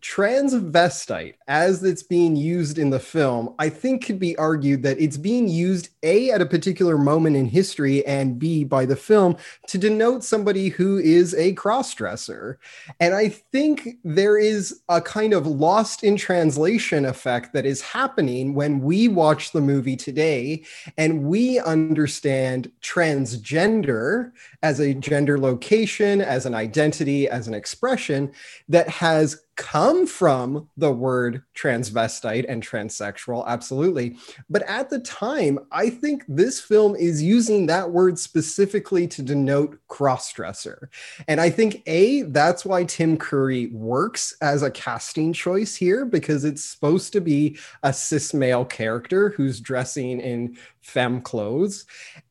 transvestite 0.00 1.34
as 1.48 1.82
it's 1.82 2.02
being 2.02 2.34
used 2.36 2.78
in 2.78 2.90
the 2.90 2.98
film 2.98 3.54
i 3.58 3.68
think 3.68 4.04
could 4.04 4.18
be 4.18 4.36
argued 4.36 4.82
that 4.82 4.98
it's 5.00 5.16
being 5.16 5.48
used 5.48 5.90
a 6.02 6.30
at 6.30 6.40
a 6.40 6.46
particular 6.46 6.96
moment 6.96 7.36
in 7.36 7.46
history 7.46 8.04
and 8.06 8.38
b 8.38 8.64
by 8.64 8.86
the 8.86 8.96
film 8.96 9.36
to 9.66 9.78
denote 9.78 10.24
somebody 10.24 10.68
who 10.68 10.98
is 10.98 11.34
a 11.34 11.54
crossdresser. 11.54 12.56
And 12.98 13.14
i 13.14 13.28
think 13.28 13.98
there 14.04 14.38
is 14.38 14.80
a 14.88 15.00
kind 15.00 15.32
of 15.32 15.46
lost 15.46 16.02
in 16.02 16.16
translation 16.16 17.04
effect 17.04 17.52
that 17.52 17.66
is 17.66 17.80
happening 17.82 18.54
when 18.54 18.80
we 18.80 19.08
watch 19.08 19.52
the 19.52 19.60
movie 19.60 19.96
today 19.96 20.64
and 20.96 21.24
we 21.24 21.58
understand 21.60 22.70
transgender 22.80 24.32
as 24.62 24.80
a 24.80 24.94
gender 24.94 25.38
location 25.38 26.20
as 26.20 26.46
an 26.46 26.54
identity 26.54 27.28
as 27.28 27.48
an 27.48 27.54
expression 27.54 28.32
that 28.68 28.88
has 28.88 29.42
come 29.60 30.06
from 30.06 30.70
the 30.78 30.90
word 30.90 31.42
transvestite 31.54 32.46
and 32.48 32.66
transsexual, 32.66 33.46
absolutely. 33.46 34.16
But 34.48 34.62
at 34.62 34.88
the 34.88 35.00
time, 35.00 35.58
I 35.70 35.90
think 35.90 36.24
this 36.28 36.58
film 36.58 36.96
is 36.96 37.22
using 37.22 37.66
that 37.66 37.90
word 37.90 38.18
specifically 38.18 39.06
to 39.08 39.22
denote 39.22 39.78
crossdresser. 39.86 40.88
And 41.28 41.42
I 41.42 41.50
think, 41.50 41.82
A, 41.86 42.22
that's 42.22 42.64
why 42.64 42.84
Tim 42.84 43.18
Curry 43.18 43.66
works 43.66 44.34
as 44.40 44.62
a 44.62 44.70
casting 44.70 45.34
choice 45.34 45.76
here, 45.76 46.06
because 46.06 46.46
it's 46.46 46.64
supposed 46.64 47.12
to 47.12 47.20
be 47.20 47.58
a 47.82 47.92
cis 47.92 48.32
male 48.32 48.64
character 48.64 49.28
who's 49.36 49.60
dressing 49.60 50.20
in 50.20 50.56
femme 50.80 51.20
clothes. 51.20 51.84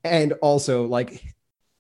And 0.04 0.34
also, 0.42 0.88
like, 0.88 1.36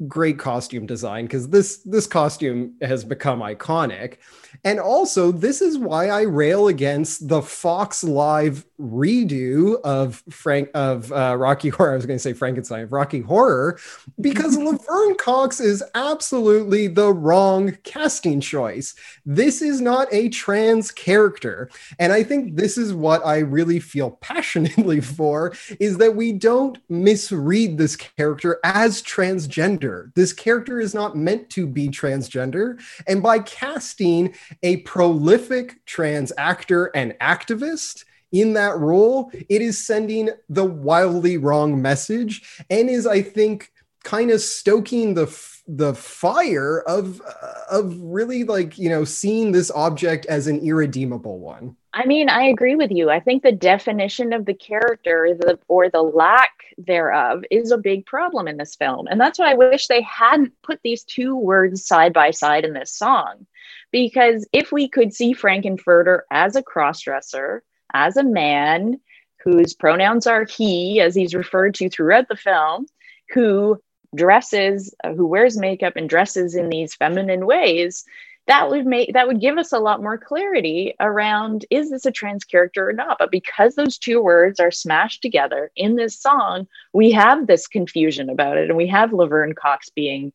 great 0.07 0.39
costume 0.39 0.85
design 0.85 1.25
because 1.25 1.49
this 1.49 1.77
this 1.77 2.07
costume 2.07 2.73
has 2.81 3.03
become 3.03 3.41
iconic. 3.41 4.17
And 4.63 4.79
also 4.79 5.31
this 5.31 5.61
is 5.61 5.77
why 5.77 6.09
i 6.09 6.21
rail 6.21 6.69
against 6.69 7.27
the 7.27 7.41
fox 7.41 8.03
live 8.03 8.65
redo 8.79 9.79
of 9.81 10.23
frank 10.29 10.69
of 10.73 11.11
uh, 11.11 11.35
rocky 11.37 11.69
horror 11.69 11.91
i 11.91 11.95
was 11.95 12.05
going 12.05 12.17
to 12.17 12.21
say 12.21 12.33
frankenstein 12.33 12.83
of 12.83 12.93
rocky 12.93 13.19
horror 13.19 13.77
because 14.21 14.57
laverne 14.57 15.15
cox 15.17 15.59
is 15.59 15.83
absolutely 15.95 16.87
the 16.87 17.13
wrong 17.13 17.77
casting 17.83 18.39
choice. 18.39 18.95
This 19.25 19.61
is 19.61 19.81
not 19.81 20.07
a 20.11 20.29
trans 20.29 20.91
character. 20.91 21.69
And 21.99 22.13
i 22.13 22.23
think 22.23 22.55
this 22.55 22.77
is 22.77 22.93
what 22.93 23.25
i 23.25 23.39
really 23.39 23.79
feel 23.79 24.11
passionately 24.11 25.01
for 25.19 25.53
is 25.79 25.97
that 25.97 26.15
we 26.15 26.31
don't 26.31 26.77
misread 26.89 27.77
this 27.77 27.97
character 27.97 28.59
as 28.63 29.03
transgender 29.03 29.88
this 30.15 30.33
character 30.33 30.79
is 30.79 30.93
not 30.93 31.15
meant 31.15 31.49
to 31.51 31.67
be 31.67 31.87
transgender. 31.89 32.81
And 33.07 33.21
by 33.21 33.39
casting 33.39 34.35
a 34.63 34.77
prolific 34.77 35.85
trans 35.85 36.31
actor 36.37 36.91
and 36.95 37.13
activist, 37.21 38.03
in 38.31 38.53
that 38.53 38.77
role, 38.77 39.31
it 39.49 39.61
is 39.61 39.83
sending 39.83 40.29
the 40.49 40.63
wildly 40.63 41.37
wrong 41.37 41.81
message 41.81 42.63
and 42.69 42.89
is, 42.89 43.07
I 43.07 43.21
think, 43.21 43.71
kind 44.03 44.31
of 44.31 44.41
stoking 44.41 45.13
the 45.13 45.25
the 45.67 45.93
fire 45.93 46.81
of 46.81 47.21
of 47.69 47.95
really 47.99 48.43
like 48.43 48.77
you 48.77 48.89
know 48.89 49.03
seeing 49.03 49.51
this 49.51 49.69
object 49.71 50.25
as 50.25 50.47
an 50.47 50.59
irredeemable 50.59 51.39
one. 51.39 51.75
I 51.91 52.05
mean, 52.05 52.29
I 52.29 52.43
agree 52.43 52.75
with 52.75 52.91
you. 52.91 53.09
I 53.09 53.19
think 53.19 53.41
the 53.41 53.51
definition 53.51 54.31
of 54.31 54.45
the 54.45 54.53
character, 54.53 55.35
the 55.39 55.57
or 55.67 55.89
the 55.89 56.03
lack 56.03 56.51
thereof, 56.77 57.43
is 57.49 57.71
a 57.71 57.77
big 57.77 58.05
problem 58.05 58.47
in 58.47 58.57
this 58.57 58.75
film, 58.75 59.07
and 59.07 59.19
that's 59.19 59.39
why 59.39 59.51
I 59.51 59.55
wish 59.55 59.87
they 59.87 60.01
hadn't 60.03 60.53
put 60.61 60.79
these 60.83 61.03
two 61.03 61.35
words 61.35 61.85
side 61.85 62.13
by 62.13 62.29
side 62.29 62.63
in 62.63 62.73
this 62.73 62.93
song, 62.93 63.47
because 63.91 64.47
if 64.53 64.71
we 64.71 64.87
could 64.87 65.13
see 65.15 65.33
Frank-N-Furter 65.33 66.21
as 66.29 66.55
a 66.55 66.61
crossdresser, 66.63 67.61
as 67.91 68.17
a 68.17 68.23
man 68.23 68.99
whose 69.43 69.73
pronouns 69.73 70.27
are 70.27 70.45
he, 70.45 71.01
as 71.01 71.15
he's 71.15 71.33
referred 71.33 71.73
to 71.75 71.89
throughout 71.89 72.27
the 72.27 72.35
film, 72.35 72.85
who 73.33 73.81
dresses, 74.15 74.93
uh, 75.03 75.13
who 75.13 75.25
wears 75.25 75.57
makeup 75.57 75.93
and 75.95 76.09
dresses 76.09 76.55
in 76.55 76.69
these 76.69 76.93
feminine 76.93 77.45
ways, 77.45 78.05
that 78.49 78.69
would 78.69 78.85
make 78.85 79.13
that 79.13 79.27
would 79.27 79.39
give 79.39 79.57
us 79.57 79.71
a 79.71 79.79
lot 79.79 80.01
more 80.01 80.17
clarity 80.17 80.93
around 80.99 81.65
is 81.69 81.89
this 81.89 82.05
a 82.05 82.11
trans 82.11 82.43
character 82.43 82.89
or 82.89 82.93
not? 82.93 83.17
But 83.17 83.31
because 83.31 83.75
those 83.75 83.97
two 83.97 84.21
words 84.21 84.59
are 84.59 84.71
smashed 84.71 85.21
together 85.21 85.71
in 85.75 85.95
this 85.95 86.19
song 86.19 86.67
we 86.93 87.11
have 87.11 87.47
this 87.47 87.67
confusion 87.67 88.29
about 88.29 88.57
it 88.57 88.69
and 88.69 88.77
we 88.77 88.87
have 88.87 89.13
laverne 89.13 89.53
cox 89.53 89.89
being 89.89 90.33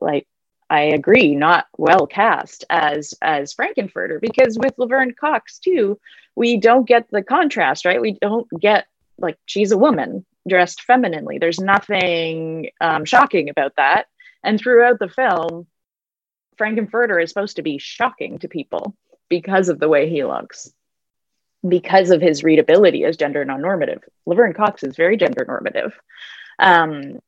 like 0.00 0.26
i 0.70 0.82
agree 0.82 1.34
not 1.34 1.66
well 1.76 2.06
cast 2.06 2.64
as 2.70 3.14
as 3.22 3.52
frank-n-furter 3.52 4.20
because 4.20 4.58
with 4.58 4.78
laverne 4.78 5.14
cox 5.18 5.58
too 5.58 5.98
we 6.34 6.56
don't 6.56 6.88
get 6.88 7.06
the 7.10 7.22
contrast 7.22 7.84
right? 7.84 8.00
We 8.00 8.18
don't 8.20 8.48
get 8.60 8.86
like 9.18 9.38
she's 9.46 9.72
a 9.72 9.78
woman 9.78 10.24
dressed 10.48 10.82
femininely. 10.82 11.38
There's 11.38 11.60
nothing 11.60 12.70
um, 12.80 13.04
shocking 13.04 13.48
about 13.48 13.76
that. 13.76 14.06
And 14.42 14.58
throughout 14.58 14.98
the 14.98 15.08
film 15.08 15.66
Frank-N-Furter 16.56 17.22
is 17.22 17.30
supposed 17.30 17.56
to 17.56 17.62
be 17.62 17.78
shocking 17.78 18.38
to 18.38 18.48
people 18.48 18.96
because 19.28 19.68
of 19.68 19.78
the 19.78 19.88
way 19.88 20.08
he 20.08 20.24
looks, 20.24 20.72
because 21.66 22.10
of 22.10 22.20
his 22.20 22.44
readability 22.44 23.04
as 23.04 23.16
gender 23.16 23.44
non-normative. 23.44 24.02
Laverne 24.26 24.52
Cox 24.54 24.82
is 24.82 24.96
very 24.96 25.16
gender 25.16 25.44
normative. 25.46 25.92
Um, 26.58 27.20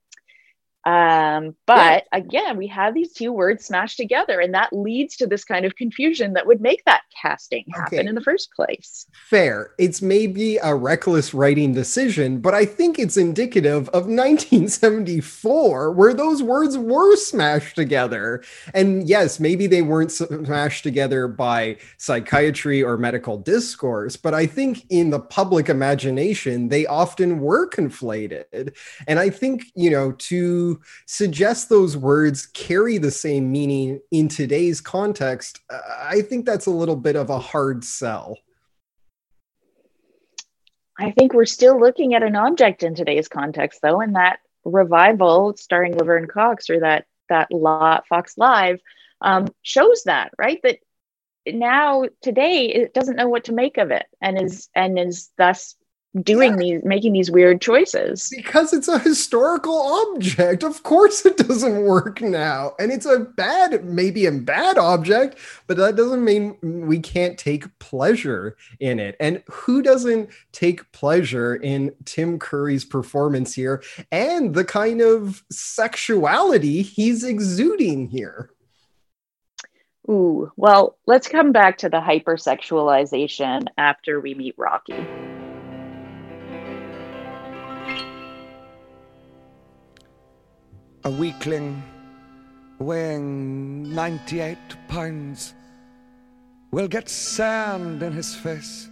um, 0.86 1.54
but 1.66 2.04
yeah. 2.12 2.18
again, 2.18 2.56
we 2.58 2.66
have 2.66 2.92
these 2.92 3.12
two 3.12 3.32
words 3.32 3.64
smashed 3.64 3.96
together, 3.96 4.40
and 4.40 4.52
that 4.52 4.72
leads 4.72 5.16
to 5.16 5.26
this 5.26 5.44
kind 5.44 5.64
of 5.64 5.76
confusion 5.76 6.34
that 6.34 6.46
would 6.46 6.60
make 6.60 6.84
that 6.84 7.02
casting 7.20 7.64
happen 7.72 8.00
okay. 8.00 8.08
in 8.08 8.14
the 8.14 8.20
first 8.20 8.52
place. 8.52 9.06
Fair. 9.12 9.70
It's 9.78 10.02
maybe 10.02 10.58
a 10.58 10.74
reckless 10.74 11.32
writing 11.32 11.72
decision, 11.72 12.40
but 12.40 12.52
I 12.52 12.66
think 12.66 12.98
it's 12.98 13.16
indicative 13.16 13.88
of 13.88 14.06
1974, 14.06 15.92
where 15.92 16.12
those 16.12 16.42
words 16.42 16.76
were 16.76 17.16
smashed 17.16 17.76
together. 17.76 18.42
And 18.74 19.08
yes, 19.08 19.40
maybe 19.40 19.66
they 19.66 19.82
weren't 19.82 20.12
smashed 20.12 20.82
together 20.82 21.28
by 21.28 21.78
psychiatry 21.96 22.82
or 22.82 22.98
medical 22.98 23.38
discourse, 23.38 24.16
but 24.16 24.34
I 24.34 24.44
think 24.44 24.84
in 24.90 25.08
the 25.08 25.20
public 25.20 25.70
imagination, 25.70 26.68
they 26.68 26.84
often 26.84 27.40
were 27.40 27.68
conflated. 27.70 28.76
And 29.08 29.18
I 29.18 29.30
think, 29.30 29.64
you 29.74 29.90
know, 29.90 30.12
to 30.12 30.73
suggest 31.06 31.68
those 31.68 31.96
words 31.96 32.46
carry 32.46 32.98
the 32.98 33.10
same 33.10 33.50
meaning 33.50 34.00
in 34.10 34.28
today's 34.28 34.80
context, 34.80 35.60
uh, 35.70 35.80
I 35.98 36.22
think 36.22 36.46
that's 36.46 36.66
a 36.66 36.70
little 36.70 36.96
bit 36.96 37.16
of 37.16 37.30
a 37.30 37.38
hard 37.38 37.84
sell. 37.84 38.38
I 40.98 41.10
think 41.10 41.32
we're 41.32 41.44
still 41.44 41.78
looking 41.78 42.14
at 42.14 42.22
an 42.22 42.36
object 42.36 42.82
in 42.82 42.94
today's 42.94 43.28
context, 43.28 43.80
though, 43.82 44.00
and 44.00 44.14
that 44.14 44.38
revival 44.64 45.56
starring 45.56 45.96
Laverne 45.96 46.26
Cox 46.26 46.70
or 46.70 46.80
that 46.80 47.06
that 47.28 47.48
Fox 48.08 48.38
Live 48.38 48.80
um, 49.20 49.48
shows 49.62 50.02
that 50.04 50.30
right 50.38 50.60
that 50.62 50.78
now 51.46 52.04
today 52.22 52.66
it 52.66 52.94
doesn't 52.94 53.16
know 53.16 53.28
what 53.28 53.44
to 53.44 53.52
make 53.52 53.78
of 53.78 53.90
it 53.90 54.06
and 54.20 54.40
is 54.40 54.68
and 54.74 54.98
is 54.98 55.30
thus 55.36 55.76
doing 56.22 56.52
yeah. 56.52 56.58
these 56.58 56.84
making 56.84 57.12
these 57.12 57.30
weird 57.30 57.60
choices. 57.60 58.32
Because 58.34 58.72
it's 58.72 58.88
a 58.88 58.98
historical 58.98 59.76
object. 60.12 60.62
Of 60.62 60.82
course 60.82 61.26
it 61.26 61.36
doesn't 61.36 61.82
work 61.82 62.20
now. 62.20 62.74
And 62.78 62.92
it's 62.92 63.06
a 63.06 63.20
bad 63.20 63.84
maybe 63.84 64.26
a 64.26 64.32
bad 64.32 64.78
object 64.78 65.38
but 65.66 65.76
that 65.76 65.96
doesn't 65.96 66.24
mean 66.24 66.56
we 66.62 67.00
can't 67.00 67.38
take 67.38 67.78
pleasure 67.78 68.56
in 68.78 69.00
it. 69.00 69.16
And 69.18 69.42
who 69.50 69.82
doesn't 69.82 70.30
take 70.52 70.90
pleasure 70.92 71.56
in 71.56 71.94
tim 72.04 72.38
curry's 72.38 72.84
performance 72.84 73.54
here 73.54 73.82
and 74.12 74.54
the 74.54 74.64
kind 74.64 75.00
of 75.00 75.42
sexuality 75.50 76.82
he's 76.82 77.24
exuding 77.24 78.08
here? 78.08 78.50
Ooh, 80.08 80.52
well, 80.56 80.98
let's 81.06 81.28
come 81.28 81.50
back 81.50 81.78
to 81.78 81.88
the 81.88 81.96
hypersexualization 81.96 83.68
after 83.78 84.20
we 84.20 84.34
meet 84.34 84.54
Rocky. 84.58 85.33
A 91.06 91.10
weakling 91.10 91.82
weighing 92.78 93.94
98 93.94 94.56
pounds 94.88 95.52
will 96.70 96.88
get 96.88 97.10
sand 97.10 98.02
in 98.02 98.10
his 98.12 98.34
face 98.34 98.88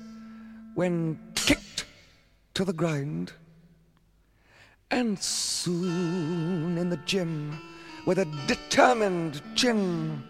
when 0.75 1.19
kicked 1.35 1.87
to 2.53 2.67
the 2.67 2.73
ground. 2.73 3.33
And 4.91 5.19
soon 5.19 6.77
in 6.77 6.91
the 6.91 6.99
gym, 7.07 7.59
with 8.05 8.19
a 8.19 8.27
determined 8.47 9.41
chin, 9.55 10.23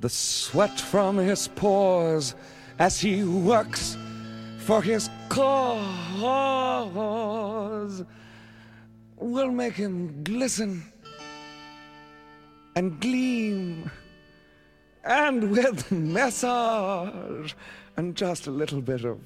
the 0.00 0.08
sweat 0.08 0.80
from 0.80 1.16
his 1.18 1.46
pores 1.46 2.34
as 2.80 3.00
he 3.00 3.22
works 3.22 3.96
for 4.58 4.82
his 4.82 5.08
cause 5.28 6.24
will 9.24 9.50
make 9.50 9.74
him 9.74 10.22
glisten 10.22 10.84
and 12.76 13.00
gleam 13.00 13.90
and 15.04 15.50
with 15.50 15.90
massage 15.90 17.54
and 17.96 18.14
just 18.14 18.46
a 18.46 18.50
little 18.50 18.82
bit 18.82 19.04
of 19.04 19.18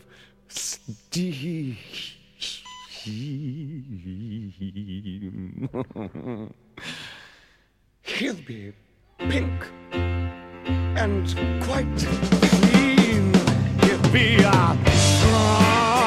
steam. 0.49 1.77
He'll 8.03 8.35
be 8.35 8.73
pink 9.19 9.67
and 9.93 11.63
quite 11.63 11.97
clean. 11.97 13.35
He'll 13.83 14.13
be 14.13 14.37
a 14.37 14.79
strong 14.93 15.98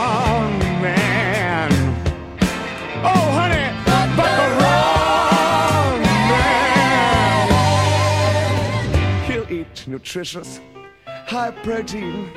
nutritious, 9.91 10.61
high 11.05 11.51
protein, 11.51 12.29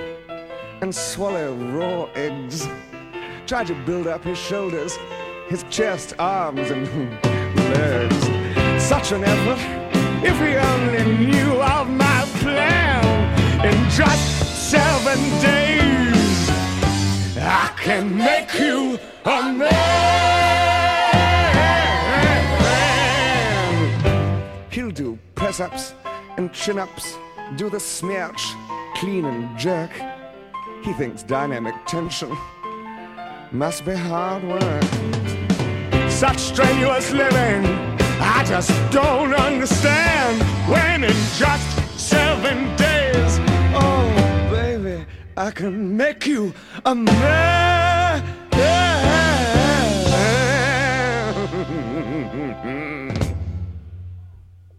and 0.82 0.92
swallow 0.92 1.54
raw 1.54 2.08
eggs. 2.14 2.68
Try 3.46 3.62
to 3.64 3.74
build 3.86 4.06
up 4.08 4.24
his 4.24 4.38
shoulders, 4.38 4.98
his 5.48 5.64
chest, 5.70 6.14
arms, 6.18 6.70
and 6.70 6.86
legs. 7.56 8.82
Such 8.82 9.12
an 9.12 9.22
effort 9.24 9.60
if 10.26 10.36
he 10.40 10.56
only 10.56 11.26
knew 11.26 11.62
of 11.62 11.88
my 11.88 12.24
plan 12.40 13.04
in 13.64 13.90
just 13.90 14.70
seven 14.70 15.18
days. 15.40 16.50
I 17.38 17.72
can 17.76 18.16
make 18.16 18.52
you 18.58 18.98
a 19.24 19.52
man. 19.52 20.24
He'll 24.70 24.90
do 24.90 25.18
press 25.36 25.60
ups 25.60 25.94
and 26.36 26.52
chin 26.52 26.78
ups, 26.78 27.16
do 27.56 27.70
the 27.70 27.80
smirch, 27.80 28.42
clean 28.96 29.24
and 29.24 29.56
jerk. 29.58 29.90
He 30.82 30.92
thinks 30.94 31.22
dynamic 31.22 31.74
tension 31.86 32.36
must 33.52 33.84
be 33.84 33.94
hard 33.94 34.42
work. 34.42 34.82
Such 36.10 36.38
strenuous 36.38 37.12
living, 37.12 37.64
I 38.20 38.44
just 38.46 38.70
don't 38.90 39.34
understand. 39.34 40.42
When 40.68 41.04
in 41.04 41.16
just 41.36 41.98
seven 41.98 42.74
days, 42.76 43.38
oh 43.74 44.48
baby, 44.50 45.06
I 45.36 45.50
can 45.50 45.96
make 45.96 46.26
you 46.26 46.52
a 46.84 46.94
man. 46.94 48.24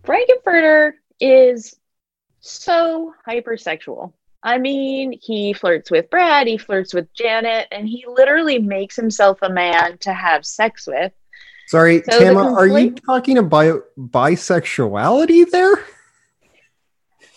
Frank-N-Furter 0.03 0.93
is 1.19 1.75
so 2.45 3.13
hypersexual. 3.27 4.13
I 4.43 4.59
mean, 4.59 5.17
he 5.19 5.53
flirts 5.53 5.89
with 5.89 6.09
Brad, 6.09 6.45
he 6.45 6.57
flirts 6.57 6.93
with 6.93 7.11
Janet, 7.13 7.67
and 7.71 7.87
he 7.89 8.05
literally 8.07 8.59
makes 8.59 8.95
himself 8.95 9.39
a 9.41 9.49
man 9.49 9.97
to 9.99 10.13
have 10.13 10.45
sex 10.45 10.85
with. 10.85 11.11
Sorry, 11.67 12.03
So 12.03 12.19
Tama, 12.19 12.53
are 12.53 12.67
you 12.67 12.91
talking 12.91 13.39
about 13.39 13.85
bisexuality 13.97 15.49
there? 15.49 15.83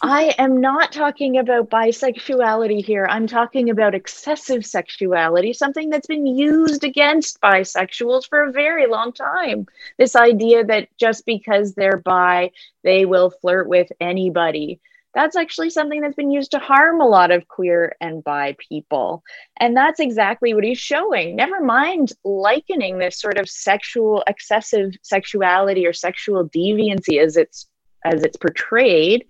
I 0.00 0.34
am 0.38 0.60
not 0.60 0.92
talking 0.92 1.38
about 1.38 1.70
bisexuality 1.70 2.84
here. 2.84 3.06
I'm 3.10 3.26
talking 3.26 3.70
about 3.70 3.94
excessive 3.94 4.64
sexuality, 4.64 5.52
something 5.52 5.90
that's 5.90 6.06
been 6.06 6.26
used 6.26 6.84
against 6.84 7.40
bisexuals 7.40 8.28
for 8.28 8.44
a 8.44 8.52
very 8.52 8.86
long 8.86 9.12
time. 9.12 9.66
This 9.98 10.14
idea 10.14 10.64
that 10.66 10.88
just 10.98 11.26
because 11.26 11.74
they're 11.74 11.96
bi, 11.96 12.52
they 12.84 13.06
will 13.06 13.30
flirt 13.30 13.66
with 13.66 13.90
anybody. 14.00 14.80
That's 15.14 15.36
actually 15.36 15.70
something 15.70 16.00
that's 16.00 16.14
been 16.14 16.30
used 16.30 16.50
to 16.52 16.58
harm 16.58 17.00
a 17.00 17.08
lot 17.08 17.30
of 17.30 17.48
queer 17.48 17.96
and 18.00 18.22
bi 18.22 18.56
people. 18.68 19.22
And 19.58 19.76
that's 19.76 20.00
exactly 20.00 20.54
what 20.54 20.64
he's 20.64 20.78
showing. 20.78 21.34
Never 21.34 21.60
mind 21.60 22.12
likening 22.24 22.98
this 22.98 23.18
sort 23.18 23.38
of 23.38 23.48
sexual, 23.48 24.22
excessive 24.26 24.92
sexuality 25.02 25.86
or 25.86 25.92
sexual 25.92 26.48
deviancy 26.48 27.22
as 27.22 27.36
it's 27.36 27.66
as 28.04 28.22
it's 28.22 28.36
portrayed 28.36 29.26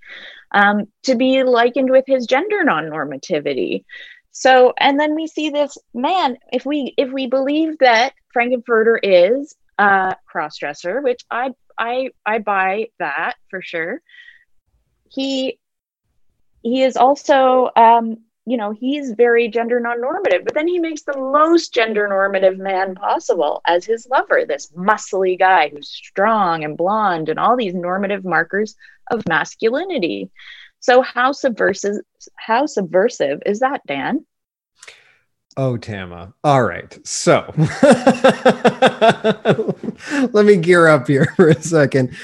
um, 0.53 0.87
to 1.05 1.14
be 1.14 1.43
likened 1.43 1.91
with 1.91 2.05
his 2.07 2.26
gender 2.26 2.62
non-normativity. 2.64 3.85
So, 4.31 4.72
and 4.79 5.01
then 5.01 5.14
we 5.14 5.26
see 5.26 5.51
this 5.51 5.76
man. 5.95 6.37
If 6.53 6.66
we 6.66 6.95
if 6.97 7.11
we 7.11 7.26
believe 7.26 7.79
that 7.79 8.12
Frank-N-Furter 8.33 8.99
is 9.03 9.55
a 9.79 10.16
crossdresser, 10.33 11.03
which 11.03 11.24
I 11.31 11.53
I 11.79 12.11
I 12.26 12.39
buy 12.39 12.89
that 12.99 13.35
for 13.51 13.62
sure. 13.62 14.03
He 15.11 15.59
he 16.63 16.83
is 16.83 16.97
also 16.97 17.71
um, 17.77 18.19
you 18.47 18.57
know 18.57 18.73
he's 18.73 19.13
very 19.13 19.49
gender 19.49 19.81
non-normative, 19.81 20.45
but 20.45 20.55
then 20.55 20.69
he 20.69 20.79
makes 20.79 21.03
the 21.03 21.19
most 21.19 21.75
gender 21.75 22.09
normative 22.09 22.59
man 22.59 22.95
possible 22.95 23.61
as 23.67 23.85
his 23.85 24.07
lover. 24.11 24.45
This 24.47 24.71
muscly 24.73 25.39
guy 25.39 25.69
who's 25.69 25.89
strong 25.89 26.65
and 26.65 26.77
blonde 26.77 27.29
and 27.29 27.39
all 27.39 27.57
these 27.57 27.75
normative 27.75 28.25
markers 28.25 28.75
of 29.11 29.27
masculinity. 29.29 30.31
So 30.81 31.03
how 31.03 31.33
subversive 31.33 31.97
how 32.37 32.67
subversive 32.67 33.43
is 33.47 33.61
that, 33.61 33.83
Dan? 33.87 34.25
Oh, 35.57 35.77
Tama. 35.77 36.35
All 36.45 36.63
right. 36.63 36.97
So 37.05 37.53
let 40.33 40.47
me 40.47 40.57
gear 40.57 40.87
up 40.87 41.09
here 41.09 41.27
for 41.37 41.49
a 41.49 41.61
second. 41.61 42.17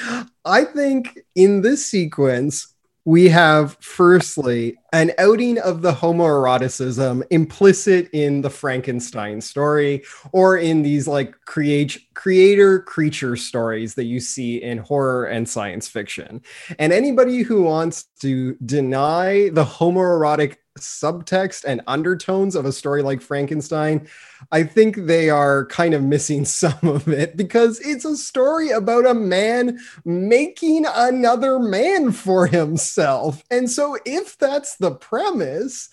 I 0.45 0.65
think 0.65 1.19
in 1.35 1.61
this 1.63 1.85
sequence, 1.85 2.74
we 3.05 3.29
have 3.29 3.77
firstly 3.81 4.79
an 4.93 5.13
outing 5.19 5.59
of 5.59 5.83
the 5.83 5.93
homoeroticism 5.93 7.23
implicit 7.31 8.09
in 8.13 8.41
the 8.41 8.51
Frankenstein 8.51 9.41
story 9.41 10.03
or 10.33 10.57
in 10.57 10.83
these 10.83 11.07
like 11.07 11.35
create 11.45 11.99
creator 12.15 12.81
creature 12.81 13.37
stories 13.37 13.95
that 13.95 14.05
you 14.05 14.21
see 14.21 14.63
in 14.63 14.79
horror 14.79 15.27
and 15.27 15.49
science 15.49 15.87
fiction. 15.87 16.41
And 16.79 16.93
anybody 16.93 17.43
who 17.43 17.63
wants 17.63 18.05
to 18.21 18.55
deny 18.65 19.51
the 19.51 19.65
homoerotic 19.65 20.57
subtext 20.79 21.65
and 21.65 21.83
undertones 21.87 22.55
of 22.55 22.65
a 22.65 22.73
story 22.73 23.03
like 23.03 23.21
Frankenstein, 23.21 24.09
I 24.51 24.65
think 24.65 24.97
they 24.97 25.31
are 25.31 25.67
kind 25.67 25.95
of 25.95 26.03
missing 26.03 26.45
some 26.45 26.79
of 26.83 27.09
it 27.09 27.37
because 27.37 27.81
it's 27.81 28.05
a 28.05 28.17
story 28.17 28.71
about 28.71 29.07
a 29.07 29.15
man 29.15 29.79
making 30.05 30.87
another 30.87 31.59
man 31.59 32.13
for 32.13 32.47
himself. 32.47 33.43
And 33.51 33.71
so, 33.71 33.97
if 34.05 34.37
that's 34.39 34.77
the 34.77 34.93
premise, 34.93 35.89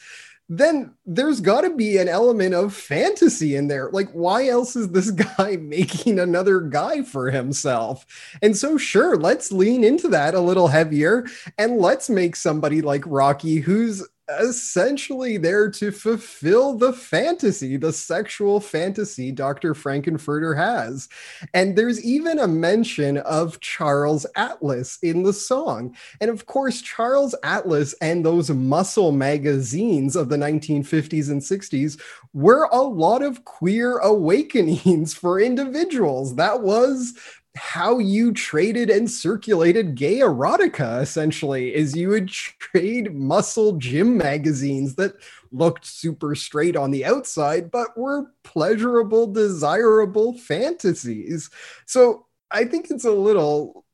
then 0.53 0.93
there's 1.05 1.39
got 1.39 1.61
to 1.61 1.69
be 1.73 1.97
an 1.97 2.09
element 2.09 2.53
of 2.53 2.73
fantasy 2.73 3.55
in 3.55 3.69
there. 3.69 3.89
Like, 3.89 4.09
why 4.11 4.49
else 4.49 4.75
is 4.75 4.89
this 4.89 5.09
guy 5.37 5.55
making 5.55 6.19
another 6.19 6.59
guy 6.59 7.03
for 7.03 7.31
himself? 7.31 8.05
And 8.41 8.57
so, 8.57 8.77
sure, 8.77 9.15
let's 9.15 9.53
lean 9.53 9.85
into 9.85 10.09
that 10.09 10.33
a 10.35 10.41
little 10.41 10.67
heavier 10.67 11.25
and 11.57 11.77
let's 11.77 12.09
make 12.09 12.35
somebody 12.35 12.81
like 12.81 13.03
Rocky 13.05 13.59
who's 13.59 14.05
essentially 14.39 15.37
there 15.37 15.69
to 15.71 15.91
fulfill 15.91 16.77
the 16.77 16.93
fantasy, 16.93 17.77
the 17.77 17.93
sexual 17.93 18.59
fantasy 18.59 19.31
Dr. 19.31 19.73
Frank-N-Furter 19.73 20.55
has. 20.55 21.09
And 21.53 21.75
there's 21.75 22.03
even 22.03 22.39
a 22.39 22.47
mention 22.47 23.17
of 23.17 23.59
Charles 23.59 24.25
Atlas 24.35 24.97
in 25.01 25.23
the 25.23 25.33
song. 25.33 25.95
And 26.19 26.29
of 26.29 26.45
course, 26.45 26.81
Charles 26.81 27.35
Atlas 27.43 27.93
and 28.01 28.25
those 28.25 28.49
muscle 28.49 29.11
magazines 29.11 30.15
of 30.15 30.29
the 30.29 30.37
1950s 30.37 31.29
and 31.29 31.41
60s 31.41 31.99
were 32.33 32.67
a 32.71 32.81
lot 32.81 33.21
of 33.21 33.43
queer 33.45 33.97
awakenings 33.97 35.13
for 35.21 35.39
individuals. 35.39 36.35
That 36.35 36.61
was 36.61 37.13
how 37.55 37.99
you 37.99 38.31
traded 38.31 38.89
and 38.89 39.09
circulated 39.11 39.95
gay 39.95 40.19
erotica 40.19 41.01
essentially 41.01 41.75
is 41.75 41.95
you 41.95 42.09
would 42.09 42.29
trade 42.29 43.13
muscle 43.13 43.73
gym 43.73 44.17
magazines 44.17 44.95
that 44.95 45.13
looked 45.51 45.85
super 45.85 46.33
straight 46.33 46.77
on 46.77 46.91
the 46.91 47.03
outside 47.03 47.69
but 47.69 47.97
were 47.97 48.31
pleasurable 48.43 49.27
desirable 49.27 50.37
fantasies. 50.37 51.49
So 51.85 52.25
i 52.51 52.65
think 52.65 52.89
it's 52.89 53.05
a 53.05 53.11
little 53.11 53.85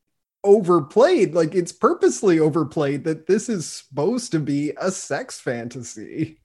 overplayed 0.43 1.33
like 1.33 1.55
it's 1.55 1.71
purposely 1.71 2.39
overplayed 2.39 3.03
that 3.03 3.27
this 3.27 3.49
is 3.49 3.65
supposed 3.65 4.31
to 4.31 4.39
be 4.39 4.71
a 4.79 4.91
sex 4.91 5.39
fantasy 5.39 6.39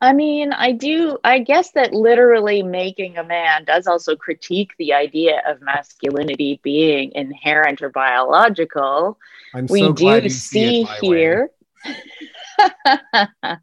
I 0.00 0.12
mean, 0.12 0.52
I 0.52 0.72
do, 0.72 1.18
I 1.24 1.38
guess 1.38 1.72
that 1.72 1.94
literally 1.94 2.62
making 2.62 3.16
a 3.16 3.24
man 3.24 3.64
does 3.64 3.86
also 3.86 4.14
critique 4.14 4.72
the 4.78 4.92
idea 4.92 5.42
of 5.46 5.62
masculinity 5.62 6.60
being 6.62 7.12
inherent 7.14 7.80
or 7.80 7.88
biological. 7.88 9.18
I'm 9.54 9.66
we 9.66 9.80
so 9.80 9.92
glad 9.94 10.20
do 10.20 10.24
you 10.24 10.30
see 10.30 10.60
it 10.60 10.70
see 10.70 10.84
my 10.84 10.98
way. 11.00 11.16
here. 11.16 11.50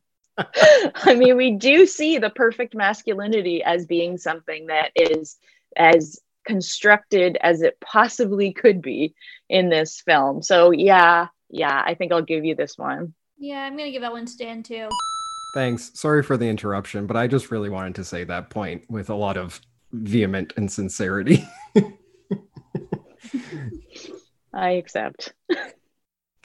I 1.06 1.14
mean, 1.14 1.38
we 1.38 1.52
do 1.52 1.86
see 1.86 2.18
the 2.18 2.32
perfect 2.32 2.74
masculinity 2.74 3.64
as 3.64 3.86
being 3.86 4.18
something 4.18 4.68
that 4.68 4.92
is 4.96 5.38
as 5.78 6.20
constructed 6.46 7.38
as 7.42 7.62
it 7.62 7.80
possibly 7.80 8.54
could 8.54 8.82
be 8.82 9.14
in 9.50 9.70
this 9.70 10.02
film. 10.02 10.42
So, 10.42 10.72
yeah, 10.72 11.28
yeah, 11.50 11.84
I 11.86 11.94
think 11.94 12.12
I'll 12.12 12.24
give 12.24 12.44
you 12.44 12.56
this 12.56 12.76
one. 12.76 13.14
Yeah, 13.38 13.60
I'm 13.60 13.78
gonna 13.78 13.92
give 13.92 14.02
that 14.02 14.12
one 14.12 14.26
to 14.26 14.38
Dan 14.38 14.64
too. 14.64 14.90
Thanks. 15.54 15.92
Sorry 15.94 16.24
for 16.24 16.36
the 16.36 16.48
interruption, 16.48 17.06
but 17.06 17.16
I 17.16 17.28
just 17.28 17.52
really 17.52 17.70
wanted 17.70 17.94
to 17.96 18.04
say 18.04 18.24
that 18.24 18.50
point 18.50 18.90
with 18.90 19.10
a 19.12 19.16
lot 19.16 19.38
of 19.38 19.62
vehement 19.92 20.54
and 20.58 20.72
sincerity. 20.72 21.48
I 24.54 24.72
accept. 24.72 25.34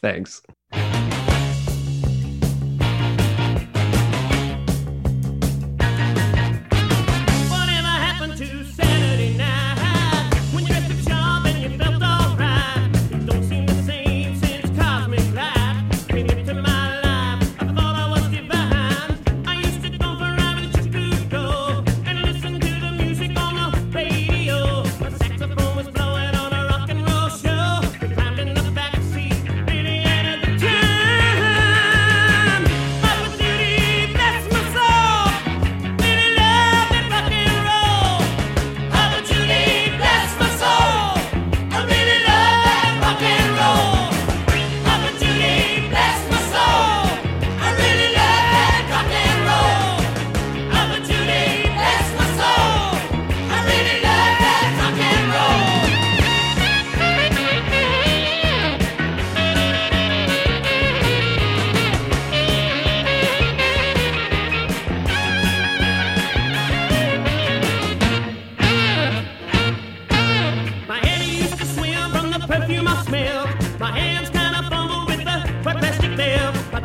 Thanks. 0.01 0.43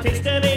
Belt. 0.04 0.46
I 0.46 0.53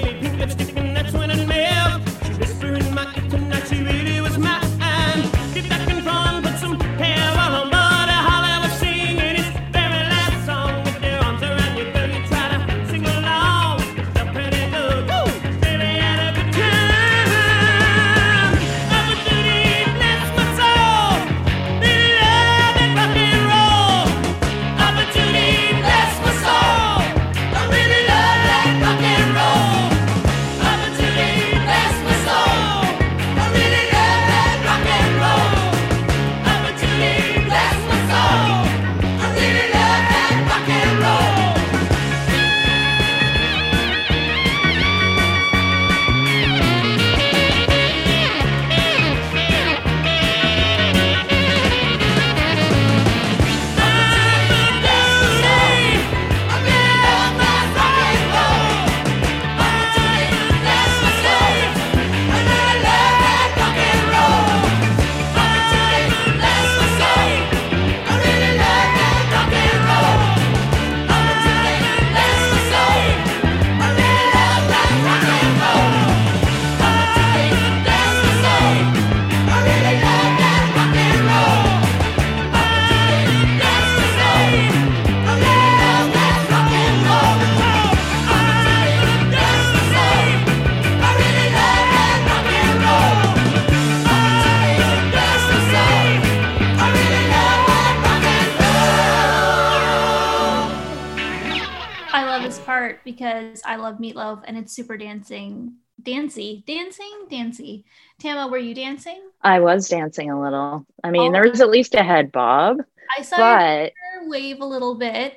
love 103.87 104.01
Meat 104.01 104.17
Loaf 104.17 104.41
and 104.45 104.59
it's 104.59 104.73
super 104.73 104.97
dancing, 104.97 105.75
dancy, 106.03 106.65
dancing, 106.67 107.27
dancy. 107.31 107.85
Tama, 108.21 108.51
were 108.51 108.59
you 108.59 108.75
dancing? 108.75 109.21
I 109.43 109.61
was 109.61 109.89
dancing 109.89 110.29
a 110.29 110.41
little. 110.41 110.85
I 111.05 111.13
mean, 111.13 111.31
Oh. 111.31 111.33
there 111.33 111.49
was 111.49 111.61
at 111.61 111.71
least 111.71 111.95
a 111.95 112.03
head 112.03 112.33
bob. 112.33 112.79
I 113.17 113.23
saw 113.23 113.37
But- 113.37 113.93
your 114.15 114.29
wave 114.29 114.61
a 114.61 114.65
little 114.67 114.97
bit. 114.97 115.35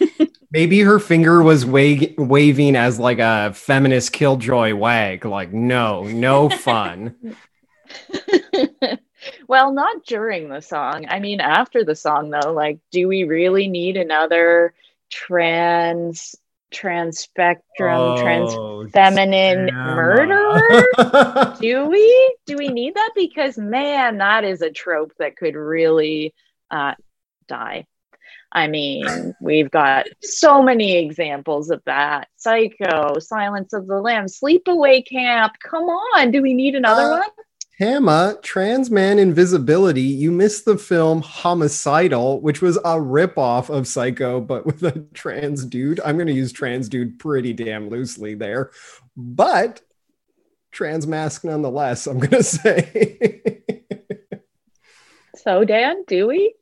Maybe 0.50 0.80
her 0.80 0.98
finger 0.98 1.42
was 1.42 1.66
wa- 1.66 2.06
waving 2.16 2.74
as 2.74 2.98
like 2.98 3.18
a 3.18 3.52
feminist 3.52 4.12
killjoy 4.14 4.74
wag. 4.74 5.26
Like, 5.26 5.52
no, 5.52 6.04
no 6.04 6.48
fun. 6.68 7.36
well, 9.46 9.72
not 9.72 10.06
during 10.06 10.48
the 10.48 10.62
song. 10.62 11.04
I 11.08 11.18
mean, 11.20 11.40
after 11.40 11.84
the 11.84 11.94
song, 11.94 12.30
though, 12.30 12.52
like, 12.52 12.78
do 12.90 13.08
we 13.08 13.24
really 13.24 13.68
need 13.68 13.96
another 13.98 14.72
trans, 15.10 16.34
trans 16.70 17.18
spectrum, 17.18 17.94
Oh, 17.98 18.20
trans 18.20 18.92
feminine 18.92 19.66
murderer? 19.74 20.84
do 21.60 21.86
we? 21.86 22.36
Do 22.46 22.56
we 22.56 22.68
need 22.68 22.94
that? 22.94 23.10
Because 23.14 23.58
man, 23.58 24.18
that 24.18 24.44
is 24.44 24.62
a 24.62 24.70
trope 24.70 25.12
that 25.18 25.36
could 25.36 25.54
really 25.54 26.34
uh, 26.70 26.94
die. 27.48 27.86
I 28.52 28.66
mean, 28.66 29.34
we've 29.40 29.70
got 29.70 30.06
so 30.22 30.60
many 30.60 30.96
examples 30.96 31.70
of 31.70 31.82
that. 31.86 32.26
Psycho, 32.36 33.18
Silence 33.20 33.72
of 33.72 33.86
the 33.86 34.00
Lambs, 34.00 34.40
Sleepaway 34.40 35.06
Camp. 35.06 35.52
Come 35.62 35.84
on, 35.84 36.32
do 36.32 36.42
we 36.42 36.54
need 36.54 36.74
another 36.74 37.02
Uh, 37.02 37.18
one? 37.20 37.28
Tama, 37.80 38.36
Trans 38.42 38.90
Man 38.90 39.18
Invisibility, 39.18 40.02
you 40.02 40.30
missed 40.30 40.66
the 40.66 40.76
film 40.76 41.22
Homicidal, 41.22 42.42
which 42.42 42.60
was 42.60 42.76
a 42.76 42.98
ripoff 42.98 43.70
of 43.70 43.88
Psycho, 43.88 44.38
but 44.38 44.66
with 44.66 44.82
a 44.82 45.06
trans 45.14 45.64
dude. 45.64 45.98
I'm 46.04 46.16
going 46.16 46.26
to 46.26 46.34
use 46.34 46.52
trans 46.52 46.90
dude 46.90 47.18
pretty 47.18 47.54
damn 47.54 47.88
loosely 47.88 48.34
there, 48.34 48.70
but 49.16 49.80
transmasc 50.74 51.42
nonetheless, 51.42 52.06
I'm 52.06 52.18
going 52.18 52.30
to 52.30 52.42
say. 52.42 53.62
So, 55.36 55.64
Dan, 55.64 56.04
do 56.06 56.26
we? 56.26 56.54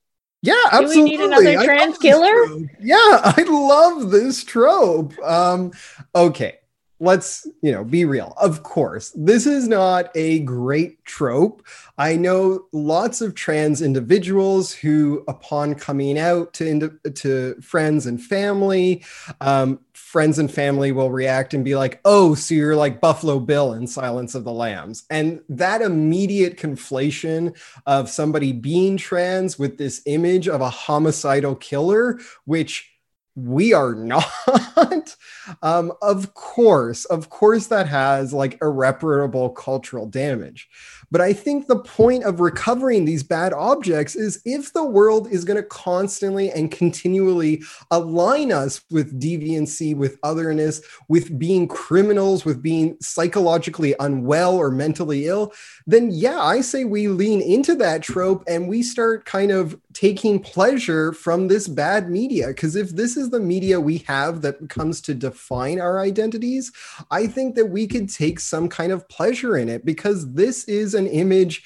Yeah, 0.43 0.55
absolutely. 0.71 0.95
Do 0.95 1.03
we 1.03 1.11
need 1.11 1.21
another 1.21 1.65
trans 1.65 1.99
killer? 1.99 2.45
Yeah, 2.81 2.95
I 2.97 3.45
love 3.49 4.13
this 4.13 4.45
trope. 4.45 5.19
Um, 5.19 5.73
okay, 6.15 6.58
let's 7.01 7.47
you 7.63 7.73
know 7.73 7.85
be 7.85 8.05
real. 8.05 8.35
Of 8.37 8.63
course, 8.63 9.13
this 9.15 9.47
is 9.47 9.69
not 9.69 10.11
a 10.15 10.41
great 10.41 11.05
trope. 11.05 11.65
I 11.97 12.17
know 12.17 12.67
lots 12.73 13.21
of 13.21 13.35
trans 13.35 13.83
individuals 13.83 14.73
who, 14.73 15.25
upon 15.29 15.75
coming 15.75 16.19
out 16.19 16.53
to 16.55 16.99
to 17.15 17.55
friends 17.61 18.07
and 18.07 18.23
family, 18.23 19.05
um, 19.41 19.81
friends 19.93 20.39
and 20.39 20.51
family 20.51 20.93
will 20.93 21.11
react 21.11 21.55
and 21.55 21.65
be 21.65 21.77
like, 21.77 22.01
"Oh, 22.05 22.35
so 22.35 22.55
you're 22.55 22.77
like 22.77 23.01
Buffalo 23.01 23.39
Bill 23.41 23.73
in 23.73 23.87
Silence 23.87 24.35
of 24.35 24.45
the 24.45 24.53
Lambs," 24.53 25.05
and 25.11 25.41
that 25.49 25.83
immediate 25.83 26.57
conflation 26.57 27.57
of 27.87 28.09
somebody 28.09 28.53
being 28.53 28.97
trans 28.97 29.59
with 29.59 29.79
this 29.79 30.03
image 30.07 30.49
of 30.49 30.61
a 30.61 30.71
homicidal 30.71 31.55
killer, 31.55 32.19
which 32.45 32.91
we 33.37 33.73
are 33.73 33.95
not. 33.95 35.17
Um, 35.63 35.93
of 36.03 36.35
course, 36.35 37.05
of 37.07 37.31
course, 37.31 37.67
that 37.69 37.87
has 37.89 38.33
like 38.33 38.59
irreparable 38.63 39.51
cultural 39.51 40.07
damage. 40.07 40.69
But 41.11 41.21
I 41.21 41.33
think 41.33 41.67
the 41.67 41.79
point 41.79 42.25
of 42.25 42.41
recovering 42.41 43.05
these 43.05 43.23
bad 43.23 43.53
objects 43.53 44.15
is 44.15 44.43
if 44.45 44.73
the 44.73 44.85
world 44.85 45.31
is 45.31 45.45
going 45.45 45.57
to 45.57 45.63
constantly 45.63 46.51
and 46.51 46.71
continually 46.71 47.63
align 47.91 48.53
us 48.53 48.83
with 48.91 49.19
deviancy, 49.21 49.97
with 49.97 50.19
otherness, 50.23 50.83
with 51.09 51.39
being 51.39 51.67
criminals, 51.67 52.45
with 52.45 52.63
being 52.63 52.97
psychologically 53.01 53.95
unwell 54.01 54.57
or 54.57 54.71
mentally 54.71 55.27
ill, 55.27 55.53
then 55.87 56.11
yeah, 56.11 56.41
I 56.41 56.61
say 56.61 56.85
we 56.85 57.09
lean 57.09 57.41
into 57.41 57.75
that 57.77 58.03
trope 58.03 58.45
and 58.47 58.69
we 58.69 58.83
start 58.83 59.25
kind 59.25 59.51
of 59.51 59.81
taking 59.95 60.39
pleasure 60.39 61.13
from 61.13 61.49
this 61.49 61.69
bad 61.69 62.11
media. 62.11 62.49
Because 62.49 62.77
if 62.77 62.91
this 62.91 63.17
is 63.17 63.31
the 63.31 63.41
media 63.41 63.81
we 63.81 63.99
have 63.99 64.43
that 64.43 64.69
comes 64.69 65.01
to 65.03 65.15
define 65.15 65.38
our 65.81 66.01
identities, 66.01 66.73
I 67.11 67.27
think 67.27 67.55
that 67.57 67.67
we 67.67 67.87
could 67.87 68.09
take 68.09 68.41
some 68.41 68.69
kind 68.69 68.93
of 68.93 69.09
pleasure 69.09 69.57
in 69.57 69.69
it 69.69 69.85
because 69.85 70.33
this 70.33 70.65
is 70.65 70.95
an 70.95 71.07
image 71.07 71.65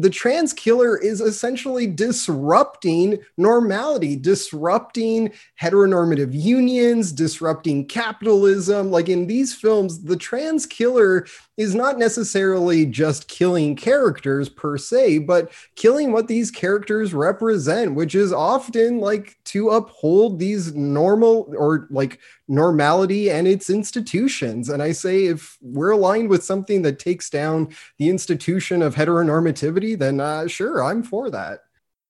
the 0.00 0.08
trans 0.08 0.54
killer 0.54 0.96
is 0.96 1.20
essentially 1.20 1.86
disrupting 1.86 3.18
normality, 3.36 4.16
disrupting 4.16 5.30
heteronormative 5.60 6.30
unions, 6.32 7.12
disrupting 7.12 7.86
capitalism. 7.86 8.90
Like 8.90 9.10
in 9.10 9.26
these 9.26 9.54
films, 9.54 10.02
the 10.04 10.16
trans 10.16 10.64
killer 10.64 11.26
is 11.60 11.74
not 11.74 11.98
necessarily 11.98 12.86
just 12.86 13.28
killing 13.28 13.76
characters 13.76 14.48
per 14.48 14.78
se, 14.78 15.18
but 15.18 15.52
killing 15.76 16.10
what 16.10 16.26
these 16.26 16.50
characters 16.50 17.12
represent, 17.12 17.94
which 17.94 18.14
is 18.14 18.32
often 18.32 18.98
like 18.98 19.36
to 19.44 19.68
uphold 19.68 20.38
these 20.38 20.74
normal 20.74 21.52
or 21.54 21.86
like 21.90 22.18
normality 22.48 23.30
and 23.30 23.46
its 23.46 23.68
institutions. 23.68 24.70
And 24.70 24.82
I 24.82 24.92
say, 24.92 25.26
if 25.26 25.58
we're 25.60 25.90
aligned 25.90 26.30
with 26.30 26.42
something 26.42 26.80
that 26.80 26.98
takes 26.98 27.28
down 27.28 27.74
the 27.98 28.08
institution 28.08 28.80
of 28.80 28.94
heteronormativity, 28.94 29.98
then 29.98 30.18
uh, 30.18 30.46
sure, 30.48 30.82
I'm 30.82 31.02
for 31.02 31.28
that. 31.28 31.64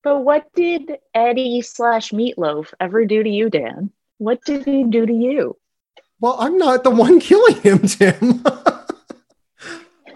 But 0.04 0.20
what 0.20 0.46
did 0.54 0.96
Eddie 1.12 1.60
slash 1.62 2.12
Meat 2.12 2.38
Loaf 2.38 2.72
ever 2.78 3.04
do 3.04 3.24
to 3.24 3.28
you, 3.28 3.50
Dan? 3.50 3.90
What 4.18 4.44
did 4.44 4.64
he 4.64 4.84
do 4.84 5.06
to 5.06 5.12
you? 5.12 5.56
Well, 6.20 6.36
I'm 6.38 6.56
not 6.56 6.84
the 6.84 6.90
one 6.90 7.18
killing 7.30 7.60
him, 7.62 7.80
Tim. 7.80 8.44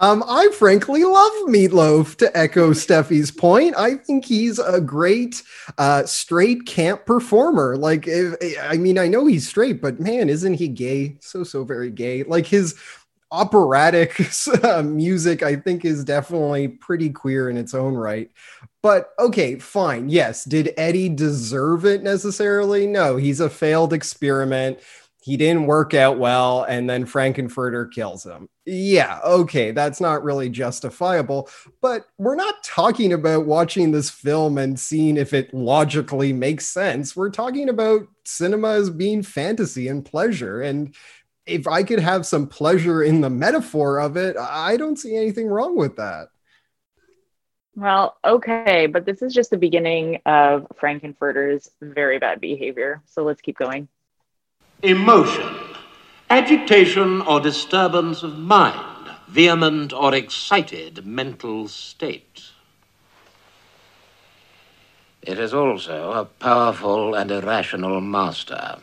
Um, 0.01 0.25
I 0.27 0.49
frankly 0.57 1.05
love 1.05 1.33
Meat 1.47 1.73
Loaf. 1.73 2.17
To 2.19 2.37
echo 2.37 2.73
Steffi's 2.73 3.31
point, 3.31 3.75
I 3.77 3.97
think 3.97 4.25
he's 4.25 4.59
a 4.59 4.81
great 4.81 5.43
uh, 5.79 6.05
straight 6.05 6.67
camp 6.67 7.07
performer. 7.07 7.77
Like, 7.77 8.07
if, 8.07 8.35
I 8.63 8.77
mean, 8.77 8.99
I 8.99 9.09
know 9.09 9.27
he's 9.27 9.49
straight, 9.49 9.81
but 9.81 10.01
man, 10.01 10.29
isn't 10.29 10.55
he 10.55 10.69
gay? 10.69 11.17
So 11.21 11.45
so 11.45 11.65
very 11.65 11.91
gay. 11.91 12.23
Like 12.23 12.47
his 12.47 12.75
operatic 13.31 14.21
uh, 14.65 14.83
music, 14.83 15.43
I 15.43 15.57
think, 15.57 15.85
is 15.85 16.05
definitely 16.05 16.69
pretty 16.69 17.11
queer 17.11 17.51
in 17.51 17.57
its 17.57 17.75
own 17.75 17.95
right. 17.95 18.31
But 18.83 19.11
okay, 19.19 19.59
fine. 19.59 20.09
Yes, 20.11 20.45
did 20.45 20.75
Eddie 20.77 21.09
deserve 21.09 21.87
it 21.87 22.03
necessarily? 22.03 22.87
No, 22.87 23.17
he's 23.17 23.41
a 23.41 23.49
failed 23.49 23.93
experiment 23.93 24.79
he 25.25 25.39
didn't 25.39 25.65
work 25.65 25.95
out 25.95 26.19
well 26.19 26.65
and 26.65 26.89
then 26.89 27.07
Frank-N-Furter 27.07 27.91
kills 27.91 28.25
him 28.25 28.49
yeah 28.67 29.21
okay 29.25 29.71
that's 29.71 30.01
not 30.01 30.23
really 30.23 30.51
justifiable 30.51 31.49
but 31.81 32.07
we're 32.19 32.35
not 32.35 32.63
talking 32.63 33.13
about 33.13 33.47
watching 33.47 33.91
this 33.91 34.11
film 34.11 34.59
and 34.59 34.79
seeing 34.79 35.17
if 35.17 35.33
it 35.33 35.53
logically 35.55 36.33
makes 36.33 36.67
sense 36.67 37.17
we're 37.17 37.31
talking 37.31 37.69
about 37.69 38.07
cinema 38.25 38.73
as 38.73 38.91
being 38.91 39.23
fantasy 39.23 39.89
and 39.89 40.05
pleasure 40.05 40.61
and 40.61 40.95
if 41.47 41.67
i 41.67 41.83
could 41.83 42.01
have 42.01 42.27
some 42.27 42.47
pleasure 42.47 43.03
in 43.03 43.21
the 43.21 43.31
metaphor 43.31 43.99
of 43.99 44.17
it 44.17 44.37
i 44.39 44.77
don't 44.77 44.99
see 44.99 45.17
anything 45.17 45.47
wrong 45.47 45.77
with 45.77 45.97
that 45.97 46.29
Well, 47.77 48.17
okay, 48.25 48.87
but 48.87 49.05
this 49.05 49.21
is 49.21 49.35
just 49.35 49.51
the 49.51 49.57
beginning 49.57 50.21
of 50.27 50.69
Frank-N-Furter's 50.79 51.69
very 51.83 52.21
bad 52.21 52.41
behavior. 52.41 53.03
So 53.05 53.25
let's 53.25 53.41
keep 53.41 53.59
going. 53.59 53.89
Emotion, 54.85 55.57
agitation 56.29 57.23
or 57.23 57.41
disturbance 57.41 58.23
of 58.23 58.39
mind, 58.39 59.09
vehement 59.29 59.95
or 59.95 60.15
excited 60.15 61.07
mental 61.07 61.69
state. 61.69 62.51
It 65.23 65.39
is 65.39 65.55
also 65.55 66.13
a 66.13 66.27
powerful 66.27 67.15
and 67.15 67.31
irrational 67.31 68.03
master. 68.03 68.77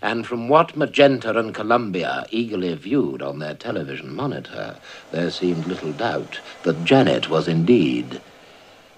And 0.00 0.24
from 0.24 0.48
what 0.48 0.76
Magenta 0.76 1.36
and 1.36 1.52
Columbia 1.52 2.26
eagerly 2.30 2.72
viewed 2.76 3.20
on 3.20 3.40
their 3.40 3.54
television 3.54 4.14
monitor, 4.14 4.76
there 5.10 5.32
seemed 5.32 5.66
little 5.66 5.92
doubt 5.92 6.38
that 6.62 6.84
Janet 6.84 7.28
was 7.28 7.48
indeed 7.48 8.20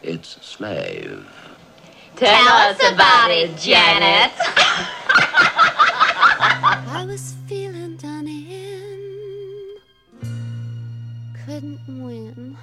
its 0.03 0.37
slave. 0.45 1.27
Tell 2.17 2.49
us 2.49 2.77
about 2.93 3.31
it, 3.31 3.57
Janet. 3.57 4.33
I 6.97 7.05
was 7.05 7.35
feeling 7.47 7.99
done 7.99 8.27
in, 8.27 9.77
couldn't 11.45 11.79
win. 11.87 12.57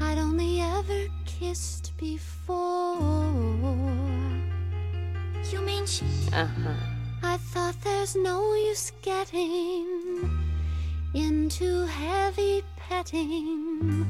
I'd 0.00 0.16
only 0.16 0.62
ever 0.62 1.06
kissed 1.26 1.92
before. 1.98 2.96
You 5.52 5.60
mean 5.60 5.84
she? 5.84 6.06
Uh 6.32 6.46
huh. 6.46 6.80
I 7.22 7.36
thought 7.36 7.74
there's 7.84 8.16
no 8.16 8.54
use 8.54 8.90
getting 9.02 10.30
into 11.12 11.84
heavy 11.84 12.62
petting. 12.78 14.06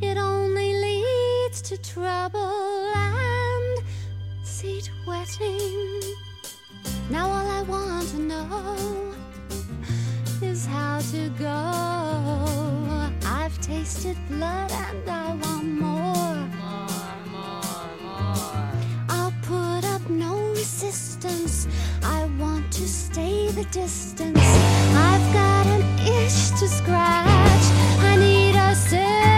It 0.00 0.16
only 0.16 0.72
leads 0.72 1.60
to 1.60 1.76
trouble 1.76 2.90
and 2.94 3.84
seat 4.44 4.90
wetting. 5.06 6.00
Now 7.08 7.28
all 7.28 7.46
I 7.46 7.62
want 7.62 8.08
to 8.08 8.18
know 8.18 9.14
is 10.42 10.66
how 10.66 10.98
to 11.12 11.28
go. 11.38 13.10
I've 13.24 13.56
tasted 13.60 14.16
blood 14.28 14.72
and 14.72 15.08
I 15.08 15.34
want 15.34 15.66
more. 15.66 16.34
More, 16.60 16.88
more, 17.30 17.88
more. 18.02 18.70
I'll 19.08 19.32
put 19.42 19.84
up 19.84 20.10
no 20.10 20.50
resistance. 20.50 21.68
I 22.02 22.28
want 22.40 22.72
to 22.72 22.88
stay 22.88 23.50
the 23.50 23.64
distance. 23.66 24.40
I've 24.40 25.32
got 25.32 25.66
an 25.66 25.82
itch 26.00 26.58
to 26.58 26.66
scratch. 26.66 27.66
I 28.00 28.16
need 28.18 28.56
assistance. 28.56 29.35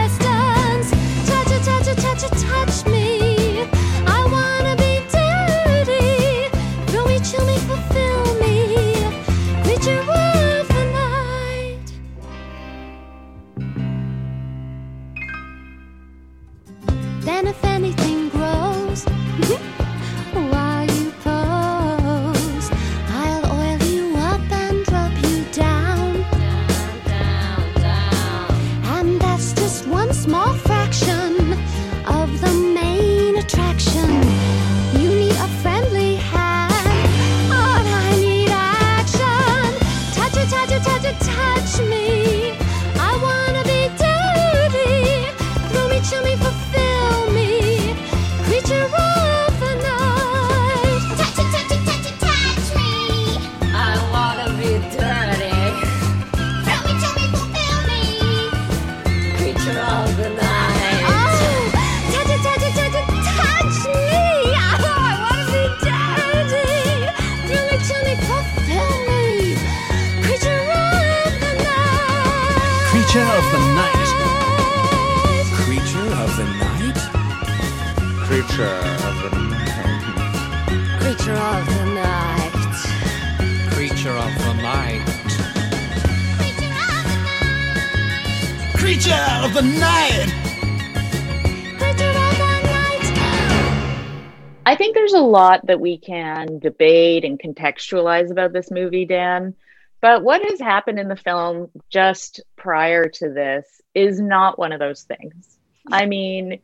Lot 95.29 95.67
that 95.67 95.81
we 95.81 95.99
can 95.99 96.59
debate 96.59 97.25
and 97.25 97.39
contextualize 97.39 98.31
about 98.31 98.53
this 98.53 98.71
movie, 98.71 99.05
Dan. 99.05 99.55
But 100.01 100.23
what 100.23 100.43
has 100.49 100.61
happened 100.61 100.99
in 100.99 101.09
the 101.09 101.17
film 101.17 101.71
just 101.91 102.41
prior 102.57 103.09
to 103.09 103.29
this 103.31 103.81
is 103.95 104.21
not 104.21 104.59
one 104.59 104.73
of 104.73 104.79
those 104.79 105.03
things. 105.03 105.59
I 105.91 106.07
mean, 106.07 106.61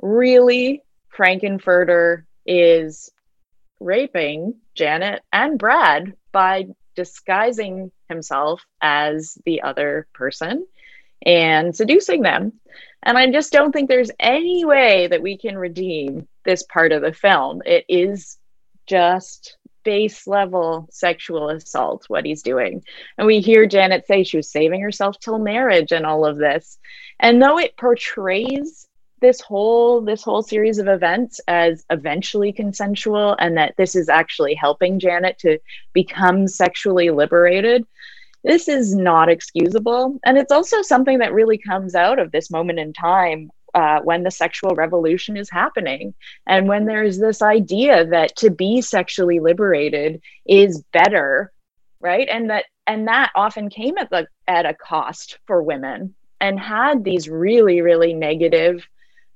really, 0.00 0.82
Frank-N-Furter 1.10 2.24
is 2.46 3.10
raping 3.80 4.54
Janet 4.74 5.22
and 5.32 5.58
Brad 5.58 6.14
by 6.32 6.66
disguising 6.94 7.92
himself 8.08 8.64
as 8.80 9.36
the 9.44 9.62
other 9.62 10.06
person 10.14 10.66
and 11.24 11.76
seducing 11.76 12.22
them. 12.22 12.52
And 13.02 13.18
I 13.18 13.30
just 13.30 13.52
don't 13.52 13.72
think 13.72 13.88
there's 13.88 14.10
any 14.18 14.64
way 14.64 15.06
that 15.08 15.22
we 15.22 15.36
can 15.36 15.58
redeem 15.58 16.26
this 16.46 16.62
part 16.62 16.92
of 16.92 17.02
the 17.02 17.12
film. 17.12 17.60
It 17.66 17.84
is 17.88 18.38
just 18.86 19.58
base 19.84 20.26
level 20.26 20.88
sexual 20.90 21.50
assault, 21.50 22.04
what 22.08 22.24
he's 22.24 22.42
doing. 22.42 22.82
And 23.18 23.26
we 23.26 23.40
hear 23.40 23.66
Janet 23.66 24.06
say 24.06 24.24
she 24.24 24.38
was 24.38 24.50
saving 24.50 24.80
herself 24.80 25.18
till 25.20 25.38
marriage 25.38 25.92
and 25.92 26.06
all 26.06 26.24
of 26.24 26.38
this. 26.38 26.78
And 27.20 27.40
though 27.40 27.58
it 27.58 27.76
portrays 27.76 28.88
this 29.20 29.40
whole 29.40 30.02
this 30.02 30.22
whole 30.22 30.42
series 30.42 30.78
of 30.78 30.88
events 30.88 31.40
as 31.48 31.84
eventually 31.90 32.52
consensual 32.52 33.36
and 33.38 33.56
that 33.56 33.74
this 33.76 33.96
is 33.96 34.08
actually 34.08 34.54
helping 34.54 34.98
Janet 34.98 35.38
to 35.38 35.58
become 35.92 36.46
sexually 36.46 37.10
liberated 37.10 37.86
this 38.44 38.68
is 38.68 38.94
not 38.94 39.28
excusable 39.28 40.18
and 40.24 40.36
it's 40.36 40.52
also 40.52 40.82
something 40.82 41.18
that 41.18 41.32
really 41.32 41.58
comes 41.58 41.94
out 41.94 42.18
of 42.18 42.30
this 42.30 42.50
moment 42.50 42.78
in 42.78 42.92
time 42.92 43.50
uh, 43.76 44.00
when 44.00 44.24
the 44.24 44.30
sexual 44.30 44.74
revolution 44.74 45.36
is 45.36 45.48
happening 45.50 46.14
and 46.46 46.66
when 46.66 46.86
there's 46.86 47.18
this 47.18 47.42
idea 47.42 48.04
that 48.06 48.34
to 48.36 48.50
be 48.50 48.80
sexually 48.80 49.38
liberated 49.38 50.20
is 50.46 50.82
better 50.92 51.52
right 52.00 52.28
and 52.28 52.50
that 52.50 52.64
and 52.88 53.06
that 53.06 53.30
often 53.36 53.68
came 53.68 53.96
at 53.98 54.10
the 54.10 54.26
at 54.48 54.66
a 54.66 54.74
cost 54.74 55.38
for 55.46 55.62
women 55.62 56.14
and 56.40 56.58
had 56.58 57.04
these 57.04 57.28
really 57.28 57.80
really 57.82 58.12
negative 58.14 58.84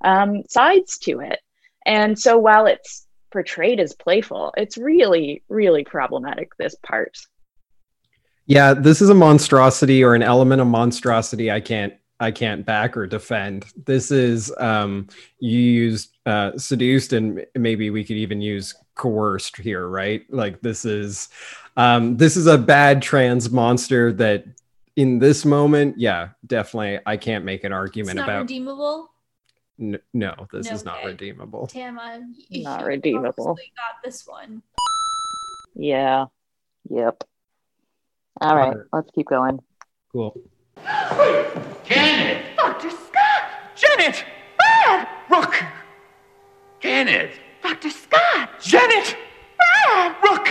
um, 0.03 0.43
sides 0.49 0.99
to 0.99 1.21
it. 1.21 1.41
And 1.87 2.19
so 2.19 2.39
while 2.39 2.67
it's 2.67 3.07
portrayed 3.33 3.81
as 3.81 3.95
playful, 3.95 4.53
it's 4.57 4.77
really, 4.77 5.43
really 5.49 5.85
problematic, 5.85 6.57
this 6.59 6.75
part. 6.83 7.17
Yeah, 8.47 8.75
this 8.75 9.01
is 9.01 9.11
a 9.11 9.15
monstrosity 9.15 10.03
or 10.03 10.15
an 10.15 10.23
element 10.23 10.61
of 10.61 10.67
monstrosity 10.67 11.51
I 11.51 11.61
can't 11.61 11.95
I 12.21 12.31
can't 12.31 12.65
back 12.67 12.97
or 12.97 13.07
defend. 13.07 13.67
This 13.87 14.11
is 14.11 14.53
um 14.59 15.09
you 15.39 15.59
used 15.59 16.17
uh 16.27 16.57
seduced 16.59 17.13
and 17.15 17.45
maybe 17.57 17.91
we 17.91 18.05
could 18.05 18.17
even 18.17 18.41
use 18.41 18.75
coerced 18.95 19.57
here, 19.57 19.89
right? 19.89 20.23
Like 20.29 20.61
this 20.61 20.85
is 20.85 21.31
um 21.77 22.17
this 22.19 22.37
is 22.37 22.47
a 22.47 22.59
bad 22.59 23.01
trans 23.03 23.51
monster 23.51 24.13
that 24.15 24.45
in 24.97 25.19
this 25.19 25.45
moment, 25.47 25.99
yeah, 25.99 26.31
definitely 26.47 27.01
I 27.07 27.17
can't 27.17 27.45
make 27.45 27.65
an 27.65 27.73
It's 27.73 27.79
argument 27.79 28.17
not 28.17 28.29
about 28.29 28.41
redeemable. 28.43 29.11
N- 29.81 30.01
no, 30.13 30.47
this 30.53 30.69
No, 30.69 30.75
is 30.75 30.85
not 30.85 30.99
okay. 30.99 31.07
redeemable. 31.07 31.69
Tama, 31.69 32.21
you 32.49 32.65
Not 32.65 32.85
redeemable. 32.85 33.51
obviously 33.51 33.73
got 33.77 34.03
this 34.05 34.27
one. 34.27 34.63
Yeah. 35.75 36.27
Yep. 36.91 37.25
All 38.43 38.57
right, 38.57 38.77
let's 38.93 39.11
keep 39.15 39.27
going. 39.27 39.61
Cool. 40.13 40.39
Janet! 41.85 42.57
Dr. 42.57 42.91
Scott! 42.91 43.77
Janet! 43.77 44.25
Brad! 44.57 45.09
Rock! 45.29 45.65
Janet! 46.81 47.33
Dr. 47.63 47.91
Scott! 47.91 48.49
Janet! 48.61 49.17
Brad! 49.57 50.17
Rock! 50.23 50.49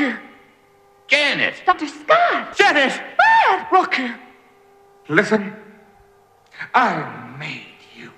Janet! 1.08 1.64
Dr. 1.66 1.88
Scott! 1.88 2.58
Janet! 2.58 3.02
Brad! 3.18 3.68
Rock! 3.72 3.96
Listen, 5.08 5.54
I 6.74 7.36
made 7.40 7.66
you. 7.96 8.12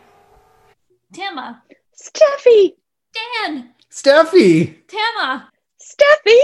Tama, 1.14 1.64
Steffi! 1.96 2.74
Dan, 3.14 3.74
Steffi! 3.90 4.76
Tama, 4.88 5.50
Steffi! 5.80 6.40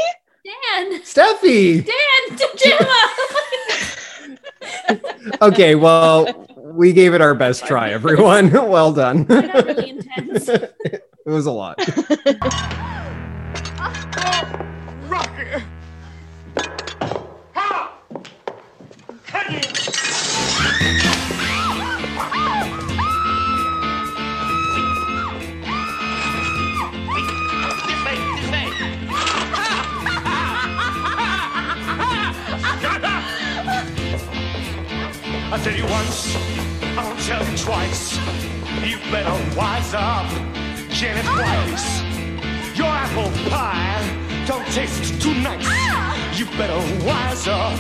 Dan, 0.45 1.01
Steffi! 1.03 1.83
Dan, 1.85 2.37
Tama. 2.57 3.09
Okay, 5.41 5.75
well, 5.75 6.47
we 6.57 6.93
gave 6.93 7.13
it 7.13 7.21
our 7.21 7.35
best 7.35 7.65
try, 7.65 7.89
everyone. 7.93 8.51
well 8.69 8.93
done. 8.93 9.25
really 9.25 9.89
intense. 9.89 10.47
it 10.49 11.03
was 11.25 11.45
a 11.45 11.51
lot. 11.51 11.77
Rock! 15.09 15.29
Ha! 17.53 17.93
I 35.49 35.57
tell 35.59 35.73
you 35.73 35.85
once, 35.85 36.35
I 36.97 37.05
won't 37.05 37.19
tell 37.21 37.41
you 37.49 37.57
twice. 37.57 38.17
You 38.85 38.97
better 39.09 39.31
wise 39.55 39.93
up, 39.93 40.29
Janet 40.89 41.23
ah! 41.25 41.63
Weiss. 41.71 42.77
Your 42.77 42.87
apple 42.87 43.31
pie 43.49 44.45
don't 44.45 44.67
taste 44.73 45.21
too 45.21 45.33
nice. 45.35 45.63
Ah! 45.65 46.35
You 46.35 46.47
better 46.57 47.05
wise 47.05 47.47
up, 47.47 47.79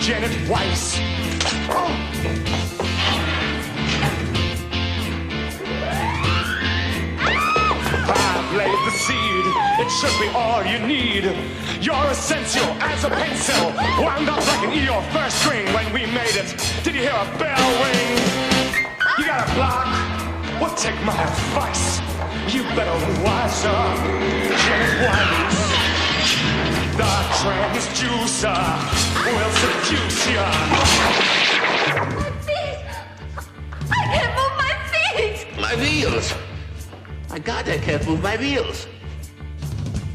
Janet 0.00 0.50
Weiss. 0.50 0.98
Oh! 1.70 2.65
Laid 8.56 8.78
the 8.86 8.90
seed, 8.90 9.44
it 9.78 9.90
should 9.90 10.16
be 10.18 10.28
all 10.34 10.64
you 10.64 10.78
need. 10.86 11.24
You're 11.80 12.08
essential 12.10 12.64
as 12.80 13.04
a 13.04 13.10
pencil, 13.10 13.66
wound 14.02 14.28
up 14.28 14.40
like 14.46 14.66
an 14.66 14.72
E 14.72 14.88
or 14.88 15.02
first 15.12 15.42
string 15.42 15.66
when 15.74 15.92
we 15.92 16.06
made 16.06 16.34
it. 16.34 16.56
Did 16.82 16.94
you 16.94 17.02
hear 17.02 17.12
a 17.12 17.38
bell 17.38 17.68
ring? 17.84 18.16
You 19.18 19.26
got 19.26 19.48
a 19.48 19.54
block? 19.54 19.86
Well, 20.60 20.74
take 20.74 20.96
my 21.04 21.12
advice. 21.12 22.00
You 22.52 22.62
better 22.74 22.96
wise 23.22 23.64
up, 23.66 23.98
Janet 24.64 25.04
Weiss. 25.04 25.58
The 26.96 27.12
transducer 27.40 28.62
will 29.36 29.52
seduce 29.60 30.26
ya. 30.32 30.48
I 33.90 34.02
can't 34.12 34.32
move 34.38 34.54
my 34.56 34.72
feet! 34.90 35.36
My 35.60 35.74
wheels! 35.76 36.45
My 37.36 37.40
God, 37.40 37.68
I 37.68 37.76
can't 37.76 38.06
move 38.06 38.22
my 38.22 38.38
wheels. 38.38 38.86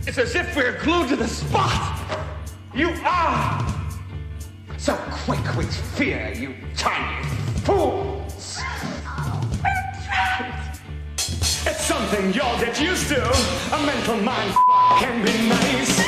It's 0.07 0.18
as 0.18 0.34
if 0.34 0.56
we're 0.56 0.81
glued 0.81 1.10
to 1.10 1.15
the 1.15 1.27
spot. 1.27 2.26
You 2.73 2.89
are 3.06 3.76
so 4.80 4.95
quick 5.11 5.56
with 5.56 5.72
fear, 5.95 6.34
you 6.34 6.56
tiny 6.76 7.23
fools. 7.64 8.60
It's 11.15 11.85
something 11.85 12.34
y'all 12.34 12.60
get 12.60 12.81
used 12.81 13.07
to. 13.10 13.22
A 13.22 13.85
mental 13.85 14.18
mind 14.18 14.56
can 14.98 15.23
be 15.23 15.48
nice. 15.48 15.99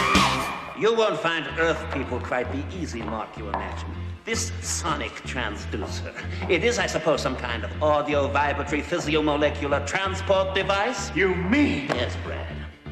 You 0.80 0.96
won't 0.96 1.20
find 1.20 1.46
Earth 1.60 1.86
people 1.94 2.20
quite 2.22 2.52
the 2.52 2.66
easy 2.76 3.04
mark 3.04 3.38
you 3.38 3.50
imagine. 3.50 4.03
This 4.26 4.54
sonic 4.62 5.12
transducer. 5.24 6.14
It 6.50 6.64
is, 6.64 6.80
I 6.80 6.88
suppose, 6.88 7.22
some 7.22 7.36
kind 7.36 7.66
of 7.66 7.84
audio 7.84 8.30
vibratory 8.30 8.82
physiomolecular 8.82 9.86
transport 9.86 10.56
device? 10.56 11.14
You 11.14 11.36
mean? 11.36 11.88
Yes, 11.88 12.16
Brad. 12.24 12.48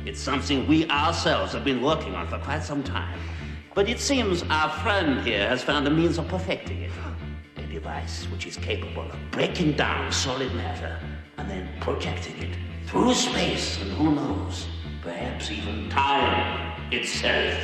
It's 0.06 0.20
something 0.20 0.68
we 0.68 0.90
ourselves 0.90 1.54
have 1.54 1.64
been 1.64 1.82
working 1.82 2.16
on 2.16 2.28
for 2.28 2.38
quite 2.40 2.64
some 2.64 2.84
time. 2.84 3.18
But 3.74 3.88
it 3.88 4.02
seems 4.02 4.44
our 4.50 4.70
friend 4.84 5.26
here 5.26 5.48
has 5.48 5.64
found 5.64 5.88
a 5.88 5.90
means 5.90 6.18
of 6.18 6.28
perfecting 6.28 6.82
it. 6.82 6.92
A 7.56 7.62
device 7.62 8.26
which 8.26 8.46
is 8.46 8.58
capable 8.58 9.04
of 9.04 9.32
breaking 9.32 9.78
down 9.78 10.12
solid 10.12 10.54
matter 10.54 11.00
and 11.38 11.50
then 11.50 11.70
projecting 11.80 12.38
it 12.44 12.58
through 12.88 13.14
space 13.14 13.82
and 13.82 13.90
who 13.94 14.16
knows, 14.16 14.68
perhaps 15.02 15.50
even 15.50 15.90
time 15.90 16.92
itself. 16.92 17.58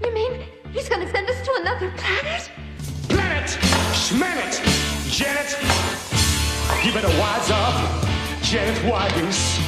You 0.00 0.14
mean 0.14 0.44
he's 0.72 0.88
gonna 0.88 1.10
send 1.10 1.28
us 1.28 1.44
to 1.44 1.54
another 1.60 1.90
planet? 1.96 2.52
Planet! 3.08 3.50
Schmanet! 3.92 4.60
Janet! 5.10 5.56
You 6.84 6.92
better 6.92 7.08
wise 7.18 7.50
up, 7.50 8.04
Janet 8.42 8.84
Weiss. 8.84 9.58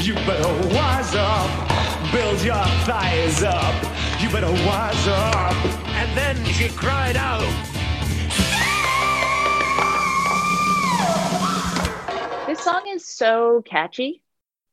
You 0.00 0.14
better 0.14 0.68
wise 0.74 1.14
up, 1.14 2.12
build 2.12 2.42
your 2.42 2.64
thighs 2.86 3.42
up. 3.42 3.74
You 4.20 4.30
better 4.30 4.50
wise 4.66 5.06
up. 5.08 5.54
And 5.94 6.16
then 6.16 6.44
she 6.46 6.68
cried 6.68 7.16
out. 7.16 7.42
This 12.46 12.60
song 12.60 12.82
is 12.88 13.06
so 13.06 13.62
catchy 13.64 14.22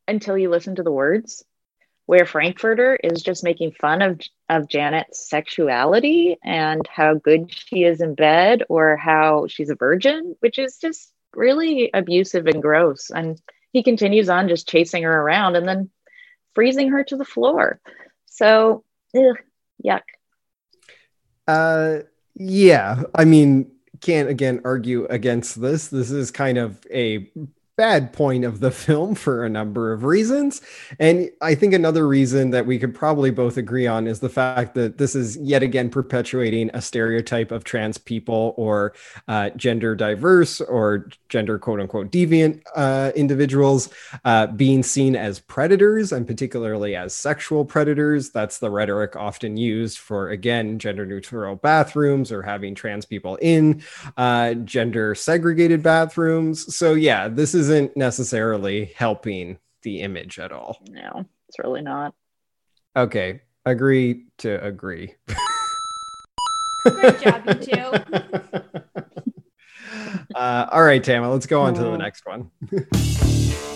until 0.08 0.36
you 0.36 0.50
listen 0.50 0.74
to 0.74 0.82
the 0.82 0.92
words, 0.92 1.44
where 2.10 2.26
Frankfurter 2.26 2.98
is 3.04 3.22
just 3.22 3.44
making 3.44 3.70
fun 3.70 4.02
of 4.02 4.20
of 4.48 4.68
Janet's 4.68 5.30
sexuality 5.30 6.36
and 6.42 6.84
how 6.88 7.14
good 7.14 7.54
she 7.54 7.84
is 7.84 8.00
in 8.00 8.16
bed 8.16 8.64
or 8.68 8.96
how 8.96 9.46
she's 9.46 9.70
a 9.70 9.76
virgin, 9.76 10.34
which 10.40 10.58
is 10.58 10.78
just 10.78 11.12
really 11.36 11.88
abusive 11.94 12.48
and 12.48 12.60
gross. 12.60 13.10
And 13.10 13.40
he 13.72 13.84
continues 13.84 14.28
on 14.28 14.48
just 14.48 14.68
chasing 14.68 15.04
her 15.04 15.22
around 15.22 15.54
and 15.54 15.68
then 15.68 15.88
freezing 16.52 16.90
her 16.90 17.04
to 17.04 17.16
the 17.16 17.24
floor. 17.24 17.80
So, 18.26 18.82
ugh, 19.16 19.38
yuck. 19.86 20.02
Uh, 21.46 21.98
yeah. 22.34 23.04
I 23.14 23.24
mean, 23.24 23.70
can't 24.00 24.28
again 24.28 24.62
argue 24.64 25.04
against 25.04 25.60
this. 25.60 25.86
This 25.86 26.10
is 26.10 26.32
kind 26.32 26.58
of 26.58 26.84
a 26.92 27.30
bad 27.80 28.12
point 28.12 28.44
of 28.44 28.60
the 28.60 28.70
film 28.86 29.14
for 29.14 29.42
a 29.42 29.48
number 29.48 29.90
of 29.90 30.04
reasons. 30.04 30.60
And 30.98 31.30
I 31.40 31.54
think 31.54 31.72
another 31.72 32.06
reason 32.06 32.50
that 32.50 32.66
we 32.66 32.78
could 32.78 32.94
probably 32.94 33.30
both 33.30 33.56
agree 33.56 33.86
on 33.86 34.06
is 34.06 34.20
the 34.20 34.28
fact 34.28 34.74
that 34.74 34.98
this 34.98 35.14
is 35.14 35.38
yet 35.38 35.62
again 35.62 35.88
perpetuating 35.88 36.70
a 36.74 36.82
stereotype 36.82 37.50
of 37.50 37.64
trans 37.64 37.96
people 37.96 38.52
or 38.58 38.92
uh, 39.28 39.48
gender 39.56 39.94
diverse 39.94 40.60
or 40.60 41.08
gender 41.30 41.58
quote 41.58 41.80
unquote 41.80 42.12
deviant 42.12 42.60
uh, 42.76 43.12
individuals 43.16 43.88
uh, 44.26 44.46
being 44.48 44.82
seen 44.82 45.16
as 45.16 45.40
predators 45.40 46.12
and 46.12 46.26
particularly 46.26 46.94
as 46.94 47.14
sexual 47.14 47.64
predators. 47.64 48.28
That's 48.28 48.58
the 48.58 48.68
rhetoric 48.68 49.16
often 49.16 49.56
used 49.56 49.96
for, 49.96 50.28
again, 50.28 50.78
gender 50.78 51.06
neutral 51.06 51.56
bathrooms 51.56 52.30
or 52.30 52.42
having 52.42 52.74
trans 52.74 53.06
people 53.06 53.36
in 53.36 53.82
uh, 54.18 54.52
gender 54.52 55.14
segregated 55.14 55.82
bathrooms. 55.82 56.76
So, 56.76 56.92
yeah, 56.92 57.28
this 57.28 57.54
isn't 57.70 57.96
necessarily 57.96 58.92
helping 58.96 59.56
the 59.82 60.00
image 60.00 60.38
at 60.40 60.50
all. 60.50 60.78
No, 60.88 61.24
it's 61.48 61.58
really 61.62 61.82
not. 61.82 62.14
Okay, 62.96 63.42
agree 63.64 64.26
to 64.38 64.62
agree. 64.64 65.14
Great 66.84 67.20
job, 67.20 67.42
you 67.46 67.54
two. 67.54 67.92
Uh, 70.34 70.68
all 70.70 70.84
right, 70.84 71.02
Tama, 71.02 71.28
let's 71.28 71.46
go 71.46 71.62
on 71.62 71.74
to 71.74 71.82
the 71.82 71.96
next 71.96 72.24
one. 72.24 72.50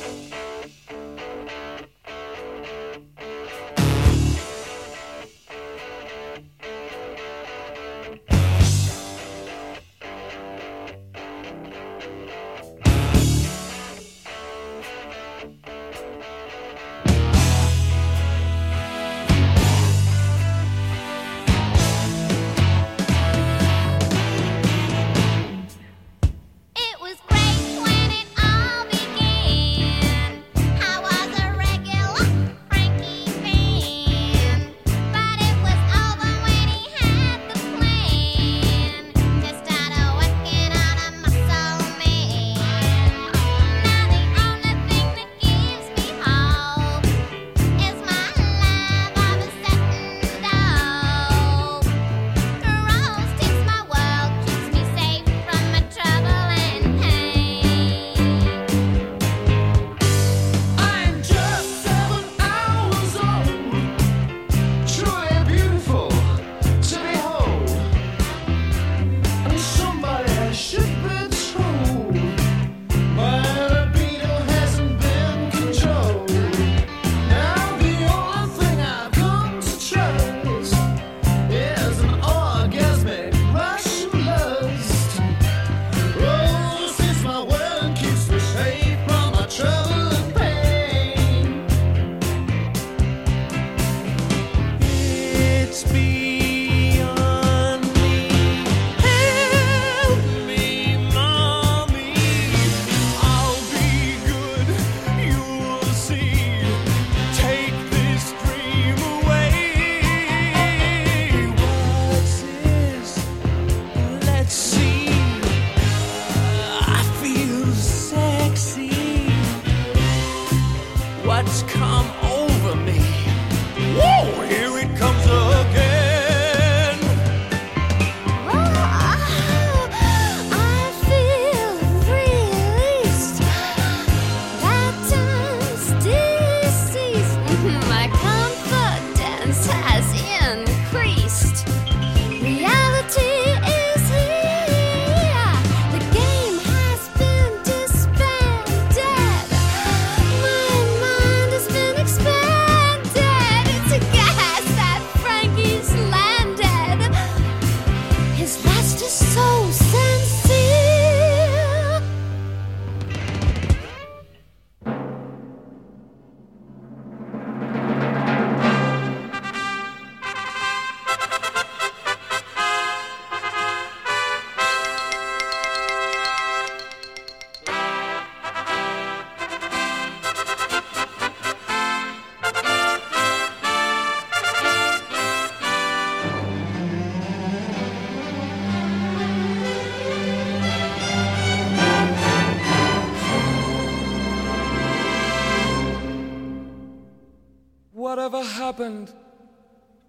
happened 198.66 199.12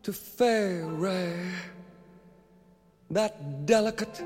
to 0.02 0.14
Fay 0.14 0.80
Wray? 1.02 1.36
That 3.10 3.65
delicate 3.65 4.23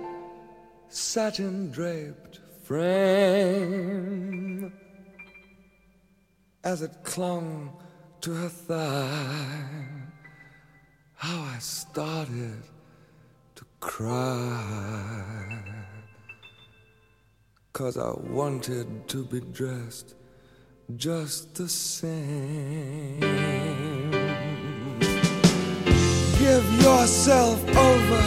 satin 0.89 1.71
draped 1.71 2.39
frame 2.63 3.01
as 6.63 6.83
it 6.83 6.91
clung 7.03 7.73
to 8.21 8.31
her 8.41 8.49
thigh. 8.49 9.65
How 11.15 11.41
I 11.55 11.57
started 11.57 12.61
to 13.55 13.65
cry. 13.79 14.53
Cause 17.73 17.97
I 17.97 18.11
wanted 18.39 19.07
to 19.07 19.25
be 19.25 19.39
dressed 19.39 20.13
just 20.97 21.55
the 21.55 21.67
same. 21.67 23.19
Give 26.49 26.71
yourself 26.81 27.59
over 27.77 28.23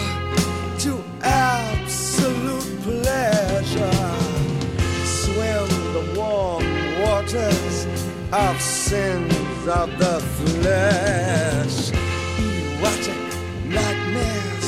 to 0.84 0.92
absolute 1.22 2.82
pleasure. 2.82 4.14
Swim 5.04 5.68
the 5.96 6.04
warm 6.16 6.64
waters 7.02 7.86
of 8.32 8.60
sins 8.60 9.66
of 9.66 9.98
the 9.98 10.20
flesh. 10.38 11.90
Erotic 12.38 13.22
nightmares 13.66 14.66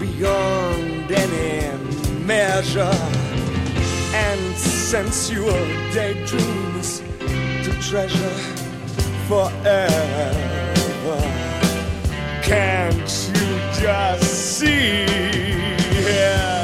beyond 0.00 1.12
any 1.12 1.60
measure. 2.24 2.98
And 4.12 4.56
sensual 4.56 5.64
daydreams 5.92 7.02
to 7.62 7.70
treasure 7.80 8.36
forever. 9.28 10.40
Can't 12.42 13.30
you 13.34 13.82
just 13.82 14.58
see 14.58 15.04
it? 15.04 16.59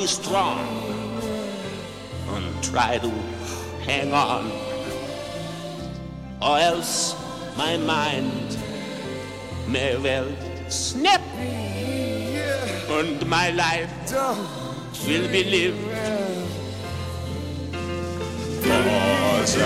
Be 0.00 0.06
strong. 0.06 0.58
And 2.28 2.64
try 2.64 2.96
to 2.98 3.10
hang 3.84 4.14
on, 4.14 4.50
or 6.40 6.58
else 6.58 7.14
my 7.56 7.76
mind 7.76 8.56
may 9.68 9.98
well 9.98 10.28
snap. 10.68 11.20
And 12.98 13.26
my 13.26 13.50
life 13.50 13.92
will 15.06 15.28
be 15.28 15.44
lived. 15.44 15.84
It's 19.42 19.56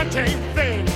and 0.00 0.16
entertaining 0.16 0.54
thing. 0.54 0.88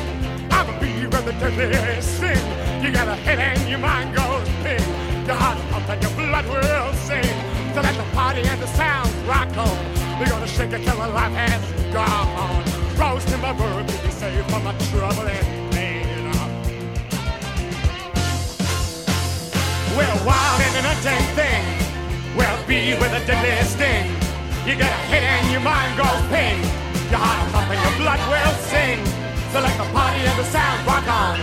I'm 0.50 0.68
a 0.68 0.80
bee 0.80 1.06
with 1.06 1.24
the 1.24 1.32
deadliest 1.32 2.20
thing. 2.20 2.82
You 2.82 2.90
got 2.92 3.08
a 3.08 3.14
head 3.14 3.38
and 3.38 3.68
your 3.68 3.78
mind 3.78 4.14
goes 4.16 4.48
ping. 4.62 4.80
Your 5.26 5.36
heart 5.36 5.58
pumps 5.70 5.88
and 5.90 6.02
your 6.02 6.12
blood 6.12 6.46
will 6.46 6.92
sing. 7.08 7.36
So 7.74 7.80
let 7.82 7.96
the 7.96 8.04
party 8.14 8.40
and 8.40 8.60
the 8.60 8.66
sound 8.68 9.10
rock 9.28 9.48
on. 9.56 9.78
We're 10.18 10.28
gonna 10.28 10.46
shake 10.46 10.72
it 10.72 10.82
till 10.84 10.96
the 10.96 11.08
life 11.08 11.32
has 11.32 11.62
gone. 11.92 12.64
Roast 12.96 13.28
in 13.30 13.40
my 13.40 13.52
verb 13.52 13.86
to 13.86 13.98
be 14.02 14.10
saved 14.10 14.50
from 14.50 14.64
my 14.64 14.72
trouble 14.88 15.28
and 15.28 15.72
pain. 15.72 16.06
We're 19.96 20.18
wild 20.24 20.60
and 20.66 20.74
entertaining 20.80 21.30
thing. 21.40 21.64
We'll 22.36 22.66
be 22.66 22.94
with 23.00 23.12
a 23.12 23.22
deadly 23.26 23.52
sting. 23.68 24.06
You 24.66 24.76
got 24.76 24.90
a 24.90 25.00
hit 25.12 25.22
and 25.22 25.52
your 25.52 25.60
mind 25.60 25.92
goes 25.98 26.22
ping. 26.32 26.83
Your 27.14 27.22
heart 27.22 27.46
pump 27.52 27.70
and 27.70 27.78
your 27.78 27.94
blood 28.02 28.18
will 28.26 28.54
sing. 28.66 28.98
So 29.54 29.62
let 29.62 29.78
the 29.78 29.86
party 29.94 30.18
and 30.18 30.36
the 30.36 30.42
sound 30.50 30.82
rock 30.84 31.06
on. 31.06 31.38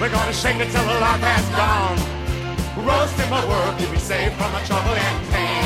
We're 0.00 0.08
gonna 0.08 0.32
shake 0.32 0.56
it 0.56 0.72
till 0.72 0.80
the 0.80 0.96
life 0.96 1.20
has 1.20 1.44
gone. 1.60 2.00
Roast 2.88 3.20
in 3.20 3.28
my 3.28 3.44
work 3.44 3.76
to 3.76 3.86
be 3.92 3.98
saved 3.98 4.32
from 4.40 4.50
the 4.56 4.60
trouble 4.64 4.96
and 4.96 5.28
pain. 5.28 5.60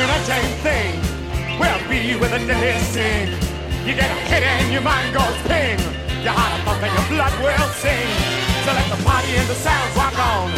Entertaining 0.00 0.56
thing. 0.64 0.94
We'll 1.60 1.88
be 1.88 2.16
with 2.18 2.32
a 2.32 2.38
deadly 2.46 2.80
sting. 2.88 3.28
You 3.86 3.94
get 3.94 4.10
a 4.10 4.20
hit 4.30 4.42
and 4.42 4.72
your 4.72 4.80
mind 4.80 5.12
goes 5.12 5.36
ping. 5.48 6.03
Your 6.24 6.32
heart 6.32 6.56
will 6.56 6.64
pump 6.64 6.82
and 6.82 6.94
your 6.96 7.06
blood 7.12 7.34
will 7.44 7.68
sing. 7.84 8.08
So 8.64 8.72
let 8.72 8.88
the 8.88 8.96
party 9.04 9.36
and 9.36 9.46
the 9.46 9.54
sounds 9.54 9.94
rock 9.94 10.16
on. 10.16 10.48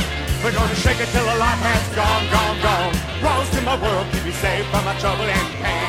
We're 0.44 0.54
gonna 0.54 0.76
shake 0.76 1.00
it 1.00 1.08
till 1.08 1.26
the 1.26 1.34
life 1.34 1.58
has 1.58 1.82
gone, 1.90 2.24
gone, 2.30 2.58
gone. 2.62 2.94
Rose 3.18 3.50
to 3.50 3.60
my 3.62 3.74
world, 3.74 4.06
keep 4.12 4.22
me 4.22 4.30
safe 4.30 4.64
from 4.70 4.84
my 4.84 4.96
trouble 5.00 5.24
and 5.24 5.54
pain. 5.58 5.85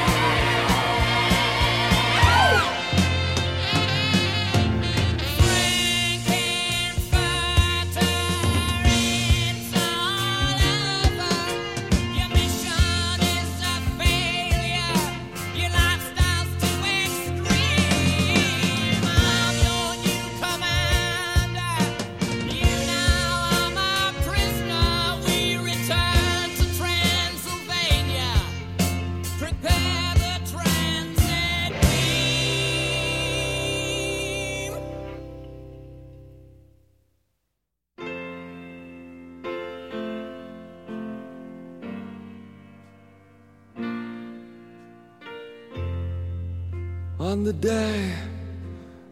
Day 47.59 48.13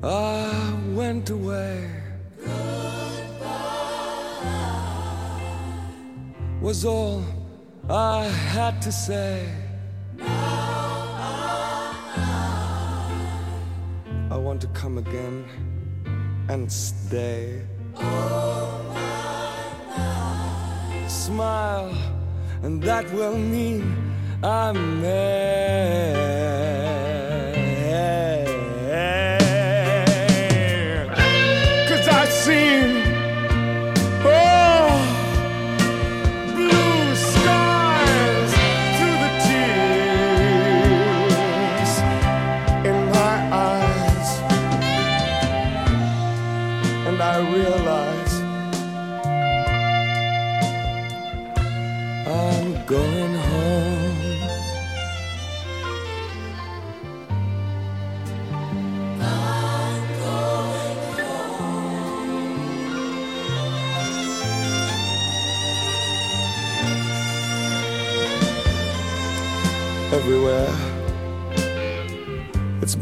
I 0.03 0.77
went 0.93 1.31
away 1.31 1.89
was 6.61 6.85
all 6.85 7.23
I 7.89 8.25
had 8.25 8.81
to 8.81 8.91
say. 8.91 9.47
I 14.31 14.37
want 14.37 14.61
to 14.61 14.67
come 14.67 14.97
again 14.97 15.45
and 16.49 16.71
stay. 16.71 17.61
Smile, 21.07 21.93
and 22.63 22.81
that 22.83 23.11
will 23.13 23.37
mean 23.37 23.95
I'm 24.43 25.01
mad. 25.01 27.04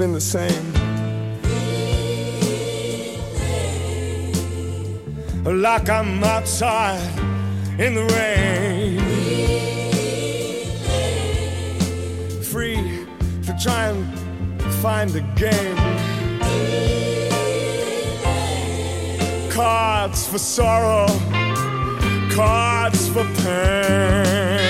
Been 0.04 0.12
the 0.12 0.20
same. 0.20 0.74
Like 5.46 5.90
I'm 5.90 6.22
outside 6.22 7.00
in 7.80 7.96
the 7.96 8.06
rain. 8.18 9.00
Free 12.52 13.06
to 13.46 13.56
try 13.64 13.92
and 13.92 14.62
find 14.82 15.16
a 15.16 15.22
game. 15.44 15.78
Cards 19.52 20.28
for 20.28 20.38
sorrow, 20.38 21.08
cards 22.36 23.08
for 23.08 23.24
pain. 23.44 24.63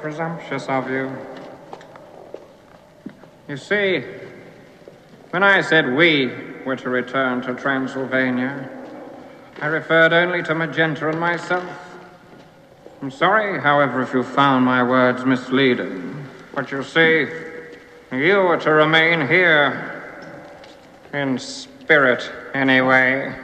Presumptuous 0.00 0.66
of 0.68 0.90
you. 0.90 1.10
You 3.48 3.56
see, 3.56 4.04
when 5.30 5.42
I 5.42 5.60
said 5.60 5.94
we 5.94 6.30
were 6.64 6.76
to 6.76 6.88
return 6.88 7.42
to 7.42 7.54
Transylvania, 7.54 8.68
I 9.60 9.66
referred 9.66 10.12
only 10.12 10.42
to 10.42 10.54
Magenta 10.54 11.08
and 11.08 11.20
myself. 11.20 11.64
I'm 13.00 13.10
sorry, 13.10 13.60
however, 13.60 14.02
if 14.02 14.12
you 14.12 14.22
found 14.22 14.64
my 14.64 14.82
words 14.82 15.24
misleading. 15.24 16.26
But 16.54 16.72
you 16.72 16.82
see, 16.82 17.26
you 18.12 18.36
were 18.38 18.58
to 18.58 18.72
remain 18.72 19.26
here. 19.28 19.92
In 21.12 21.38
spirit, 21.38 22.30
anyway. 22.52 23.34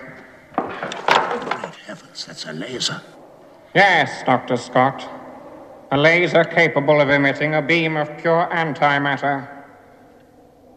Oh, 0.58 1.60
Great 1.60 1.74
Heavens, 1.86 2.26
that's 2.26 2.44
a 2.46 2.52
laser. 2.52 3.00
Yes, 3.74 4.22
Dr. 4.24 4.56
Scott. 4.56 5.21
A 5.92 5.98
laser 5.98 6.42
capable 6.42 7.02
of 7.02 7.10
emitting 7.10 7.54
a 7.54 7.60
beam 7.60 7.98
of 7.98 8.16
pure 8.16 8.48
antimatter. 8.50 9.46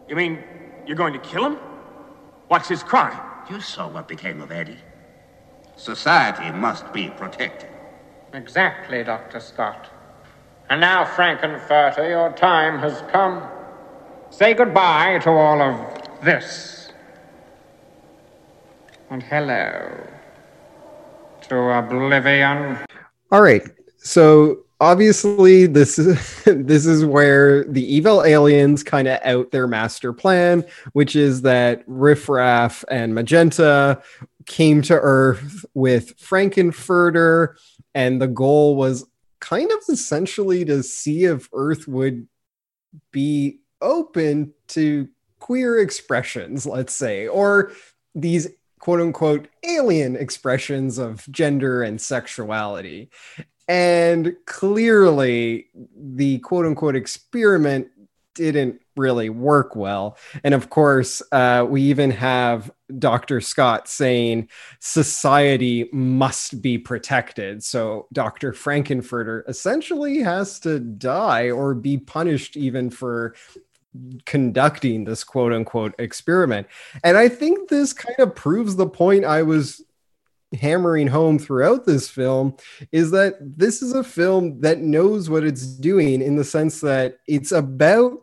You 0.08 0.14
mean 0.14 0.44
you're 0.86 0.94
going 0.94 1.14
to 1.14 1.18
kill 1.20 1.46
him? 1.46 1.56
What's 2.48 2.68
his 2.68 2.82
crime? 2.82 3.18
You 3.50 3.62
saw 3.62 3.88
what 3.88 4.08
became 4.08 4.42
of 4.42 4.52
Eddie. 4.52 4.76
Society 5.74 6.52
must 6.52 6.92
be 6.92 7.08
protected. 7.08 7.70
Exactly, 8.34 9.02
Dr. 9.04 9.40
Scott. 9.40 9.88
And 10.68 10.82
now, 10.82 11.06
Frank-N-Furter, 11.06 12.10
your 12.10 12.32
time 12.32 12.78
has 12.80 13.02
come. 13.10 13.42
Say 14.28 14.52
goodbye 14.52 15.18
to 15.20 15.30
all 15.30 15.62
of 15.62 16.22
this. 16.22 16.92
And 19.08 19.22
hello 19.22 20.08
to 21.48 21.56
oblivion. 21.56 22.76
All 23.32 23.40
right. 23.40 23.62
So 23.96 24.65
obviously 24.80 25.66
this 25.66 25.98
is 25.98 26.42
this 26.44 26.86
is 26.86 27.04
where 27.04 27.64
the 27.64 27.84
evil 27.94 28.24
aliens 28.24 28.82
kind 28.82 29.08
of 29.08 29.20
out 29.24 29.50
their 29.50 29.66
master 29.66 30.12
plan, 30.12 30.64
which 30.92 31.16
is 31.16 31.42
that 31.42 31.82
Riff 31.86 32.28
Raff 32.28 32.84
and 32.90 33.14
Magenta 33.14 34.02
came 34.46 34.82
to 34.82 34.94
Earth 34.94 35.64
with 35.74 36.18
Frank-N-Furter, 36.18 37.56
and 37.94 38.22
the 38.22 38.28
goal 38.28 38.76
was 38.76 39.04
kind 39.40 39.70
of 39.70 39.78
essentially 39.88 40.64
to 40.64 40.82
see 40.82 41.24
if 41.24 41.48
Earth 41.52 41.88
would 41.88 42.28
be 43.10 43.58
open 43.80 44.52
to 44.68 45.08
queer 45.40 45.80
expressions, 45.80 46.66
let's 46.66 46.94
say, 46.94 47.26
or 47.26 47.72
these 48.14 48.48
quote 48.78 49.00
unquote 49.00 49.48
alien 49.64 50.16
expressions 50.16 50.98
of 50.98 51.26
gender 51.30 51.82
and 51.82 52.00
sexuality. 52.00 53.10
And 53.68 54.36
clearly, 54.46 55.66
the 55.96 56.38
quote 56.38 56.66
unquote 56.66 56.96
experiment 56.96 57.88
didn't 58.34 58.80
really 58.96 59.28
work 59.30 59.74
well. 59.74 60.16
And 60.44 60.54
of 60.54 60.70
course, 60.70 61.22
uh, 61.32 61.66
we 61.68 61.82
even 61.82 62.10
have 62.12 62.70
Dr. 62.98 63.40
Scott 63.40 63.88
saying 63.88 64.48
society 64.78 65.88
must 65.92 66.62
be 66.62 66.78
protected. 66.78 67.64
So 67.64 68.06
Dr. 68.12 68.52
Frank-N-Furter 68.52 69.48
essentially 69.48 70.18
has 70.20 70.60
to 70.60 70.78
die 70.78 71.50
or 71.50 71.74
be 71.74 71.98
punished 71.98 72.56
even 72.56 72.90
for 72.90 73.34
conducting 74.26 75.04
this 75.04 75.24
quote 75.24 75.52
unquote 75.52 75.94
experiment. 75.98 76.66
And 77.02 77.16
I 77.16 77.28
think 77.28 77.68
this 77.68 77.92
kind 77.92 78.18
of 78.18 78.34
proves 78.34 78.76
the 78.76 78.86
point 78.86 79.24
I 79.24 79.42
was 79.42 79.82
hammering 80.54 81.08
home 81.08 81.38
throughout 81.38 81.84
this 81.86 82.08
film 82.08 82.56
is 82.92 83.10
that 83.10 83.34
this 83.40 83.82
is 83.82 83.92
a 83.92 84.04
film 84.04 84.60
that 84.60 84.78
knows 84.78 85.28
what 85.28 85.44
it's 85.44 85.66
doing 85.66 86.22
in 86.22 86.36
the 86.36 86.44
sense 86.44 86.80
that 86.80 87.18
it's 87.26 87.52
about 87.52 88.22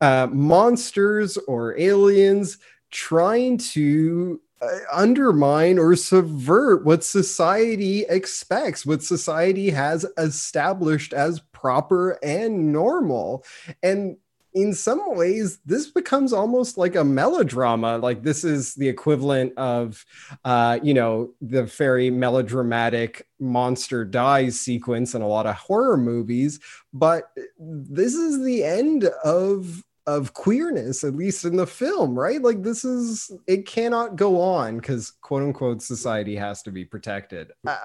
uh, 0.00 0.26
monsters 0.30 1.36
or 1.48 1.78
aliens 1.78 2.58
trying 2.90 3.56
to 3.58 4.40
uh, 4.60 4.78
undermine 4.92 5.78
or 5.78 5.96
subvert 5.96 6.84
what 6.84 7.02
society 7.02 8.04
expects, 8.08 8.86
what 8.86 9.02
society 9.02 9.70
has 9.70 10.06
established 10.18 11.12
as 11.12 11.40
proper 11.52 12.18
and 12.22 12.72
normal. 12.72 13.44
And 13.82 14.16
in 14.54 14.72
some 14.72 15.16
ways, 15.16 15.58
this 15.66 15.88
becomes 15.90 16.32
almost 16.32 16.78
like 16.78 16.94
a 16.94 17.04
melodrama. 17.04 17.98
Like 17.98 18.22
this 18.22 18.44
is 18.44 18.74
the 18.74 18.88
equivalent 18.88 19.52
of, 19.58 20.04
uh, 20.44 20.78
you 20.82 20.94
know, 20.94 21.32
the 21.40 21.64
very 21.64 22.08
melodramatic 22.08 23.26
monster 23.40 24.04
dies 24.04 24.58
sequence 24.58 25.14
in 25.14 25.22
a 25.22 25.26
lot 25.26 25.46
of 25.46 25.56
horror 25.56 25.96
movies. 25.96 26.60
But 26.92 27.30
this 27.58 28.14
is 28.14 28.44
the 28.44 28.62
end 28.62 29.04
of 29.24 29.82
of 30.06 30.34
queerness, 30.34 31.02
at 31.02 31.16
least 31.16 31.46
in 31.46 31.56
the 31.56 31.66
film, 31.66 32.14
right? 32.14 32.40
Like 32.40 32.62
this 32.62 32.84
is 32.84 33.32
it 33.46 33.66
cannot 33.66 34.16
go 34.16 34.40
on 34.40 34.76
because 34.76 35.10
quote 35.20 35.42
unquote 35.42 35.82
society 35.82 36.36
has 36.36 36.62
to 36.62 36.70
be 36.70 36.84
protected. 36.84 37.50
Uh, 37.66 37.76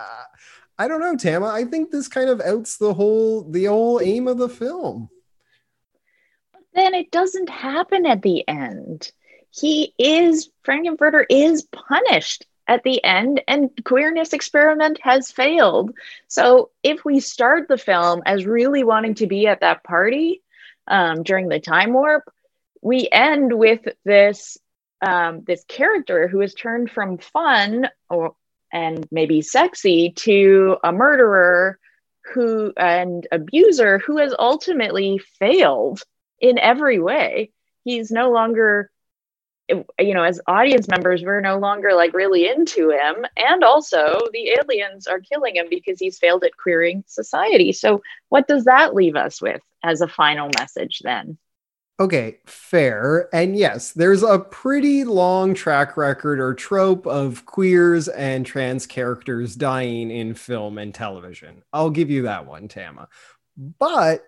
I 0.78 0.88
don't 0.88 1.02
know, 1.02 1.16
Tama. 1.16 1.48
I 1.48 1.66
think 1.66 1.90
this 1.90 2.08
kind 2.08 2.30
of 2.30 2.42
outs 2.42 2.78
the 2.78 2.94
whole 2.94 3.50
the 3.50 3.66
whole 3.66 4.00
aim 4.02 4.28
of 4.28 4.38
the 4.38 4.50
film. 4.50 5.10
Then 6.74 6.94
it 6.94 7.12
doesn't 7.12 7.50
happen 7.50 8.06
at 8.06 8.22
the 8.22 8.48
end. 8.48 9.12
He 9.52 9.94
is 9.98 10.50
Frank-N-Furter 10.64 11.26
is 11.30 11.64
punished 11.64 12.46
at 12.68 12.84
the 12.84 13.04
end, 13.04 13.42
and 13.48 13.72
queerness 13.84 14.34
experiment 14.34 15.00
has 15.02 15.32
failed. 15.32 15.92
So 16.28 16.70
if 16.84 17.04
we 17.04 17.20
start 17.20 17.68
the 17.68 17.80
film 17.80 18.22
as 18.26 18.46
really 18.46 18.84
wanting 18.84 19.16
to 19.16 19.28
be 19.28 19.48
at 19.48 19.62
that 19.62 19.84
party 19.84 20.44
um, 20.88 21.24
during 21.24 21.48
the 21.48 21.60
time 21.60 21.94
warp, 21.94 22.32
we 22.82 23.10
end 23.12 23.52
with 23.58 23.82
this 24.06 24.58
um, 25.02 25.44
this 25.48 25.64
character 25.68 26.28
who 26.28 26.42
is 26.42 26.54
turned 26.54 26.92
from 26.92 27.18
fun 27.18 27.90
or 28.10 28.36
and 28.72 29.08
maybe 29.12 29.42
sexy 29.42 30.12
to 30.12 30.78
a 30.84 30.92
murderer 30.92 31.80
who 32.34 32.72
and 32.78 33.26
abuser 33.32 33.98
who 34.00 34.18
has 34.18 34.36
ultimately 34.38 35.20
failed 35.40 36.04
in 36.42 36.58
every 36.58 37.00
way. 37.00 37.52
He's 37.84 38.12
no 38.12 38.32
longer 38.32 38.92
you 40.00 40.14
know 40.14 40.24
as 40.24 40.42
audience 40.48 40.88
members 40.88 41.22
we're 41.22 41.42
no 41.42 41.60
longer 41.60 41.94
like 41.94 42.14
really 42.14 42.48
into 42.48 42.90
him 42.90 43.26
and 43.38 43.64
also 43.64 44.20
the 44.34 44.50
aliens 44.60 45.06
are 45.06 45.20
killing 45.20 45.56
him 45.56 45.68
because 45.70 46.00
he's 46.00 46.18
failed 46.18 46.44
at 46.44 46.58
queering 46.58 47.04
society 47.06 47.72
so 47.72 48.02
what 48.30 48.48
does 48.48 48.66
that 48.66 48.96
leave 48.96 49.16
us 49.16 49.40
with 49.42 49.62
as 49.84 50.02
a 50.02 50.08
final 50.08 50.50
message 50.58 51.02
then 51.04 51.38
Okay, 52.02 52.38
fair. 52.46 53.28
And 53.36 53.58
yes, 53.58 53.92
there's 53.92 54.24
a 54.24 54.40
pretty 54.40 55.04
long 55.04 55.54
track 55.54 55.98
record 55.98 56.40
or 56.40 56.54
trope 56.54 57.06
of 57.06 57.46
queers 57.46 58.08
and 58.08 58.46
trans 58.46 58.88
characters 58.88 59.54
dying 59.54 60.10
in 60.10 60.34
film 60.34 60.78
and 60.78 60.96
television. 60.96 61.62
I'll 61.74 61.90
give 61.90 62.10
you 62.10 62.22
that 62.22 62.46
one, 62.46 62.70
Tama. 62.70 63.10
But 63.58 64.24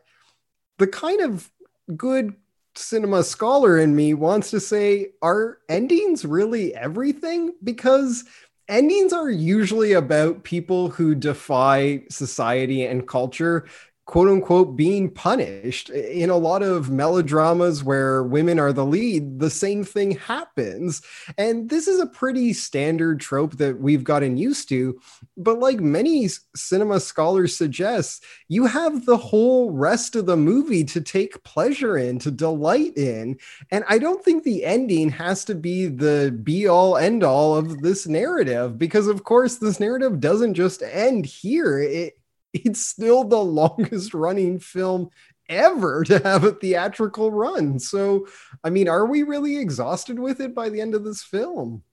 the 0.80 0.88
kind 0.88 1.22
of 1.22 1.50
good 1.98 2.36
cinema 2.76 3.24
scholar 3.24 3.78
in 3.78 3.96
me 3.96 4.14
wants 4.14 4.50
to 4.52 4.60
say 4.60 5.12
are 5.22 5.60
endings 5.70 6.26
really 6.26 6.74
everything? 6.74 7.54
Because 7.64 8.24
endings 8.68 9.14
are 9.14 9.30
usually 9.30 9.94
about 9.94 10.44
people 10.44 10.90
who 10.90 11.14
defy 11.14 12.04
society 12.10 12.86
and 12.86 13.08
culture 13.08 13.66
quote 14.06 14.28
unquote 14.28 14.76
being 14.76 15.10
punished. 15.10 15.90
In 15.90 16.30
a 16.30 16.38
lot 16.38 16.64
of 16.64 16.90
melodramas 16.90 17.84
where 17.84 18.24
women 18.24 18.60
are 18.60 18.74
the 18.74 18.86
lead 18.86 19.40
the 19.40 19.50
same 19.50 19.84
thing 19.84 20.12
happens. 20.12 21.02
And 21.38 21.70
this 21.70 21.88
is 21.88 22.00
a 22.00 22.08
pretty 22.08 22.54
standard 22.54 23.20
trope 23.20 23.58
that 23.58 23.80
we've 23.80 24.04
gotten 24.04 24.38
used 24.38 24.70
to. 24.70 25.00
But 25.38 25.60
like 25.60 25.80
many 25.80 26.28
cinema 26.56 27.00
scholars 27.00 27.56
suggest 27.56 28.24
you 28.48 28.66
have 28.66 29.06
the 29.06 29.18
whole 29.18 29.72
rest 29.72 30.16
of 30.16 30.26
the 30.26 30.38
movie 30.38 30.84
to 30.86 31.02
take 31.02 31.44
pleasure 31.44 31.98
in 31.98 32.20
to 32.20 32.32
delight 32.32 32.98
in. 32.98 33.38
And 33.70 33.84
i 33.88 33.98
don't 33.98 34.24
think 34.24 34.44
the 34.44 34.66
ending 34.66 35.10
has 35.10 35.46
to 35.46 35.56
be 35.56 35.88
the 35.88 36.38
be 36.44 36.68
all 36.68 36.98
end 36.98 37.24
all 37.24 37.56
of 37.56 37.82
this 37.82 38.08
narrative 38.08 38.78
because 38.78 39.08
of 39.08 39.24
course 39.24 39.58
this 39.58 39.80
narrative 39.80 40.20
doesn't 40.20 40.54
just 40.54 40.82
end 40.84 41.26
here. 41.26 41.80
It 41.80 42.21
it's 42.54 42.86
still 42.86 43.24
the 43.24 43.44
longest 43.44 44.14
running 44.14 44.60
film 44.60 45.10
ever 45.50 46.04
to 46.06 46.20
have 46.20 46.44
a 46.44 46.54
theatrical 46.54 47.32
run. 47.32 47.80
So, 47.80 48.28
I 48.64 48.70
mean, 48.70 48.88
are 48.88 49.06
we 49.06 49.24
really 49.24 49.58
exhausted 49.58 50.20
with 50.20 50.40
it 50.40 50.56
by 50.56 50.70
the 50.70 50.82
end 50.82 50.96
of 50.96 51.04
this 51.04 51.22
film? 51.22 51.84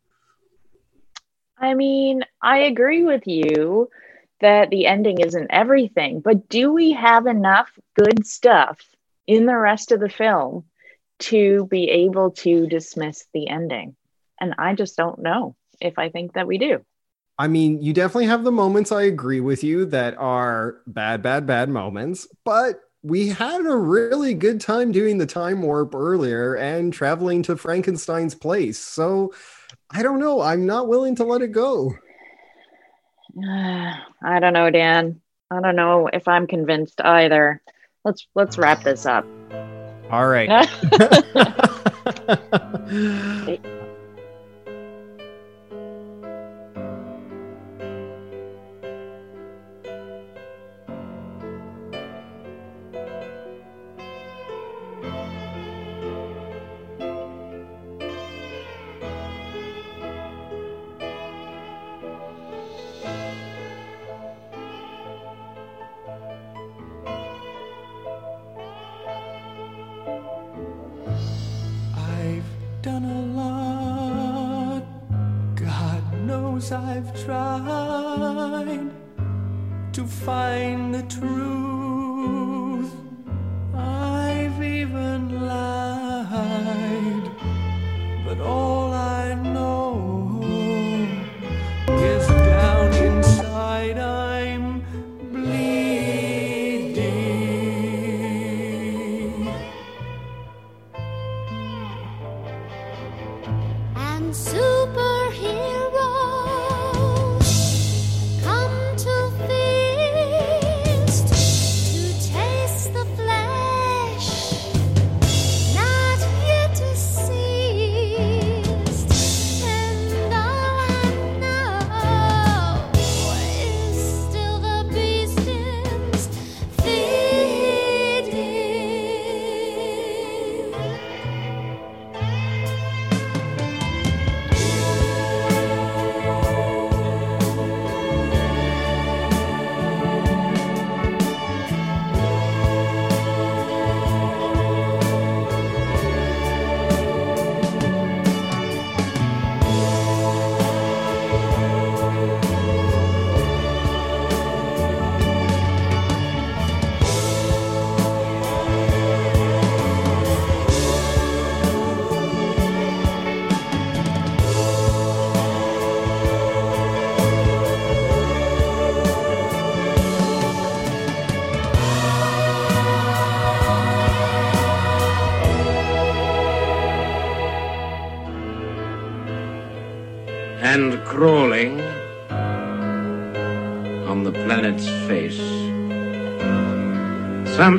I 1.58 1.74
mean, 1.74 2.22
I 2.40 2.58
agree 2.58 3.02
with 3.02 3.26
you 3.26 3.90
that 4.40 4.70
the 4.70 4.86
ending 4.86 5.20
isn't 5.20 5.48
everything, 5.50 6.20
but 6.20 6.48
do 6.48 6.72
we 6.72 6.92
have 6.92 7.26
enough 7.26 7.68
good 7.98 8.24
stuff 8.24 8.80
in 9.26 9.46
the 9.46 9.56
rest 9.56 9.90
of 9.90 9.98
the 9.98 10.08
film 10.08 10.64
to 11.18 11.66
be 11.66 11.90
able 11.90 12.30
to 12.30 12.68
dismiss 12.68 13.26
the 13.34 13.48
ending? 13.48 13.96
And 14.40 14.54
I 14.58 14.74
just 14.74 14.96
don't 14.96 15.18
know 15.18 15.56
if 15.80 15.98
I 15.98 16.10
think 16.10 16.34
that 16.34 16.46
we 16.46 16.58
do. 16.58 16.84
I 17.38 17.46
mean, 17.46 17.80
you 17.80 17.92
definitely 17.92 18.26
have 18.26 18.42
the 18.42 18.50
moments 18.50 18.90
I 18.90 19.02
agree 19.02 19.40
with 19.40 19.62
you 19.62 19.84
that 19.86 20.16
are 20.18 20.78
bad, 20.88 21.22
bad, 21.22 21.46
bad 21.46 21.68
moments, 21.68 22.26
but 22.44 22.80
we 23.02 23.28
had 23.28 23.60
a 23.60 23.76
really 23.76 24.34
good 24.34 24.60
time 24.60 24.90
doing 24.90 25.18
the 25.18 25.26
time 25.26 25.62
warp 25.62 25.94
earlier 25.94 26.56
and 26.56 26.92
traveling 26.92 27.44
to 27.44 27.56
Frankenstein's 27.56 28.34
place. 28.34 28.78
So 28.78 29.32
I 29.90 30.02
don't 30.02 30.18
know. 30.18 30.40
I'm 30.40 30.66
not 30.66 30.88
willing 30.88 31.14
to 31.16 31.24
let 31.24 31.42
it 31.42 31.52
go. 31.52 31.94
I 33.40 34.40
don't 34.40 34.52
know, 34.52 34.70
Dan. 34.70 35.20
I 35.50 35.60
don't 35.60 35.76
know 35.76 36.08
if 36.12 36.26
I'm 36.26 36.46
convinced 36.48 37.00
either. 37.00 37.62
Let's 38.04 38.26
let's 38.34 38.58
wrap 38.58 38.82
this 38.82 39.06
up. 39.06 39.24
All 40.10 40.26
right. 40.26 40.68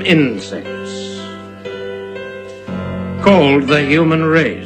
Insects 0.02 1.20
called 3.24 3.68
the 3.68 3.82
human 3.82 4.24
race. 4.24 4.59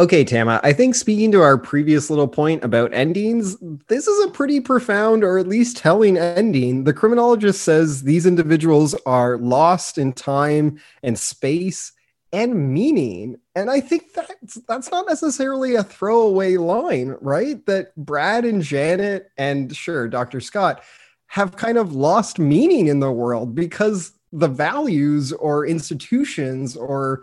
Okay, 0.00 0.24
Tama, 0.24 0.62
I 0.64 0.72
think 0.72 0.94
speaking 0.94 1.30
to 1.32 1.42
our 1.42 1.58
previous 1.58 2.08
little 2.08 2.26
point 2.26 2.64
about 2.64 2.94
endings, 2.94 3.58
this 3.88 4.06
is 4.06 4.24
a 4.24 4.30
pretty 4.30 4.58
profound 4.58 5.22
or 5.22 5.36
at 5.36 5.46
least 5.46 5.76
telling 5.76 6.16
ending. 6.16 6.84
The 6.84 6.94
criminologist 6.94 7.60
says 7.60 8.02
these 8.02 8.24
individuals 8.24 8.94
are 9.04 9.36
lost 9.36 9.98
in 9.98 10.14
time 10.14 10.80
and 11.02 11.18
space 11.18 11.92
and 12.32 12.72
meaning. 12.72 13.36
And 13.54 13.68
I 13.68 13.80
think 13.80 14.14
that's 14.14 14.54
that's 14.66 14.90
not 14.90 15.06
necessarily 15.06 15.74
a 15.74 15.84
throwaway 15.84 16.56
line, 16.56 17.14
right? 17.20 17.66
That 17.66 17.94
Brad 17.94 18.46
and 18.46 18.62
Janet 18.62 19.30
and 19.36 19.76
sure, 19.76 20.08
Dr. 20.08 20.40
Scott 20.40 20.82
have 21.26 21.58
kind 21.58 21.76
of 21.76 21.92
lost 21.92 22.38
meaning 22.38 22.86
in 22.86 23.00
the 23.00 23.12
world 23.12 23.54
because 23.54 24.12
the 24.32 24.48
values 24.48 25.34
or 25.34 25.66
institutions 25.66 26.74
or 26.74 27.20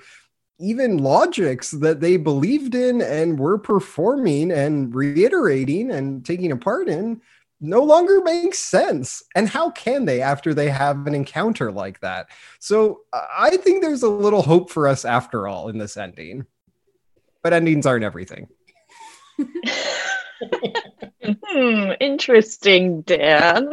even 0.59 0.97
logics 0.97 1.71
that 1.71 1.99
they 1.99 2.17
believed 2.17 2.75
in 2.75 3.01
and 3.01 3.39
were 3.39 3.57
performing 3.57 4.51
and 4.51 4.93
reiterating 4.93 5.91
and 5.91 6.25
taking 6.25 6.51
a 6.51 6.57
part 6.57 6.89
in 6.89 7.21
no 7.59 7.81
longer 7.81 8.21
makes 8.23 8.59
sense. 8.59 9.23
And 9.35 9.49
how 9.49 9.71
can 9.71 10.05
they 10.05 10.21
after 10.21 10.53
they 10.53 10.69
have 10.69 11.07
an 11.07 11.15
encounter 11.15 11.71
like 11.71 11.99
that? 12.01 12.27
So 12.59 13.01
I 13.13 13.57
think 13.57 13.81
there's 13.81 14.03
a 14.03 14.09
little 14.09 14.41
hope 14.43 14.69
for 14.69 14.88
us 14.88 15.05
after 15.05 15.47
all 15.47 15.69
in 15.69 15.77
this 15.77 15.97
ending. 15.97 16.45
But 17.43 17.53
endings 17.53 17.85
aren't 17.85 18.03
everything. 18.03 18.47
Hmm, 21.49 21.91
interesting, 21.99 23.01
Dan. 23.01 23.71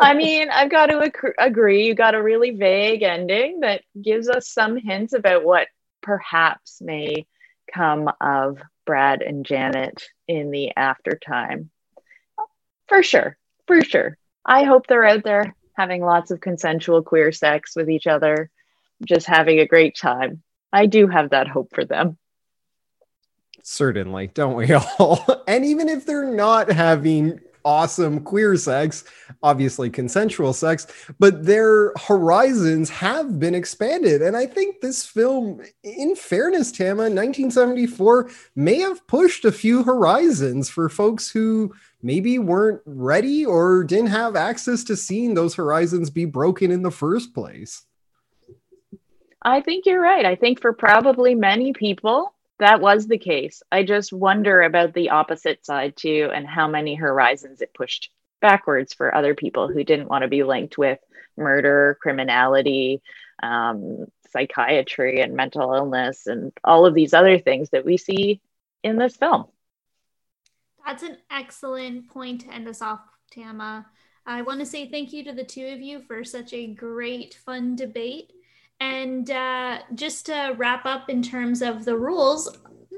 I 0.00 0.14
mean, 0.14 0.48
I've 0.50 0.70
got 0.70 0.86
to 0.86 1.02
ac- 1.02 1.34
agree. 1.38 1.86
You 1.86 1.94
got 1.94 2.14
a 2.14 2.22
really 2.22 2.50
vague 2.50 3.02
ending 3.02 3.60
that 3.60 3.82
gives 4.00 4.28
us 4.28 4.48
some 4.48 4.76
hints 4.76 5.12
about 5.12 5.44
what 5.44 5.68
perhaps 6.04 6.80
may 6.80 7.26
come 7.72 8.08
of 8.20 8.58
Brad 8.86 9.22
and 9.22 9.44
Janet 9.44 10.04
in 10.28 10.50
the 10.50 10.76
aftertime. 10.76 11.70
For 12.88 13.02
sure, 13.02 13.36
for 13.66 13.82
sure. 13.82 14.18
I 14.44 14.64
hope 14.64 14.86
they're 14.86 15.06
out 15.06 15.24
there 15.24 15.54
having 15.76 16.02
lots 16.02 16.30
of 16.30 16.40
consensual 16.40 17.02
queer 17.02 17.32
sex 17.32 17.74
with 17.74 17.90
each 17.90 18.06
other, 18.06 18.50
just 19.04 19.26
having 19.26 19.58
a 19.58 19.66
great 19.66 19.96
time. 19.96 20.42
I 20.72 20.86
do 20.86 21.08
have 21.08 21.30
that 21.30 21.48
hope 21.48 21.74
for 21.74 21.84
them. 21.84 22.18
Certainly, 23.62 24.28
don't 24.34 24.54
we 24.54 24.72
all? 24.72 25.24
and 25.48 25.64
even 25.64 25.88
if 25.88 26.04
they're 26.04 26.30
not 26.30 26.70
having 26.70 27.40
awesome 27.64 28.20
queer 28.20 28.56
sex, 28.56 29.04
obviously 29.42 29.90
consensual 29.90 30.52
sex, 30.52 30.86
but 31.18 31.44
their 31.44 31.92
horizons 31.96 32.90
have 32.90 33.38
been 33.38 33.54
expanded. 33.54 34.22
And 34.22 34.36
I 34.36 34.46
think 34.46 34.80
this 34.80 35.04
film, 35.06 35.62
in 35.82 36.14
fairness, 36.16 36.70
Tama, 36.70 37.04
1974, 37.04 38.30
may 38.54 38.78
have 38.80 39.06
pushed 39.06 39.44
a 39.44 39.52
few 39.52 39.82
horizons 39.82 40.68
for 40.68 40.88
folks 40.88 41.30
who 41.30 41.74
maybe 42.02 42.38
weren't 42.38 42.82
ready 42.84 43.46
or 43.46 43.82
didn't 43.84 44.08
have 44.08 44.36
access 44.36 44.84
to 44.84 44.96
seeing 44.96 45.34
those 45.34 45.54
horizons 45.54 46.10
be 46.10 46.26
broken 46.26 46.70
in 46.70 46.82
the 46.82 46.90
first 46.90 47.34
place. 47.34 47.86
I 49.40 49.60
think 49.60 49.86
you're 49.86 50.00
right. 50.00 50.24
I 50.24 50.36
think 50.36 50.60
for 50.60 50.72
probably 50.72 51.34
many 51.34 51.72
people, 51.72 52.33
that 52.58 52.80
was 52.80 53.06
the 53.06 53.18
case. 53.18 53.62
I 53.70 53.82
just 53.82 54.12
wonder 54.12 54.62
about 54.62 54.94
the 54.94 55.10
opposite 55.10 55.64
side 55.64 55.96
too, 55.96 56.30
and 56.32 56.46
how 56.46 56.68
many 56.68 56.94
horizons 56.94 57.60
it 57.60 57.74
pushed 57.74 58.10
backwards 58.40 58.94
for 58.94 59.14
other 59.14 59.34
people 59.34 59.68
who 59.68 59.84
didn't 59.84 60.08
want 60.08 60.22
to 60.22 60.28
be 60.28 60.42
linked 60.42 60.78
with 60.78 60.98
murder, 61.36 61.98
criminality, 62.00 63.02
um, 63.42 64.06
psychiatry, 64.30 65.20
and 65.20 65.34
mental 65.34 65.74
illness, 65.74 66.26
and 66.26 66.52
all 66.62 66.86
of 66.86 66.94
these 66.94 67.14
other 67.14 67.38
things 67.38 67.70
that 67.70 67.84
we 67.84 67.96
see 67.96 68.40
in 68.82 68.98
this 68.98 69.16
film. 69.16 69.46
That's 70.84 71.02
an 71.02 71.16
excellent 71.30 72.08
point 72.10 72.42
to 72.42 72.52
end 72.52 72.68
us 72.68 72.82
off, 72.82 73.00
Tama. 73.32 73.86
I 74.26 74.42
want 74.42 74.60
to 74.60 74.66
say 74.66 74.88
thank 74.88 75.12
you 75.12 75.24
to 75.24 75.32
the 75.32 75.44
two 75.44 75.66
of 75.66 75.80
you 75.80 76.02
for 76.02 76.24
such 76.24 76.52
a 76.52 76.66
great, 76.66 77.34
fun 77.44 77.76
debate. 77.76 78.32
And 78.80 79.30
uh, 79.30 79.78
just 79.94 80.26
to 80.26 80.54
wrap 80.56 80.84
up 80.84 81.08
in 81.08 81.22
terms 81.22 81.62
of 81.62 81.84
the 81.84 81.96
rules, 81.96 82.48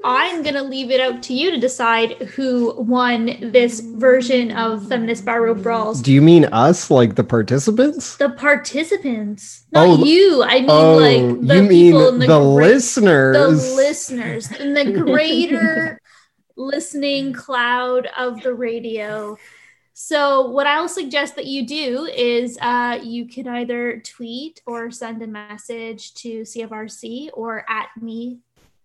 I'm 0.03 0.43
going 0.43 0.55
to 0.55 0.61
leave 0.63 0.91
it 0.91 0.99
up 0.99 1.21
to 1.23 1.33
you 1.33 1.49
to 1.51 1.59
decide 1.59 2.11
who 2.21 2.79
won 2.81 3.51
this 3.51 3.79
version 3.79 4.51
of 4.51 4.87
Feminist 4.87 5.25
Barroom 5.25 5.61
Brawls. 5.61 6.01
Do 6.01 6.11
you 6.13 6.21
mean 6.21 6.45
us, 6.45 6.91
like 6.91 7.15
the 7.15 7.23
participants? 7.23 8.17
The 8.17 8.29
participants, 8.29 9.65
not 9.71 9.87
Oh, 9.87 10.03
you. 10.03 10.43
I 10.43 10.59
mean, 10.59 10.69
oh, 10.69 10.97
like 10.97 11.47
the 11.47 11.55
you 11.55 11.63
mean 11.63 11.69
people 11.91 12.07
in 12.09 12.19
the, 12.19 12.27
the 12.27 12.39
great- 12.53 12.67
listeners. 12.73 13.35
the 13.69 13.75
listeners, 13.75 14.51
in 14.51 14.73
the 14.73 14.91
greater 14.91 15.99
listening 16.57 17.33
cloud 17.33 18.07
of 18.17 18.41
the 18.41 18.53
radio. 18.53 19.37
So, 19.99 20.41
what 20.41 20.67
I'll 20.67 20.87
suggest 20.87 21.35
that 21.37 21.47
you 21.47 21.65
do 21.65 22.05
is 22.05 22.55
uh, 22.61 22.99
you 23.01 23.25
can 23.25 23.47
either 23.47 23.99
tweet 24.01 24.61
or 24.67 24.91
send 24.91 25.23
a 25.23 25.27
message 25.27 26.13
to 26.13 26.41
CFRC 26.41 27.29
or 27.33 27.65
at 27.67 27.87
me 27.99 28.37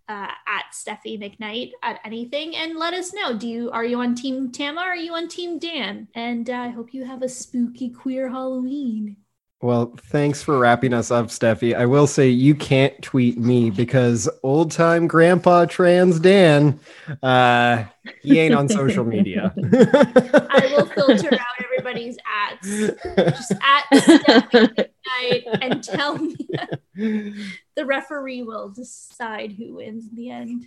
uh, 0.08 0.28
at 0.46 0.64
Steffi 0.72 1.20
McKnight 1.20 1.72
at 1.82 2.00
anything 2.02 2.56
and 2.56 2.78
let 2.78 2.94
us 2.94 3.12
know. 3.12 3.36
Do 3.36 3.46
you 3.46 3.70
are 3.72 3.84
you 3.84 4.00
on 4.00 4.14
Team 4.14 4.50
Tama 4.50 4.80
or 4.80 4.84
are 4.84 4.96
you 4.96 5.12
on 5.12 5.28
Team 5.28 5.58
Dan? 5.58 6.08
And 6.14 6.48
uh, 6.48 6.54
I 6.54 6.68
hope 6.68 6.94
you 6.94 7.04
have 7.04 7.20
a 7.20 7.28
spooky 7.28 7.90
queer 7.90 8.30
Halloween. 8.30 9.18
Well, 9.62 9.94
thanks 10.08 10.42
for 10.42 10.58
wrapping 10.58 10.92
us 10.92 11.12
up, 11.12 11.26
Steffi. 11.28 11.72
I 11.72 11.86
will 11.86 12.08
say 12.08 12.28
you 12.28 12.52
can't 12.52 13.00
tweet 13.00 13.38
me 13.38 13.70
because 13.70 14.28
old 14.42 14.72
time 14.72 15.06
grandpa 15.06 15.66
trans 15.66 16.18
Dan, 16.18 16.80
uh, 17.22 17.84
he 18.22 18.40
ain't 18.40 18.54
on 18.54 18.68
social 18.68 19.04
media. 19.04 19.54
I 19.62 20.74
will 20.76 20.86
filter 20.86 21.32
out 21.32 21.64
everybody's 21.64 22.18
ads. 22.50 22.88
Just 23.14 23.52
at 23.52 23.84
Steffi 23.92 24.90
McKnight 25.14 25.58
and 25.62 25.84
tell 25.84 26.18
me. 26.18 26.36
the 27.76 27.86
referee 27.86 28.42
will 28.42 28.68
decide 28.68 29.52
who 29.52 29.76
wins 29.76 30.08
in 30.08 30.16
the 30.16 30.30
end. 30.30 30.66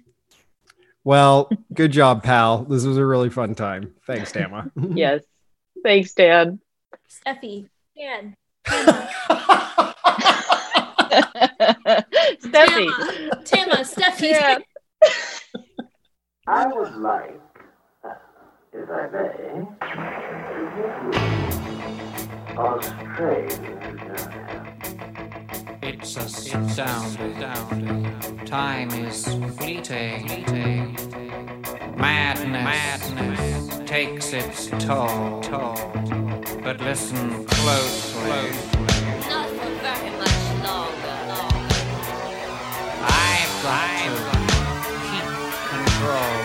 well, 1.04 1.50
good 1.74 1.92
job, 1.92 2.24
pal. 2.24 2.64
This 2.64 2.86
was 2.86 2.96
a 2.96 3.06
really 3.06 3.30
fun 3.30 3.56
time. 3.56 3.94
Thanks, 4.08 4.32
Tama. 4.32 4.72
yes. 4.94 5.22
Thanks, 5.84 6.14
Dan. 6.14 6.62
Steffi, 7.10 7.68
Dan, 7.98 8.38
Steffi. 12.40 12.86
Tama, 13.46 13.78
Steffi. 13.84 14.30
Yeah. 14.30 14.58
I 16.48 16.68
would 16.68 16.96
like, 16.98 17.42
if 18.74 18.90
I 18.90 19.08
may, 19.12 19.66
to 19.82 20.60
give 20.76 20.96
you 21.04 21.12
Australia. 22.58 23.76
It's 25.82 26.16
astounding. 26.18 28.15
Time 28.56 28.90
is 29.06 29.26
fleeting. 29.58 30.96
Madness, 31.98 33.82
takes 33.86 34.32
its 34.32 34.68
toll. 34.80 35.42
But 36.64 36.80
listen 36.80 37.46
closely. 37.48 38.30
Not 39.28 39.50
for 39.50 39.72
very 39.84 40.12
much 40.22 40.44
longer. 40.64 41.18
I've 43.04 43.56
got 43.62 43.90
to 44.08 44.94
keep 45.04 45.28
control. 45.70 46.45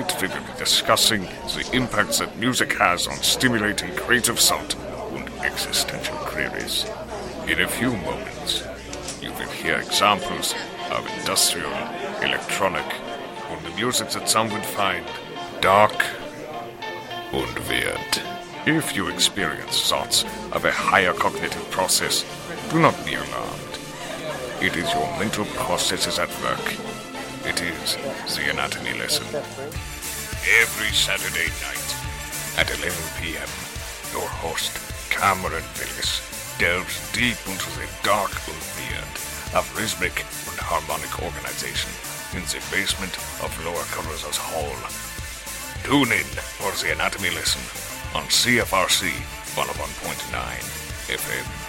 Tonight 0.00 0.22
we 0.22 0.28
will 0.28 0.46
be 0.46 0.58
discussing 0.58 1.22
the 1.54 1.68
impacts 1.74 2.20
that 2.20 2.38
music 2.38 2.72
has 2.78 3.06
on 3.06 3.16
stimulating 3.16 3.94
creative 3.96 4.38
thought 4.38 4.74
and 5.12 5.28
existential 5.44 6.16
queries. 6.16 6.86
In 7.46 7.60
a 7.60 7.68
few 7.68 7.90
moments, 7.90 8.64
you 9.20 9.30
will 9.32 9.50
hear 9.50 9.76
examples 9.76 10.54
of 10.90 11.06
industrial, 11.18 11.70
electronic, 12.22 12.86
and 13.50 13.66
the 13.66 13.76
music 13.76 14.08
that 14.10 14.26
some 14.26 14.50
would 14.50 14.64
find 14.64 15.04
dark 15.60 16.02
and 17.34 17.58
weird. 17.68 18.22
If 18.64 18.96
you 18.96 19.08
experience 19.08 19.86
thoughts 19.86 20.24
of 20.52 20.64
a 20.64 20.72
higher 20.72 21.12
cognitive 21.12 21.70
process, 21.70 22.24
do 22.70 22.80
not 22.80 22.96
be 23.04 23.14
alarmed. 23.16 23.78
It 24.62 24.76
is 24.76 24.90
your 24.94 25.18
mental 25.18 25.44
processes 25.44 26.18
at 26.18 26.30
work. 26.42 26.74
It 27.42 27.60
is 27.62 27.96
the 28.36 28.50
anatomy 28.50 28.98
lesson 28.98 29.26
every 30.58 30.90
Saturday 30.90 31.46
night 31.62 31.90
at 32.58 32.66
11 32.82 32.90
p.m. 33.22 33.50
Your 34.10 34.26
host, 34.26 34.74
Cameron 35.10 35.62
Villas, 35.78 36.18
delves 36.58 36.98
deep 37.12 37.38
into 37.46 37.70
the 37.78 37.86
dark 38.02 38.32
void, 38.42 38.60
of 39.54 39.66
rhythmic 39.76 40.14
and 40.50 40.58
harmonic 40.58 41.10
organization 41.22 41.90
in 42.34 42.42
the 42.50 42.62
basement 42.70 43.14
of 43.42 43.50
Lower 43.64 43.86
Carruthers 43.90 44.38
Hall. 44.38 44.78
Tune 45.82 46.12
in 46.12 46.28
for 46.58 46.70
the 46.84 46.92
anatomy 46.92 47.30
lesson 47.30 47.62
on 48.14 48.26
CFRC 48.26 49.10
101.9 49.54 51.14
FM. 51.14 51.59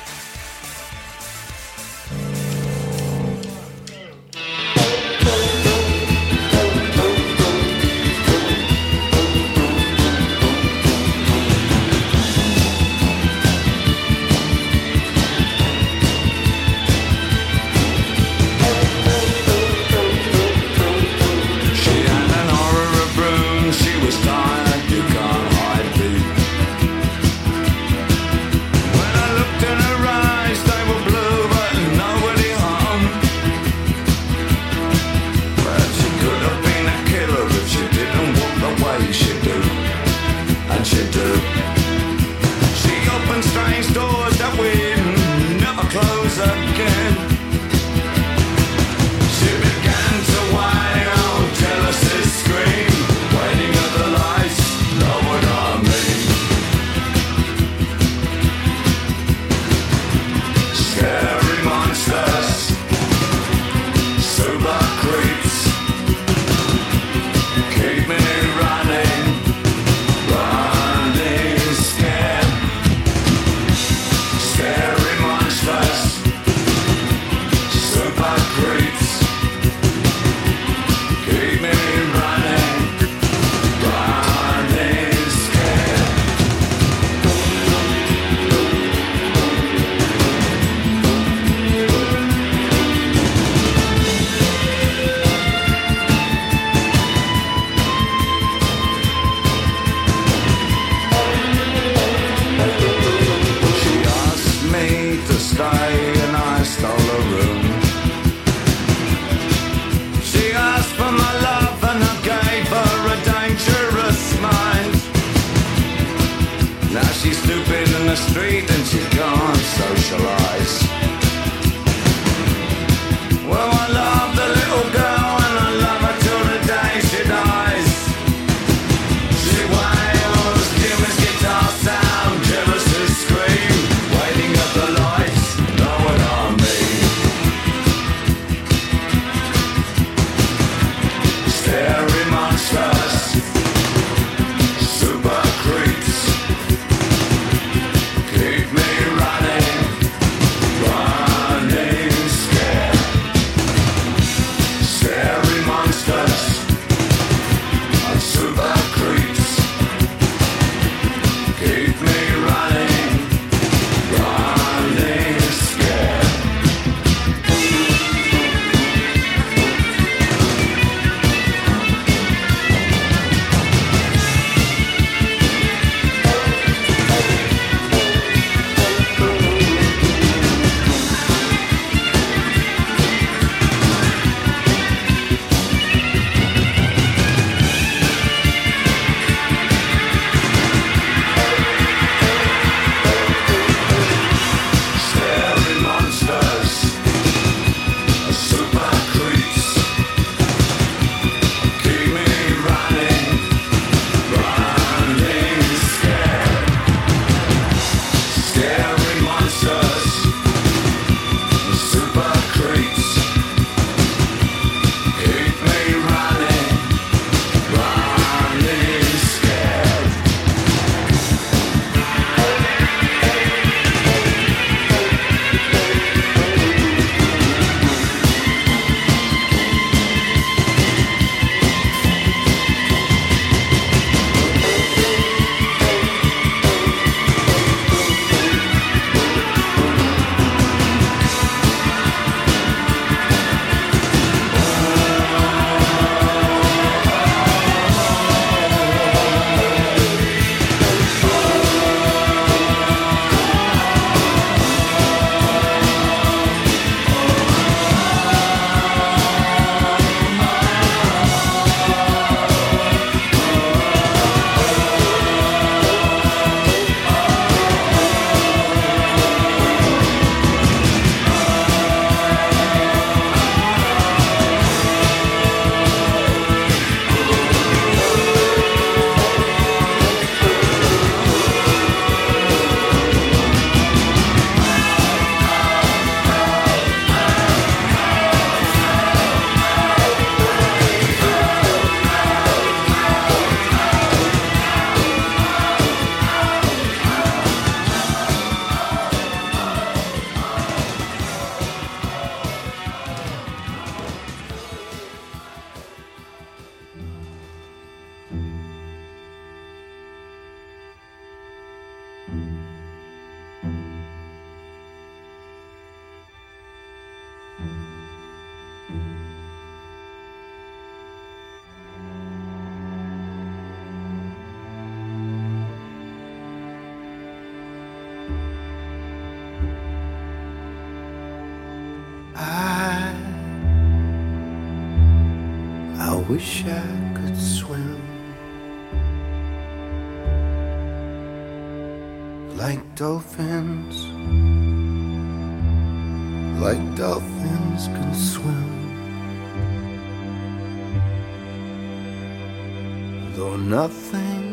Though 353.41 353.57
nothing 353.57 354.45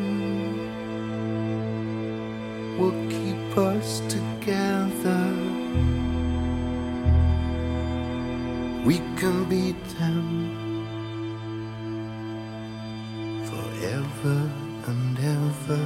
will 2.78 2.98
keep 3.10 3.58
us 3.58 4.00
together, 4.08 5.24
we 8.86 8.96
can 9.18 9.44
beat 9.50 9.84
them 9.98 10.24
forever 13.50 14.50
and 14.86 15.18
ever. 15.36 15.84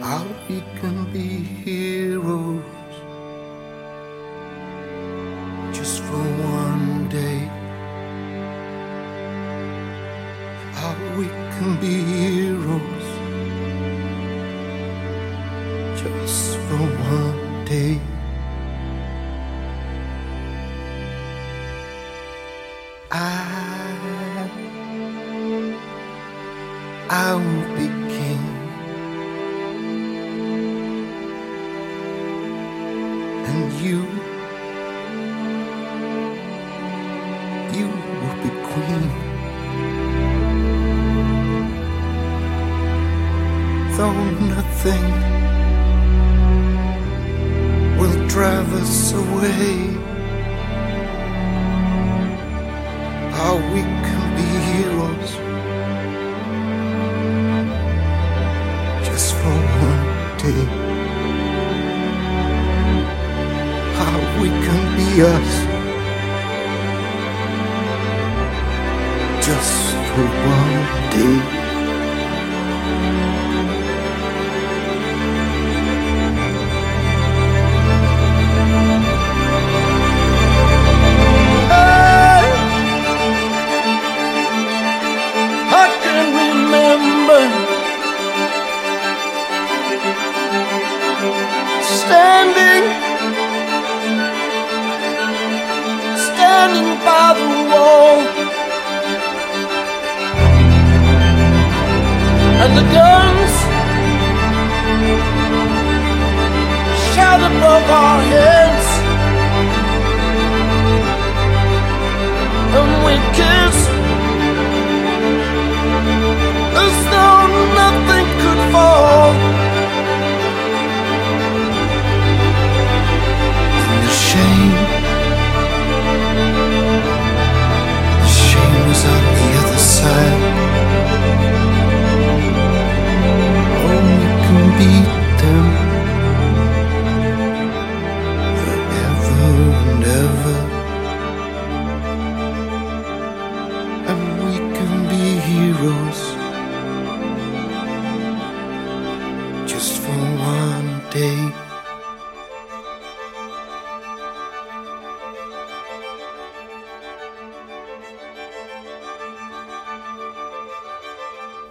How 0.00 0.24
we 0.48 0.62
can 0.80 1.12
be 1.12 1.28
heroes 1.62 2.75
can 11.58 11.80
be 11.80 12.15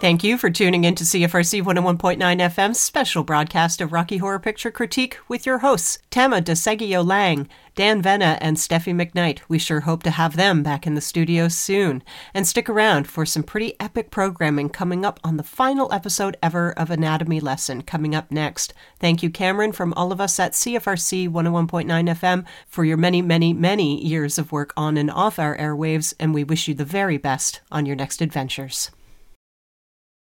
Thank 0.05 0.23
you 0.23 0.37
for 0.37 0.51
tuning 0.51 0.83
in 0.83 0.93
to 0.93 1.03
CFRC 1.03 1.63
101.9 1.63 2.17
FM's 2.19 2.79
special 2.79 3.23
broadcast 3.23 3.81
of 3.81 3.91
Rocky 3.91 4.17
Horror 4.17 4.37
Picture 4.37 4.69
Critique 4.69 5.17
with 5.27 5.47
your 5.47 5.57
hosts, 5.57 5.97
Tama 6.11 6.41
de 6.41 6.51
Szegheo 6.51 7.03
Lang, 7.03 7.49
Dan 7.73 8.03
Vena, 8.03 8.37
and 8.39 8.55
Steffi 8.55 8.93
McKnight. 8.93 9.39
We 9.47 9.57
sure 9.57 9.79
hope 9.79 10.03
to 10.03 10.11
have 10.11 10.35
them 10.35 10.61
back 10.61 10.85
in 10.85 10.93
the 10.93 11.01
studio 11.01 11.47
soon. 11.47 12.03
And 12.35 12.45
stick 12.45 12.69
around 12.69 13.07
for 13.07 13.25
some 13.25 13.41
pretty 13.41 13.73
epic 13.79 14.11
programming 14.11 14.69
coming 14.69 15.03
up 15.03 15.19
on 15.23 15.37
the 15.37 15.43
final 15.43 15.91
episode 15.91 16.37
ever 16.43 16.73
of 16.73 16.91
Anatomy 16.91 17.39
Lesson 17.39 17.81
coming 17.81 18.13
up 18.13 18.29
next. 18.29 18.75
Thank 18.99 19.23
you, 19.23 19.31
Cameron, 19.31 19.71
from 19.71 19.91
all 19.93 20.11
of 20.11 20.21
us 20.21 20.39
at 20.39 20.51
CFRC 20.51 21.27
101.9 21.29 21.87
FM 21.87 22.45
for 22.67 22.85
your 22.85 22.97
many, 22.97 23.23
many, 23.23 23.53
many 23.53 24.05
years 24.05 24.37
of 24.37 24.51
work 24.51 24.71
on 24.77 24.97
and 24.97 25.09
off 25.09 25.39
our 25.39 25.57
airwaves, 25.57 26.13
and 26.19 26.31
we 26.31 26.43
wish 26.43 26.67
you 26.67 26.75
the 26.75 26.85
very 26.85 27.17
best 27.17 27.61
on 27.71 27.87
your 27.87 27.95
next 27.95 28.21
adventures. 28.21 28.91